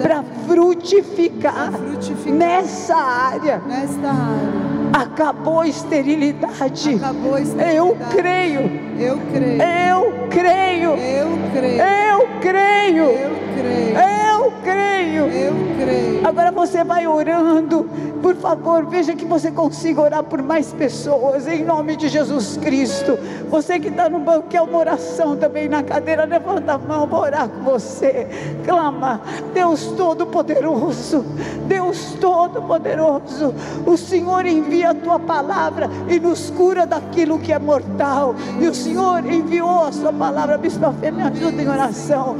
para 0.02 0.22
frutificar, 0.46 1.72
frutificar 1.72 2.32
nessa 2.32 2.96
área. 2.96 3.62
Nesta 3.66 4.08
área. 4.08 4.66
Acabou 4.92 5.60
a 5.60 5.68
esterilidade. 5.68 6.94
Acabou 6.94 7.34
a 7.34 7.40
esterilidade. 7.40 7.76
Eu 7.76 7.96
creio. 8.10 8.60
Eu 8.98 9.18
creio. 9.32 9.60
Eu 9.60 10.28
creio. 10.30 10.90
Eu 10.90 11.38
creio. 11.52 11.80
Eu 11.80 12.28
creio. 12.40 13.04
Eu 13.04 13.36
creio. 13.52 13.94
Eu 13.94 14.52
creio. 14.62 15.24
Eu 15.26 15.54
creio. 15.78 16.26
Agora 16.26 16.50
você 16.50 16.82
vai 16.82 17.06
orando. 17.06 17.88
Por 18.26 18.34
favor, 18.34 18.84
veja 18.86 19.14
que 19.14 19.24
você 19.24 19.52
consiga 19.52 20.00
orar 20.00 20.24
por 20.24 20.42
mais 20.42 20.72
pessoas, 20.72 21.46
em 21.46 21.64
nome 21.64 21.94
de 21.94 22.08
Jesus 22.08 22.56
Cristo. 22.56 23.16
Você 23.48 23.78
que 23.78 23.86
está 23.86 24.08
no 24.08 24.18
banco, 24.18 24.48
quer 24.48 24.62
uma 24.62 24.78
oração 24.78 25.36
também 25.36 25.68
na 25.68 25.84
cadeira, 25.84 26.24
levanta 26.24 26.72
a 26.72 26.78
mão, 26.78 27.06
vou 27.06 27.20
orar 27.20 27.48
com 27.48 27.62
você. 27.62 28.26
Clama, 28.64 29.20
Deus 29.54 29.92
Todo-Poderoso, 29.96 31.24
Deus 31.68 32.16
Todo-Poderoso, 32.20 33.54
o 33.86 33.96
Senhor 33.96 34.44
envia 34.44 34.90
a 34.90 34.94
tua 34.94 35.20
palavra 35.20 35.88
e 36.08 36.18
nos 36.18 36.50
cura 36.50 36.84
daquilo 36.84 37.38
que 37.38 37.52
é 37.52 37.60
mortal. 37.60 38.34
E 38.60 38.66
o 38.66 38.74
Senhor 38.74 39.24
enviou 39.24 39.84
a 39.84 39.92
sua 39.92 40.12
palavra, 40.12 40.58
Bispo 40.58 40.92
Fê, 40.94 41.12
me 41.12 41.22
ajuda 41.22 41.62
em 41.62 41.68
oração. 41.68 42.34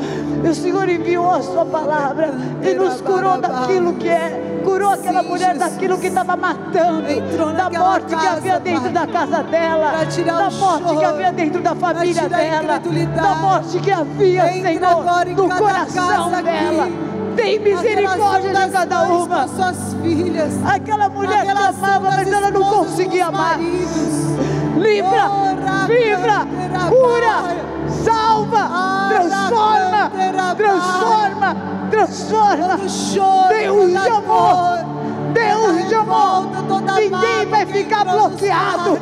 E 0.44 0.48
o 0.48 0.54
Senhor 0.54 0.88
enviou 0.88 1.30
a 1.30 1.42
sua 1.42 1.64
palavra 1.64 2.34
e 2.60 2.74
nos 2.74 3.00
curou 3.00 3.40
daquilo 3.40 3.94
que 3.94 4.08
é 4.08 4.54
curou 4.66 4.90
aquela 4.90 5.22
mulher 5.22 5.54
Jesus. 5.54 5.75
Daquilo 5.76 5.98
que 5.98 6.06
estava 6.06 6.36
matando, 6.36 7.10
Entrou 7.10 7.52
da 7.52 7.70
morte 7.70 8.06
que 8.06 8.14
casa, 8.14 8.36
havia 8.36 8.60
dentro 8.60 8.82
Pai. 8.82 8.92
da 8.92 9.06
casa 9.06 9.42
dela, 9.42 9.92
da 9.92 10.50
morte 10.50 10.84
que 10.84 10.94
choro, 10.94 11.06
havia 11.06 11.32
dentro 11.32 11.60
da 11.62 11.74
família 11.74 12.28
dela, 12.28 12.80
da 13.14 13.34
morte 13.34 13.78
que 13.80 13.92
havia, 13.92 14.56
Entra 14.56 14.88
Senhor, 14.88 15.26
no 15.36 15.48
coração 15.56 16.30
dela. 16.42 16.84
aqui. 16.84 17.06
Tem 17.36 17.58
misericórdia 17.58 18.54
de 18.54 18.70
cada 18.72 19.02
uma. 19.02 19.46
Suas 19.48 19.94
filhas. 20.02 20.54
Aquela 20.66 21.08
mulher 21.10 21.44
que 21.44 21.50
amava, 21.50 22.10
mas 22.10 22.32
ela 22.32 22.50
não 22.50 22.64
conseguia 22.64 23.26
amar. 23.26 23.58
Livra, 23.58 25.30
livra, 25.86 26.46
cura, 26.88 27.56
salva, 28.02 28.70
transforma, 29.10 30.10
transforma, 30.56 31.56
transforma. 31.90 32.66
Deus 33.48 33.92
de 33.92 34.08
amor, 34.08 34.95
Deus 35.32 35.88
de 35.88 35.94
amor. 35.94 36.46
Ninguém 36.96 37.46
vai 37.50 37.66
ficar 37.66 38.04
bloqueado. 38.04 38.98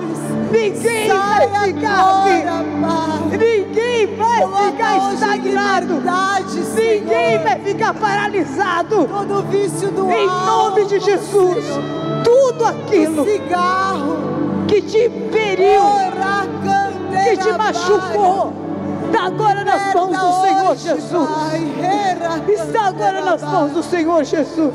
Ninguém 0.50 1.08
vai 1.08 1.48
ficar. 1.64 2.24
Ninguém 3.30 4.16
vai 4.16 4.70
ficar 4.70 5.12
estagnado. 5.12 6.02
Ninguém 6.74 7.38
vai 7.42 7.60
ficar 7.60 7.94
paralisado. 7.94 9.06
Todo 9.06 9.42
vício 9.50 9.90
do 9.90 10.10
Em 10.10 10.26
nome 10.26 10.84
de 10.86 11.00
Jesus, 11.00 11.64
tudo 12.22 12.58
Do 12.58 12.66
aquilo 12.66 13.24
que 14.66 14.82
te 14.82 15.08
canteira, 15.08 16.48
que 17.24 17.36
te 17.36 17.52
machucou, 17.52 18.52
está 19.06 19.26
agora 19.26 19.64
nas 19.64 19.94
mãos 19.94 20.16
do 20.16 20.40
Senhor 20.42 20.76
Jesus. 20.76 21.28
Está 22.48 22.86
agora 22.86 23.20
nas 23.22 23.42
mãos 23.42 23.72
do 23.72 23.82
Senhor 23.82 24.24
Jesus. 24.24 24.74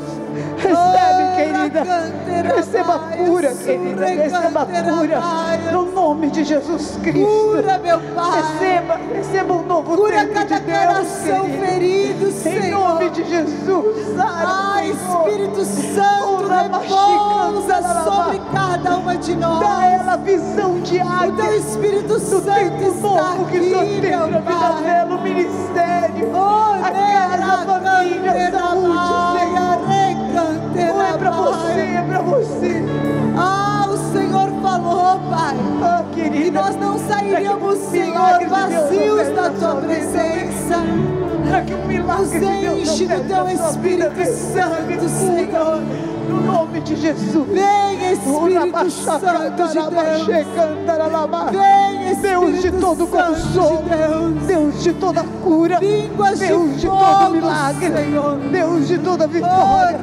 Recebe, 0.56 1.36
querida. 1.36 2.54
Receba 2.56 2.98
Pai, 2.98 3.18
cura, 3.18 3.54
querida. 3.54 4.06
Receba 4.06 4.66
cura. 4.66 5.20
Pai. 5.20 5.58
No 5.72 5.92
nome 5.92 6.30
de 6.30 6.44
Jesus 6.44 6.98
Cristo. 7.02 7.26
Cura, 7.26 7.78
meu 7.78 8.00
Pai. 8.14 8.42
Receba, 8.42 9.00
receba 9.14 9.54
um 9.54 9.62
novo 9.66 9.96
Cura 9.96 10.18
tempo 10.20 10.34
cada 10.34 10.58
de 10.58 10.60
Deus, 10.66 10.80
coração 10.86 11.40
querida. 11.44 11.66
ferido, 11.66 12.26
Em 12.28 12.32
Senhor. 12.32 12.88
nome 12.88 13.10
de 13.10 13.24
Jesus. 13.24 13.96
Ai, 14.18 14.94
Senhor. 14.94 15.28
Espírito 15.28 15.64
Santo, 15.64 16.48
repousa 16.48 17.82
sobre 18.04 18.40
cada 18.52 18.96
uma 18.96 19.16
de 19.16 19.34
Dá 19.34 19.48
nós. 19.48 19.84
ela 19.92 20.16
visão 20.16 20.80
de 20.80 20.98
O 21.00 21.32
teu. 21.36 21.56
Espírito 21.56 22.18
Santo 22.18 22.44
tempo 22.44 22.92
novo 23.00 23.44
que 23.46 23.56
aqui, 23.56 23.70
tem 23.70 24.00
meu 24.10 24.22
a 24.22 24.26
vida 24.26 24.40
Pai. 24.42 24.82
dela, 24.82 25.14
o 25.14 25.22
ministério. 25.22 26.30
Oh, 26.34 26.84
a 26.84 26.90
casa, 26.90 27.44
a 27.44 27.58
família, 27.66 28.30
a 28.30 28.50
saúde, 28.50 29.38
Senhor. 29.38 29.59
É 30.80 31.18
para 31.18 31.30
você, 31.30 31.80
é 31.80 32.02
para 32.06 32.22
você. 32.22 32.84
Ah, 33.36 33.86
o 33.88 33.96
Senhor 34.12 34.29
falou, 34.80 35.20
Pai, 35.30 35.56
que 36.12 36.22
querida. 36.22 36.62
nós 36.62 36.76
não 36.76 36.98
sairíamos, 36.98 37.78
Senhor, 37.90 38.38
de 38.38 38.46
vazios 38.46 39.28
da 39.34 39.50
tua 39.50 39.76
presença. 39.76 40.76
Para 41.48 41.62
que 41.62 41.74
o 41.74 41.86
milagre 41.86 42.38
Nos 42.38 42.88
enche 42.88 43.06
do 43.06 43.26
teu. 43.26 43.48
Espírito 43.48 44.24
Santo. 44.26 45.08
Senhor. 45.08 45.82
No 46.28 46.40
nome 46.42 46.80
de 46.80 46.94
Jesus. 46.94 47.48
Vem, 47.48 48.12
Espírito 48.12 48.90
Santo 48.90 49.68
de 49.68 49.80
Deus. 49.90 50.26
Vem, 51.50 52.14
Deus 52.20 52.50
de 52.50 52.56
Espírito 52.58 52.80
todo 52.80 53.06
consolo, 53.06 53.82
de 53.82 54.46
Deus. 54.46 54.82
De 54.82 54.92
toda 54.92 55.24
cura, 55.42 55.80
Deus 55.80 56.80
de 56.80 56.86
todo 56.86 57.30
milagre. 57.32 57.90
Deus 58.52 58.88
de 58.88 58.98
toda 58.98 59.26
vitória. 59.26 59.98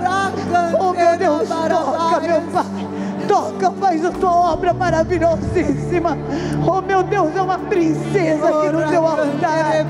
Oh 0.79 0.93
meu 0.93 1.17
Deus, 1.17 1.47
toca, 1.47 2.19
meu. 2.19 2.41
Pai. 2.51 2.86
Toca, 3.27 3.71
faz 3.79 4.05
a 4.05 4.11
tua 4.11 4.53
obra 4.53 4.73
maravilhosíssima. 4.73 6.17
Oh 6.65 6.81
meu 6.81 7.03
Deus, 7.03 7.35
é 7.35 7.41
uma 7.41 7.57
princesa 7.57 8.47
aqui 8.47 8.69
no 8.69 8.87
teu 8.87 9.05
altar. 9.05 9.85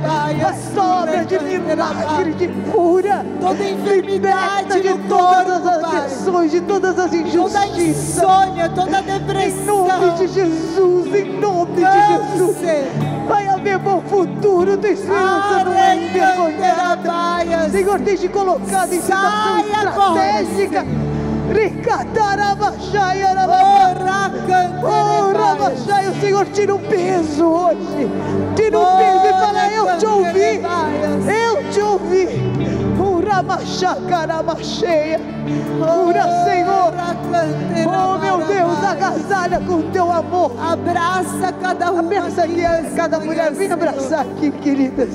a 0.77 0.81
obra 1.01 1.25
de 1.25 1.39
milagre, 1.39 2.33
de 2.33 2.47
cura. 2.71 3.25
Toda 3.39 3.63
enfermidade 3.63 4.81
de 4.81 4.93
todas 5.07 5.65
as 5.67 5.83
aflições, 5.83 6.51
de 6.51 6.61
todas 6.61 6.97
as 6.99 7.11
Toda 7.11 7.17
injustiças. 7.17 7.77
insônia, 7.79 8.69
toda 8.69 8.99
Em 8.99 9.03
depressão. 9.03 9.88
nome 9.88 10.11
de 10.17 10.27
Jesus, 10.27 11.15
em 11.15 11.39
nome 11.39 11.71
de 11.75 11.81
Jesus. 11.81 12.57
Vai 13.27 13.47
haver 13.47 13.77
bom 13.79 14.01
futuro, 14.01 14.77
tua 14.77 14.89
esperança 14.89 15.63
não 15.65 15.73
é 15.73 15.95
envergonhada. 15.95 17.69
Senhor, 17.71 17.99
tem 17.99 18.15
te 18.15 18.29
colocado 18.29 18.93
em 18.93 19.01
situação 19.01 19.59
estratégica. 19.59 20.85
O 26.10 26.20
Senhor 26.20 26.45
tira 26.48 26.76
o 26.76 26.80
peso 26.80 27.45
hoje. 27.45 28.10
Tira 28.56 28.80
o 28.80 28.98
peso 28.98 29.26
e 29.26 29.34
fala: 29.34 29.72
Eu 29.72 29.98
te 29.98 30.06
ouvi. 30.06 30.62
Eu 31.28 31.72
te 31.72 31.82
ouvi. 31.82 32.48
Ramachacarabacheia. 33.38 35.20
Cura, 35.78 36.24
Senhor. 36.43 36.93
Oh, 37.86 38.18
meu 38.18 38.38
Deus, 38.48 38.84
agasalha 38.84 39.60
com 39.60 39.84
teu 39.91 40.12
amor. 40.12 40.54
Abraça 40.60 41.52
cada 41.62 41.91
uma 41.91 42.00
Abraça 42.00 42.43
aqui, 42.43 42.62
cada 42.95 43.20
mulher, 43.20 43.52
vem 43.52 43.72
abraçar 43.72 44.22
aqui, 44.22 44.50
queridas. 44.52 45.10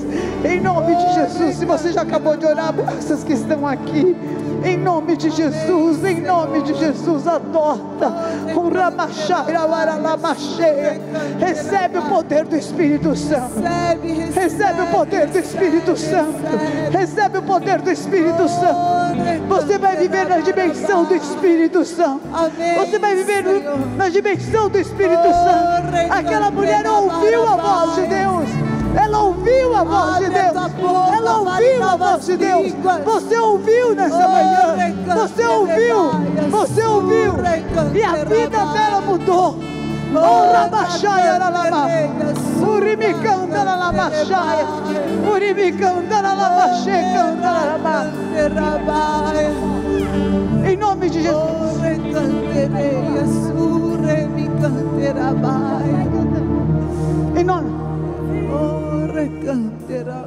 Em 0.44 0.60
nome 0.60 0.94
de 0.94 1.14
Jesus, 1.14 1.56
se 1.56 1.64
você 1.64 1.92
já 1.92 2.02
acabou 2.02 2.36
de 2.36 2.46
orar, 2.46 2.68
abraça 2.68 3.14
as 3.14 3.24
que 3.24 3.32
estão 3.32 3.66
aqui. 3.66 4.16
Em 4.64 4.76
nome 4.76 5.16
de 5.16 5.30
Jesus, 5.30 6.04
em 6.04 6.20
nome 6.20 6.62
de 6.62 6.74
Jesus, 6.74 7.26
adota. 7.26 8.12
Recebe 11.38 11.98
o 11.98 12.02
poder 12.02 12.44
do 12.44 12.56
Espírito 12.56 13.14
Santo. 13.16 13.60
Recebe, 14.34 14.80
o 14.82 14.86
poder 14.86 15.26
do 15.26 15.38
Espírito 15.38 15.96
Santo. 15.96 16.38
recebe. 16.90 17.38
O 17.38 17.42
poder 17.42 17.80
do 17.80 17.90
Espírito 17.90 18.48
Santo. 18.48 18.92
Você 19.48 19.78
vai 19.78 19.96
viver 19.96 20.28
na 20.28 20.38
dimensão 20.38 21.04
do 21.04 21.14
Espírito 21.14 21.84
Santo. 21.84 22.22
Você 22.78 22.98
vai 22.98 23.16
viver 23.16 23.44
na 23.96 24.08
dimensão 24.08 24.68
do 24.68 24.78
Espírito 24.78 25.22
Oh, 25.24 25.32
Santo. 25.32 25.90
Reino, 25.92 26.14
Aquela 26.14 26.50
mulher 26.50 26.86
ouviu 26.86 27.46
a 27.48 27.56
voz 27.56 27.94
de. 27.96 28.02
Deus. 28.06 28.61
Ela 28.96 29.18
ouviu 29.22 29.76
a 29.76 29.84
voz 29.84 30.18
de 30.18 30.30
Deus. 30.30 30.56
Ela 31.16 31.38
ouviu 31.38 31.82
a 31.82 31.96
voz 31.96 32.26
de 32.26 32.36
Deus. 32.36 32.72
Você 33.04 33.38
ouviu 33.38 33.94
nessa 33.94 34.28
manhã. 34.28 34.94
Você 35.14 35.44
ouviu. 35.44 36.10
Você 36.50 36.82
ouviu. 36.84 37.34
E 37.94 38.02
a 38.02 38.24
vida 38.24 38.64
dela 38.66 39.00
mudou. 39.00 39.58
Oh, 40.14 40.52
Rabachaya, 40.52 41.32
Reino, 41.32 41.38
Lalama. 41.38 41.86
Reino, 41.86 42.34
Urimicanda 42.68 43.64
la 43.64 43.76
lamachaia. 43.76 44.66
Urimicanda 45.26 46.20
la 46.20 46.34
lamachecanda 46.34 47.50
la 47.50 47.64
lama. 47.64 48.12
Em 50.66 50.76
nome 50.76 51.08
de 51.08 51.22
Jesus. 51.22 51.62
Ore 54.02 54.26
mi. 54.26 54.42
रहता 59.14 59.54
तेरा 59.88 60.18